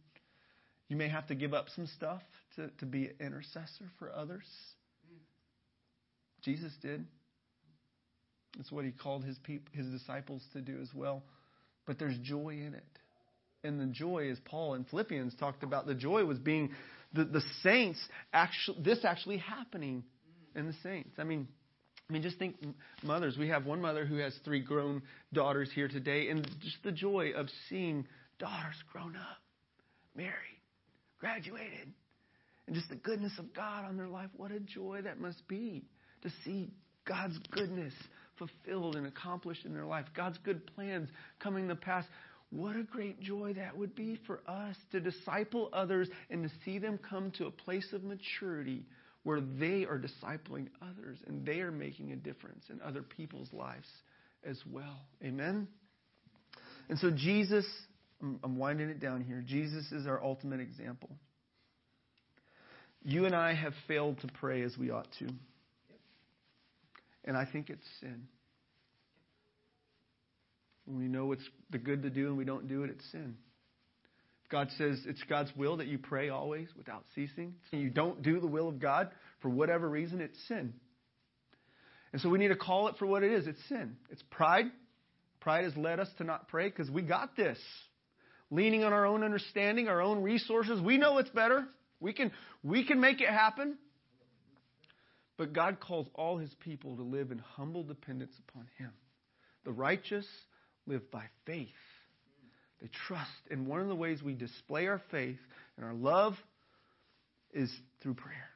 You 0.88 0.96
may 0.96 1.10
have 1.10 1.28
to 1.28 1.36
give 1.36 1.54
up 1.54 1.68
some 1.76 1.88
stuff 1.88 2.22
to, 2.56 2.70
to 2.80 2.86
be 2.86 3.06
an 3.06 3.16
intercessor 3.20 3.90
for 4.00 4.12
others. 4.14 4.46
Jesus 6.42 6.72
did. 6.82 7.06
That's 8.58 8.72
what 8.72 8.86
he 8.86 8.92
called 8.92 9.24
his 9.24 9.38
people, 9.40 9.72
his 9.74 9.88
disciples 9.88 10.42
to 10.54 10.62
do 10.62 10.80
as 10.82 10.90
well. 10.94 11.24
But 11.86 12.00
there's 12.00 12.18
joy 12.20 12.50
in 12.50 12.74
it. 12.74 12.86
And 13.64 13.80
the 13.80 13.86
joy, 13.86 14.30
as 14.32 14.38
Paul 14.46 14.74
in 14.74 14.86
Philippians 14.86 15.36
talked 15.36 15.64
about, 15.64 15.86
the 15.86 15.94
joy 15.94 16.26
was 16.26 16.40
being 16.40 16.72
the, 17.14 17.26
the 17.26 17.42
saints, 17.64 18.00
actually, 18.34 18.82
this 18.84 19.06
actually 19.06 19.38
happening 19.38 20.04
in 20.56 20.68
the 20.68 20.74
saints. 20.84 21.12
I 21.18 21.24
mean, 21.24 21.48
I 22.10 22.14
mean, 22.14 22.24
just 22.24 22.38
think, 22.40 22.58
mothers. 23.04 23.38
We 23.38 23.50
have 23.50 23.66
one 23.66 23.82
mother 23.82 24.06
who 24.06 24.18
has 24.18 24.34
three 24.44 24.60
grown 24.60 25.02
daughters 25.32 25.70
here 25.74 25.88
today, 25.88 26.28
and 26.30 26.46
just 26.60 26.78
the 26.84 26.92
joy 26.92 27.32
of 27.36 27.48
seeing 27.70 28.06
daughters 28.38 28.76
grown 28.92 29.16
up, 29.16 29.38
married, 30.16 30.60
graduated, 31.20 31.94
and 32.68 32.76
just 32.76 32.90
the 32.90 32.96
goodness 32.96 33.32
of 33.38 33.54
God 33.54 33.86
on 33.86 33.96
their 33.96 34.10
life. 34.10 34.30
What 34.36 34.52
a 34.52 34.60
joy 34.60 35.02
that 35.04 35.20
must 35.22 35.48
be 35.48 35.84
to 36.24 36.30
see 36.44 36.72
God's 37.06 37.38
goodness 37.52 37.94
fulfilled 38.42 38.96
and 38.96 39.06
accomplished 39.06 39.66
in 39.66 39.74
their 39.74 39.86
life, 39.86 40.06
God's 40.16 40.38
good 40.44 40.66
plans 40.76 41.10
coming 41.40 41.68
to 41.68 41.76
pass. 41.76 42.06
What 42.50 42.76
a 42.76 42.84
great 42.84 43.22
joy 43.22 43.54
that 43.54 43.78
would 43.78 43.96
be 43.96 44.20
for 44.26 44.42
us 44.48 44.76
to 44.92 45.00
disciple 45.00 45.70
others 45.72 46.10
and 46.30 46.44
to 46.44 46.50
see 46.66 46.80
them 46.80 46.98
come 46.98 47.32
to 47.38 47.46
a 47.46 47.52
place 47.52 47.88
of 47.94 48.04
maturity 48.04 48.86
where 49.24 49.42
they 49.42 49.86
are 49.86 50.00
discipling 50.00 50.68
others 50.82 51.20
and 51.28 51.46
they 51.46 51.62
are 51.62 51.72
making 51.72 52.12
a 52.12 52.16
difference 52.16 52.64
in 52.70 52.82
other 52.82 53.04
people's 53.04 53.50
lives 53.54 53.88
as 54.44 54.58
well. 54.70 55.00
Amen? 55.24 55.68
And 56.90 56.98
so, 56.98 57.12
Jesus, 57.12 57.66
I'm 58.22 58.58
winding 58.58 58.90
it 58.90 59.00
down 59.00 59.22
here. 59.24 59.44
Jesus 59.46 59.92
is 59.92 60.08
our 60.08 60.22
ultimate 60.22 60.60
example. 60.60 61.10
You 63.04 63.26
and 63.26 63.36
I 63.36 63.54
have 63.54 63.74
failed 63.88 64.20
to 64.22 64.28
pray 64.40 64.62
as 64.64 64.78
we 64.78 64.90
ought 64.92 65.08
to. 65.20 65.30
And 67.26 67.38
I 67.38 67.46
think 67.46 67.70
it's 67.70 67.86
sin. 68.00 68.28
When 70.86 70.98
we 70.98 71.08
know 71.08 71.28
what's 71.28 71.48
the 71.70 71.78
good 71.78 72.04
to 72.04 72.10
do 72.10 72.28
and 72.28 72.38
we 72.38 72.46
don't 72.46 72.68
do 72.68 72.84
it, 72.84 72.90
it's 72.90 73.12
sin. 73.12 73.36
God 74.50 74.70
says 74.78 75.00
it's 75.06 75.24
God's 75.30 75.52
will 75.56 75.78
that 75.78 75.88
you 75.88 75.98
pray 75.98 76.30
always 76.30 76.68
without 76.76 77.06
ceasing. 77.16 77.54
You 77.72 77.90
don't 77.90 78.22
do 78.22 78.40
the 78.40 78.48
will 78.48 78.68
of 78.68 78.80
God 78.80 79.10
for 79.42 79.50
whatever 79.50 79.90
reason, 79.90 80.20
it's 80.20 80.38
sin. 80.48 80.74
And 82.12 82.22
so 82.22 82.30
we 82.30 82.38
need 82.38 82.50
to 82.50 82.58
call 82.58 82.90
it 82.90 82.96
for 83.00 83.06
what 83.06 83.24
it 83.24 83.32
is. 83.32 83.48
It's 83.48 83.60
sin. 83.70 83.96
It's 84.10 84.24
pride. 84.30 84.66
Pride 85.40 85.64
has 85.64 85.76
led 85.78 86.00
us 86.00 86.10
to 86.18 86.26
not 86.26 86.50
pray 86.50 86.70
because 86.70 86.92
we 86.92 87.02
got 87.02 87.38
this. 87.38 87.58
Leaning 88.50 88.84
on 88.84 88.92
our 88.92 89.06
own 89.06 89.24
understanding, 89.24 89.88
our 89.88 90.02
own 90.02 90.22
resources. 90.22 90.82
We 90.82 90.98
know 90.98 91.20
it's 91.20 91.30
better. 91.30 91.66
We 92.02 92.12
can, 92.12 92.32
we 92.64 92.86
can 92.86 93.00
make 93.00 93.22
it 93.22 93.30
happen. 93.30 93.78
But 95.42 95.54
God 95.54 95.80
calls 95.80 96.06
all 96.14 96.38
his 96.38 96.54
people 96.60 96.96
to 96.98 97.02
live 97.02 97.32
in 97.32 97.40
humble 97.40 97.82
dependence 97.82 98.34
upon 98.48 98.68
him. 98.78 98.92
The 99.66 99.72
righteous 99.72 100.28
live 100.86 101.10
by 101.10 101.24
faith. 101.48 101.68
They 102.80 102.92
trust. 103.08 103.32
And 103.50 103.66
one 103.66 103.82
of 103.82 103.88
the 103.88 103.96
ways 103.96 104.22
we 104.22 104.36
display 104.36 104.86
our 104.86 105.02
faith 105.10 105.40
and 105.78 105.86
our 105.88 105.96
love 105.96 106.36
is 107.56 107.76
through 108.04 108.14
prayer. 108.14 108.50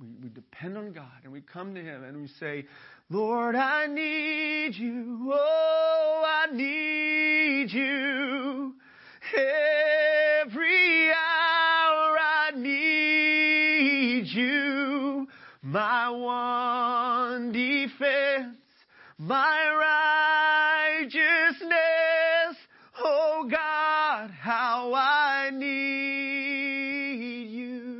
We, 0.00 0.08
we 0.20 0.28
depend 0.30 0.76
on 0.76 0.92
God 0.92 1.06
and 1.22 1.32
we 1.32 1.40
come 1.40 1.76
to 1.76 1.80
Him 1.80 2.02
and 2.02 2.20
we 2.20 2.26
say, 2.40 2.66
Lord, 3.08 3.54
I 3.54 3.86
need 3.86 4.74
you. 4.74 5.30
Oh, 5.32 6.24
I 6.26 6.52
need 6.52 7.70
you. 7.70 8.74
Every 10.42 11.12
hour 11.12 11.39
my 15.70 16.10
one 16.10 17.52
defense, 17.52 18.56
my 19.18 20.98
righteousness. 21.04 21.76
Oh 22.98 23.46
God, 23.48 24.32
how 24.32 24.92
I 24.94 25.50
need 25.52 27.50
you. 27.50 27.90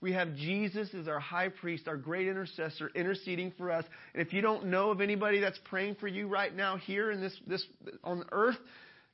We 0.00 0.12
have 0.12 0.36
Jesus 0.36 0.94
as 0.94 1.08
our 1.08 1.18
high 1.18 1.48
priest, 1.48 1.88
our 1.88 1.96
great 1.96 2.28
intercessor, 2.28 2.92
interceding 2.94 3.52
for 3.58 3.72
us. 3.72 3.84
And 4.14 4.24
if 4.24 4.32
you 4.32 4.40
don't 4.40 4.66
know 4.66 4.92
of 4.92 5.00
anybody 5.00 5.40
that's 5.40 5.58
praying 5.64 5.96
for 5.96 6.06
you 6.06 6.28
right 6.28 6.54
now 6.54 6.76
here 6.76 7.10
in 7.10 7.20
this, 7.20 7.36
this 7.48 7.66
on 8.04 8.24
earth, 8.30 8.58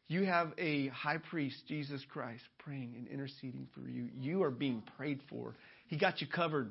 you 0.08 0.24
have 0.24 0.52
a 0.58 0.88
high 0.88 1.16
priest, 1.16 1.62
Jesus 1.66 2.04
Christ, 2.10 2.42
praying 2.58 2.96
and 2.98 3.08
interceding 3.08 3.66
for 3.74 3.88
you. 3.88 4.10
You 4.20 4.42
are 4.42 4.50
being 4.50 4.82
prayed 4.98 5.20
for. 5.30 5.54
He 5.86 5.96
got 5.96 6.20
you 6.20 6.26
covered. 6.26 6.70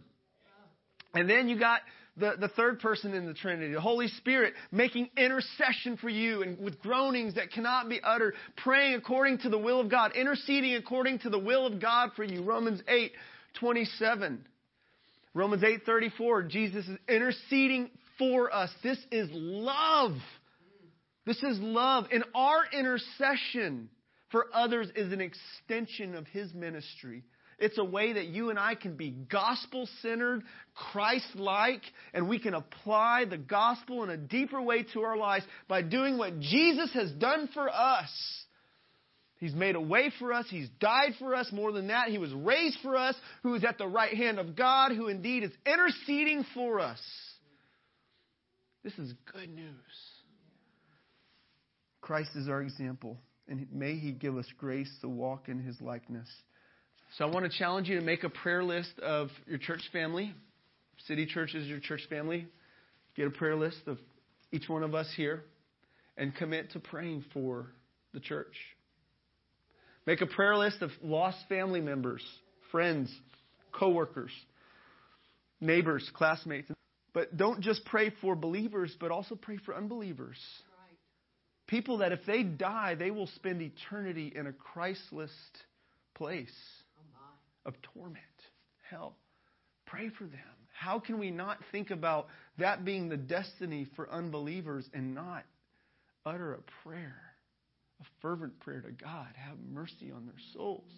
And 1.13 1.29
then 1.29 1.47
you 1.47 1.59
got 1.59 1.81
the, 2.17 2.33
the 2.39 2.47
third 2.47 2.79
person 2.79 3.13
in 3.13 3.25
the 3.25 3.33
Trinity, 3.33 3.73
the 3.73 3.81
Holy 3.81 4.07
Spirit, 4.07 4.53
making 4.71 5.09
intercession 5.17 5.97
for 5.97 6.09
you 6.09 6.43
and 6.43 6.59
with 6.59 6.79
groanings 6.79 7.35
that 7.35 7.51
cannot 7.51 7.89
be 7.89 7.99
uttered, 8.03 8.35
praying 8.57 8.95
according 8.95 9.39
to 9.39 9.49
the 9.49 9.57
will 9.57 9.79
of 9.79 9.89
God, 9.89 10.15
interceding 10.15 10.75
according 10.75 11.19
to 11.19 11.29
the 11.29 11.39
will 11.39 11.65
of 11.65 11.81
God 11.81 12.11
for 12.15 12.23
you. 12.23 12.43
Romans 12.43 12.81
8, 12.87 13.11
27. 13.59 14.45
Romans 15.33 15.63
8, 15.63 15.81
34. 15.85 16.43
Jesus 16.43 16.87
is 16.87 16.97
interceding 17.07 17.89
for 18.19 18.53
us. 18.53 18.69
This 18.83 18.99
is 19.11 19.29
love. 19.31 20.13
This 21.25 21.41
is 21.41 21.57
love. 21.59 22.05
And 22.11 22.23
our 22.35 22.63
intercession 22.71 23.89
for 24.29 24.47
others 24.53 24.89
is 24.95 25.11
an 25.11 25.21
extension 25.21 26.15
of 26.15 26.27
His 26.27 26.53
ministry. 26.53 27.23
It's 27.63 27.77
a 27.77 27.83
way 27.83 28.11
that 28.11 28.25
you 28.25 28.49
and 28.49 28.59
I 28.59 28.75
can 28.75 28.97
be 28.97 29.09
gospel 29.09 29.87
centered, 30.01 30.43
Christ 30.75 31.33
like, 31.35 31.81
and 32.13 32.27
we 32.27 32.37
can 32.37 32.53
apply 32.53 33.23
the 33.23 33.37
gospel 33.37 34.03
in 34.03 34.09
a 34.09 34.17
deeper 34.17 34.61
way 34.61 34.83
to 34.93 35.01
our 35.03 35.15
lives 35.15 35.45
by 35.69 35.81
doing 35.81 36.17
what 36.17 36.41
Jesus 36.41 36.91
has 36.93 37.09
done 37.11 37.47
for 37.53 37.69
us. 37.69 38.09
He's 39.37 39.53
made 39.53 39.75
a 39.75 39.81
way 39.81 40.11
for 40.19 40.33
us. 40.33 40.45
He's 40.49 40.67
died 40.81 41.13
for 41.17 41.33
us. 41.35 41.53
More 41.53 41.71
than 41.71 41.87
that, 41.87 42.09
He 42.09 42.17
was 42.17 42.33
raised 42.33 42.79
for 42.81 42.97
us, 42.97 43.15
who 43.43 43.55
is 43.55 43.63
at 43.63 43.77
the 43.77 43.87
right 43.87 44.13
hand 44.13 44.39
of 44.39 44.57
God, 44.57 44.91
who 44.91 45.07
indeed 45.07 45.43
is 45.43 45.51
interceding 45.65 46.43
for 46.53 46.81
us. 46.81 46.99
This 48.83 48.99
is 48.99 49.13
good 49.31 49.55
news. 49.55 49.71
Christ 52.01 52.31
is 52.35 52.49
our 52.49 52.61
example, 52.61 53.17
and 53.47 53.65
may 53.71 53.95
He 53.95 54.11
give 54.11 54.35
us 54.35 54.47
grace 54.57 54.91
to 54.99 55.07
walk 55.07 55.47
in 55.47 55.59
His 55.59 55.79
likeness. 55.79 56.27
So 57.17 57.27
I 57.27 57.29
want 57.29 57.45
to 57.45 57.55
challenge 57.59 57.89
you 57.89 57.99
to 57.99 58.03
make 58.03 58.23
a 58.23 58.29
prayer 58.29 58.63
list 58.63 58.97
of 58.97 59.29
your 59.45 59.59
church 59.59 59.83
family. 59.91 60.33
City 61.05 61.27
Church 61.27 61.53
is 61.53 61.67
your 61.67 61.79
church 61.79 62.01
family. 62.09 62.47
Get 63.15 63.27
a 63.27 63.29
prayer 63.29 63.55
list 63.55 63.81
of 63.85 63.99
each 64.51 64.67
one 64.67 64.81
of 64.81 64.95
us 64.95 65.07
here 65.15 65.43
and 66.17 66.35
commit 66.35 66.71
to 66.71 66.79
praying 66.79 67.23
for 67.31 67.67
the 68.15 68.19
church. 68.19 68.55
Make 70.07 70.21
a 70.21 70.25
prayer 70.25 70.57
list 70.57 70.81
of 70.81 70.89
lost 71.03 71.37
family 71.47 71.81
members, 71.81 72.23
friends, 72.71 73.15
coworkers, 73.71 74.31
neighbors, 75.61 76.09
classmates. 76.15 76.71
But 77.13 77.37
don't 77.37 77.61
just 77.61 77.85
pray 77.85 78.11
for 78.21 78.35
believers, 78.35 78.95
but 78.99 79.11
also 79.11 79.35
pray 79.35 79.57
for 79.63 79.75
unbelievers. 79.75 80.37
People 81.67 81.99
that 81.99 82.11
if 82.11 82.25
they 82.25 82.41
die, 82.41 82.95
they 82.95 83.11
will 83.11 83.27
spend 83.35 83.61
eternity 83.61 84.33
in 84.35 84.47
a 84.47 84.51
Christless 84.51 85.31
place 86.15 86.49
of 87.65 87.73
torment, 87.93 88.17
hell. 88.89 89.15
Pray 89.85 90.09
for 90.09 90.23
them. 90.23 90.39
How 90.73 90.99
can 90.99 91.19
we 91.19 91.31
not 91.31 91.59
think 91.71 91.91
about 91.91 92.27
that 92.57 92.83
being 92.83 93.09
the 93.09 93.17
destiny 93.17 93.87
for 93.95 94.09
unbelievers 94.11 94.89
and 94.93 95.13
not 95.13 95.43
utter 96.25 96.53
a 96.53 96.59
prayer, 96.83 97.21
a 98.01 98.05
fervent 98.21 98.59
prayer 98.59 98.81
to 98.81 98.91
God? 98.91 99.27
Have 99.35 99.57
mercy 99.71 100.11
on 100.13 100.25
their 100.25 100.35
souls. 100.53 100.91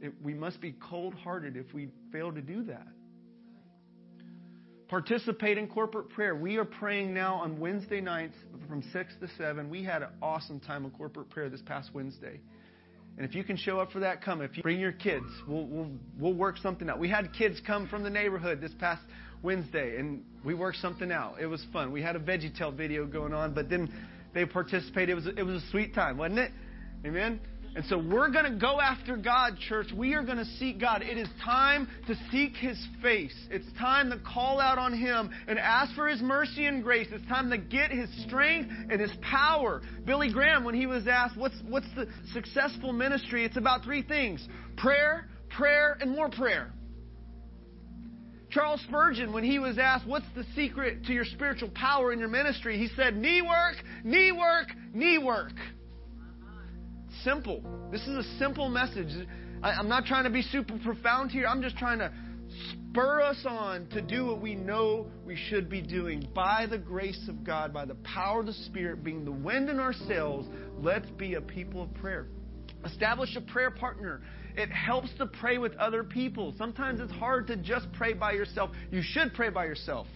It, 0.00 0.12
we 0.22 0.34
must 0.34 0.60
be 0.60 0.72
cold 0.72 1.14
hearted 1.14 1.56
if 1.56 1.72
we 1.74 1.88
fail 2.12 2.32
to 2.32 2.40
do 2.40 2.64
that. 2.64 2.86
Participate 4.88 5.58
in 5.58 5.66
corporate 5.66 6.10
prayer. 6.10 6.34
We 6.34 6.56
are 6.56 6.64
praying 6.64 7.14
now 7.14 7.36
on 7.36 7.58
Wednesday 7.58 8.00
nights 8.00 8.36
from 8.68 8.82
6 8.92 9.14
to 9.20 9.28
7. 9.36 9.68
We 9.70 9.82
had 9.82 10.02
an 10.02 10.10
awesome 10.22 10.60
time 10.60 10.84
of 10.84 10.92
corporate 10.92 11.30
prayer 11.30 11.48
this 11.48 11.62
past 11.62 11.94
Wednesday. 11.94 12.40
And 13.16 13.24
if 13.24 13.34
you 13.34 13.44
can 13.44 13.56
show 13.56 13.78
up 13.78 13.92
for 13.92 14.00
that, 14.00 14.22
come. 14.22 14.40
If 14.42 14.56
you 14.56 14.62
bring 14.62 14.80
your 14.80 14.92
kids, 14.92 15.26
we'll, 15.46 15.66
we'll, 15.66 15.90
we'll 16.18 16.34
work 16.34 16.56
something 16.58 16.90
out. 16.90 16.98
We 16.98 17.08
had 17.08 17.32
kids 17.32 17.60
come 17.64 17.86
from 17.88 18.02
the 18.02 18.10
neighborhood 18.10 18.60
this 18.60 18.72
past 18.80 19.02
Wednesday, 19.42 19.98
and 19.98 20.24
we 20.44 20.54
worked 20.54 20.78
something 20.78 21.12
out. 21.12 21.36
It 21.40 21.46
was 21.46 21.64
fun. 21.72 21.92
We 21.92 22.02
had 22.02 22.16
a 22.16 22.18
VeggieTale 22.18 22.74
video 22.74 23.06
going 23.06 23.32
on, 23.32 23.54
but 23.54 23.70
then 23.70 23.92
they 24.32 24.44
participated. 24.44 25.10
It 25.10 25.14
was, 25.14 25.26
it 25.26 25.42
was 25.42 25.62
a 25.62 25.70
sweet 25.70 25.94
time, 25.94 26.18
wasn't 26.18 26.40
it? 26.40 26.52
Amen? 27.06 27.38
And 27.76 27.84
so 27.86 27.98
we're 27.98 28.30
going 28.30 28.44
to 28.44 28.56
go 28.56 28.80
after 28.80 29.16
God, 29.16 29.58
church. 29.68 29.88
We 29.92 30.14
are 30.14 30.22
going 30.22 30.38
to 30.38 30.44
seek 30.44 30.80
God. 30.80 31.02
It 31.02 31.18
is 31.18 31.28
time 31.44 31.88
to 32.06 32.14
seek 32.30 32.54
His 32.54 32.78
face. 33.02 33.34
It's 33.50 33.66
time 33.78 34.10
to 34.10 34.18
call 34.18 34.60
out 34.60 34.78
on 34.78 34.96
Him 34.96 35.30
and 35.48 35.58
ask 35.58 35.92
for 35.96 36.06
His 36.06 36.22
mercy 36.22 36.66
and 36.66 36.84
grace. 36.84 37.08
It's 37.10 37.26
time 37.26 37.50
to 37.50 37.58
get 37.58 37.90
His 37.90 38.08
strength 38.26 38.70
and 38.90 39.00
His 39.00 39.10
power. 39.22 39.82
Billy 40.04 40.32
Graham, 40.32 40.62
when 40.62 40.76
he 40.76 40.86
was 40.86 41.08
asked, 41.08 41.36
what's, 41.36 41.56
what's 41.68 41.88
the 41.96 42.06
successful 42.32 42.92
ministry? 42.92 43.44
It's 43.44 43.56
about 43.56 43.82
three 43.82 44.02
things 44.02 44.46
prayer, 44.76 45.28
prayer, 45.50 45.96
and 46.00 46.12
more 46.12 46.28
prayer. 46.28 46.72
Charles 48.50 48.80
Spurgeon, 48.82 49.32
when 49.32 49.42
he 49.42 49.58
was 49.58 49.78
asked, 49.78 50.06
What's 50.06 50.26
the 50.36 50.44
secret 50.54 51.06
to 51.06 51.12
your 51.12 51.24
spiritual 51.24 51.70
power 51.70 52.12
in 52.12 52.20
your 52.20 52.28
ministry? 52.28 52.78
He 52.78 52.86
said, 52.94 53.16
Knee 53.16 53.42
work, 53.42 53.74
knee 54.04 54.30
work, 54.30 54.68
knee 54.92 55.18
work 55.18 55.54
simple. 57.24 57.62
This 57.90 58.02
is 58.02 58.24
a 58.24 58.38
simple 58.38 58.68
message. 58.68 59.08
I, 59.62 59.72
I'm 59.72 59.88
not 59.88 60.04
trying 60.04 60.24
to 60.24 60.30
be 60.30 60.42
super 60.42 60.78
profound 60.84 61.30
here. 61.30 61.46
I'm 61.46 61.62
just 61.62 61.76
trying 61.76 61.98
to 61.98 62.12
spur 62.70 63.22
us 63.22 63.44
on 63.48 63.86
to 63.88 64.00
do 64.00 64.26
what 64.26 64.40
we 64.40 64.54
know 64.54 65.06
we 65.26 65.36
should 65.36 65.68
be 65.68 65.80
doing 65.80 66.28
by 66.34 66.66
the 66.70 66.78
grace 66.78 67.26
of 67.28 67.42
God, 67.42 67.72
by 67.72 67.84
the 67.84 67.96
power 67.96 68.40
of 68.40 68.46
the 68.46 68.52
Spirit 68.52 69.02
being 69.02 69.24
the 69.24 69.32
wind 69.32 69.68
in 69.68 69.80
our 69.80 69.92
sails. 69.92 70.46
Let's 70.78 71.10
be 71.10 71.34
a 71.34 71.40
people 71.40 71.82
of 71.82 71.94
prayer. 71.94 72.28
Establish 72.84 73.34
a 73.36 73.40
prayer 73.40 73.70
partner. 73.70 74.20
It 74.56 74.70
helps 74.70 75.08
to 75.18 75.26
pray 75.26 75.58
with 75.58 75.74
other 75.76 76.04
people. 76.04 76.54
Sometimes 76.58 77.00
it's 77.00 77.12
hard 77.12 77.46
to 77.48 77.56
just 77.56 77.90
pray 77.92 78.12
by 78.12 78.32
yourself. 78.32 78.70
You 78.90 79.02
should 79.02 79.34
pray 79.34 79.48
by 79.48 79.64
yourself. 79.64 80.06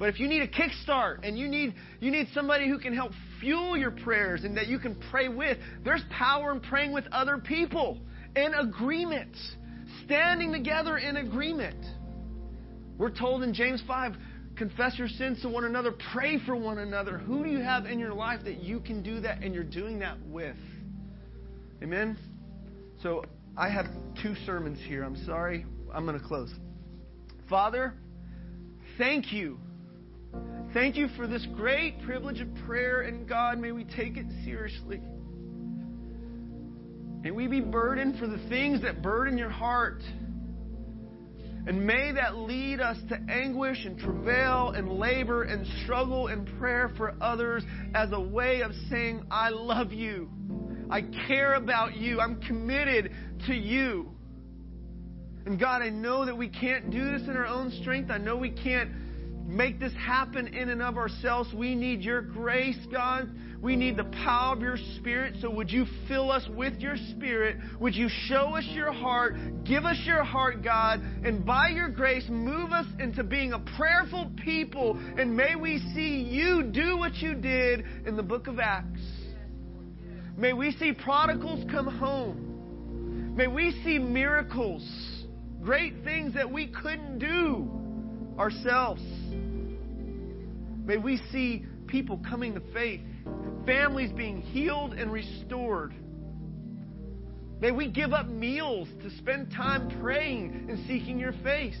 But 0.00 0.08
if 0.08 0.18
you 0.18 0.28
need 0.28 0.40
a 0.40 0.48
kickstart 0.48 1.18
and 1.24 1.38
you 1.38 1.46
need 1.46 1.74
you 2.00 2.10
need 2.10 2.28
somebody 2.32 2.66
who 2.66 2.78
can 2.78 2.94
help 2.94 3.12
fuel 3.38 3.76
your 3.76 3.90
prayers 3.90 4.44
and 4.44 4.56
that 4.56 4.66
you 4.66 4.78
can 4.78 4.96
pray 5.10 5.28
with, 5.28 5.58
there's 5.84 6.02
power 6.10 6.52
in 6.52 6.60
praying 6.60 6.92
with 6.92 7.04
other 7.12 7.36
people 7.36 7.98
in 8.34 8.54
agreement, 8.54 9.36
standing 10.06 10.52
together 10.52 10.96
in 10.96 11.18
agreement. 11.18 11.84
We're 12.96 13.10
told 13.10 13.42
in 13.42 13.52
James 13.52 13.82
5, 13.86 14.14
confess 14.56 14.98
your 14.98 15.08
sins 15.08 15.42
to 15.42 15.50
one 15.50 15.64
another, 15.64 15.92
pray 16.14 16.38
for 16.46 16.56
one 16.56 16.78
another. 16.78 17.18
Who 17.18 17.44
do 17.44 17.50
you 17.50 17.60
have 17.60 17.84
in 17.84 17.98
your 17.98 18.14
life 18.14 18.40
that 18.44 18.62
you 18.62 18.80
can 18.80 19.02
do 19.02 19.20
that 19.20 19.42
and 19.42 19.54
you're 19.54 19.64
doing 19.64 19.98
that 19.98 20.16
with? 20.26 20.56
Amen. 21.82 22.16
So, 23.02 23.24
I 23.54 23.68
have 23.68 23.86
two 24.22 24.34
sermons 24.46 24.78
here. 24.86 25.02
I'm 25.02 25.22
sorry. 25.26 25.66
I'm 25.92 26.06
going 26.06 26.18
to 26.18 26.24
close. 26.24 26.54
Father, 27.48 27.92
thank 28.96 29.32
you 29.32 29.58
Thank 30.72 30.96
you 30.96 31.08
for 31.16 31.26
this 31.26 31.44
great 31.56 32.00
privilege 32.02 32.40
of 32.40 32.46
prayer, 32.64 33.00
and 33.00 33.28
God, 33.28 33.58
may 33.58 33.72
we 33.72 33.82
take 33.82 34.16
it 34.16 34.26
seriously. 34.44 35.00
May 37.22 37.32
we 37.32 37.48
be 37.48 37.60
burdened 37.60 38.20
for 38.20 38.28
the 38.28 38.38
things 38.48 38.82
that 38.82 39.02
burden 39.02 39.36
your 39.36 39.50
heart. 39.50 40.00
And 41.66 41.84
may 41.84 42.12
that 42.12 42.36
lead 42.36 42.80
us 42.80 42.96
to 43.08 43.18
anguish 43.28 43.84
and 43.84 43.98
travail 43.98 44.70
and 44.70 44.92
labor 44.92 45.42
and 45.42 45.66
struggle 45.82 46.28
and 46.28 46.48
prayer 46.60 46.92
for 46.96 47.16
others 47.20 47.64
as 47.96 48.10
a 48.12 48.20
way 48.20 48.62
of 48.62 48.70
saying, 48.88 49.24
I 49.28 49.48
love 49.48 49.92
you. 49.92 50.30
I 50.88 51.02
care 51.26 51.54
about 51.54 51.96
you. 51.96 52.20
I'm 52.20 52.40
committed 52.42 53.10
to 53.48 53.54
you. 53.54 54.08
And 55.46 55.58
God, 55.58 55.82
I 55.82 55.88
know 55.88 56.26
that 56.26 56.38
we 56.38 56.48
can't 56.48 56.92
do 56.92 57.10
this 57.10 57.22
in 57.22 57.36
our 57.36 57.46
own 57.46 57.72
strength. 57.80 58.12
I 58.12 58.18
know 58.18 58.36
we 58.36 58.50
can't 58.50 58.90
make 59.50 59.80
this 59.80 59.92
happen 59.94 60.46
in 60.48 60.68
and 60.68 60.80
of 60.80 60.96
ourselves. 60.96 61.52
We 61.52 61.74
need 61.74 62.02
your 62.02 62.22
grace, 62.22 62.78
God. 62.90 63.28
We 63.60 63.76
need 63.76 63.96
the 63.96 64.04
power 64.04 64.54
of 64.54 64.62
your 64.62 64.78
Spirit. 64.96 65.34
So 65.42 65.50
would 65.50 65.70
you 65.70 65.84
fill 66.08 66.30
us 66.30 66.46
with 66.54 66.80
your 66.80 66.96
Spirit? 67.10 67.56
Would 67.78 67.94
you 67.94 68.08
show 68.26 68.56
us 68.56 68.64
your 68.72 68.92
heart? 68.92 69.34
Give 69.64 69.84
us 69.84 69.98
your 70.04 70.24
heart, 70.24 70.62
God. 70.62 71.00
And 71.24 71.44
by 71.44 71.68
your 71.68 71.88
grace, 71.88 72.24
move 72.28 72.70
us 72.70 72.86
into 72.98 73.22
being 73.22 73.52
a 73.52 73.58
prayerful 73.76 74.30
people. 74.42 74.98
And 75.18 75.36
may 75.36 75.56
we 75.56 75.78
see 75.94 76.22
you 76.22 76.62
do 76.62 76.96
what 76.96 77.16
you 77.16 77.34
did 77.34 77.84
in 78.06 78.16
the 78.16 78.22
book 78.22 78.46
of 78.46 78.58
Acts. 78.58 79.02
May 80.38 80.54
we 80.54 80.72
see 80.72 80.92
prodigals 80.92 81.62
come 81.70 81.86
home. 81.86 83.34
May 83.36 83.46
we 83.46 83.72
see 83.84 83.98
miracles, 83.98 84.82
great 85.62 86.02
things 86.02 86.34
that 86.34 86.50
we 86.50 86.68
couldn't 86.68 87.18
do 87.18 87.68
ourselves. 88.38 89.02
May 90.90 90.96
we 90.96 91.18
see 91.30 91.64
people 91.86 92.20
coming 92.28 92.52
to 92.54 92.60
faith, 92.72 93.00
families 93.64 94.10
being 94.10 94.40
healed 94.40 94.92
and 94.92 95.12
restored. 95.12 95.94
May 97.60 97.70
we 97.70 97.86
give 97.86 98.12
up 98.12 98.26
meals 98.26 98.88
to 99.04 99.10
spend 99.18 99.52
time 99.52 100.00
praying 100.00 100.66
and 100.68 100.84
seeking 100.88 101.20
your 101.20 101.30
face. 101.44 101.78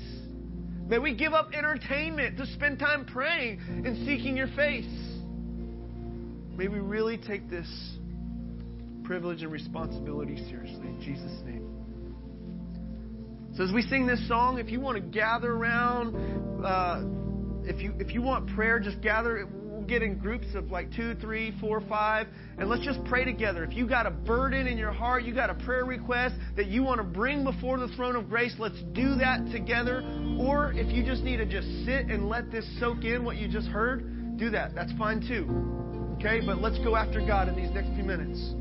May 0.86 1.00
we 1.00 1.16
give 1.16 1.32
up 1.32 1.52
entertainment 1.52 2.38
to 2.38 2.46
spend 2.54 2.78
time 2.78 3.04
praying 3.04 3.58
and 3.84 4.06
seeking 4.06 4.36
your 4.36 4.46
face. 4.54 4.86
May 6.56 6.68
we 6.68 6.78
really 6.78 7.18
take 7.18 7.50
this 7.50 7.66
privilege 9.02 9.42
and 9.42 9.50
responsibility 9.50 10.36
seriously 10.48 10.86
in 10.86 11.00
Jesus' 11.00 11.36
name. 11.44 11.66
So 13.56 13.64
as 13.64 13.72
we 13.72 13.82
sing 13.82 14.06
this 14.06 14.28
song, 14.28 14.60
if 14.60 14.70
you 14.70 14.78
want 14.78 14.98
to 14.98 15.02
gather 15.02 15.50
around, 15.50 16.64
uh, 16.64 17.02
if 17.64 17.80
you 17.80 17.94
if 17.98 18.14
you 18.14 18.22
want 18.22 18.54
prayer, 18.54 18.78
just 18.78 19.00
gather 19.00 19.46
We'll 19.80 19.88
get 19.88 20.02
in 20.02 20.18
groups 20.18 20.54
of 20.54 20.70
like 20.70 20.94
two, 20.94 21.14
three, 21.14 21.54
four, 21.58 21.80
five, 21.88 22.26
and 22.58 22.68
let's 22.68 22.84
just 22.84 23.02
pray 23.04 23.24
together. 23.24 23.64
If 23.64 23.72
you 23.72 23.88
got 23.88 24.04
a 24.04 24.10
burden 24.10 24.66
in 24.66 24.76
your 24.76 24.92
heart, 24.92 25.24
you 25.24 25.34
got 25.34 25.48
a 25.48 25.54
prayer 25.54 25.86
request 25.86 26.34
that 26.56 26.66
you 26.66 26.82
want 26.82 26.98
to 26.98 27.02
bring 27.02 27.44
before 27.44 27.78
the 27.78 27.88
throne 27.96 28.14
of 28.14 28.28
grace, 28.28 28.54
let's 28.58 28.78
do 28.92 29.14
that 29.14 29.50
together. 29.50 30.02
Or 30.38 30.74
if 30.74 30.92
you 30.92 31.02
just 31.02 31.22
need 31.22 31.38
to 31.38 31.46
just 31.46 31.66
sit 31.86 32.10
and 32.10 32.28
let 32.28 32.50
this 32.50 32.68
soak 32.78 33.04
in 33.04 33.24
what 33.24 33.36
you 33.36 33.48
just 33.48 33.68
heard, 33.68 34.36
do 34.36 34.50
that. 34.50 34.74
That's 34.74 34.92
fine 34.98 35.26
too. 35.26 35.48
Okay, 36.18 36.44
but 36.44 36.60
let's 36.60 36.78
go 36.80 36.94
after 36.94 37.26
God 37.26 37.48
in 37.48 37.56
these 37.56 37.70
next 37.70 37.88
few 37.94 38.04
minutes. 38.04 38.52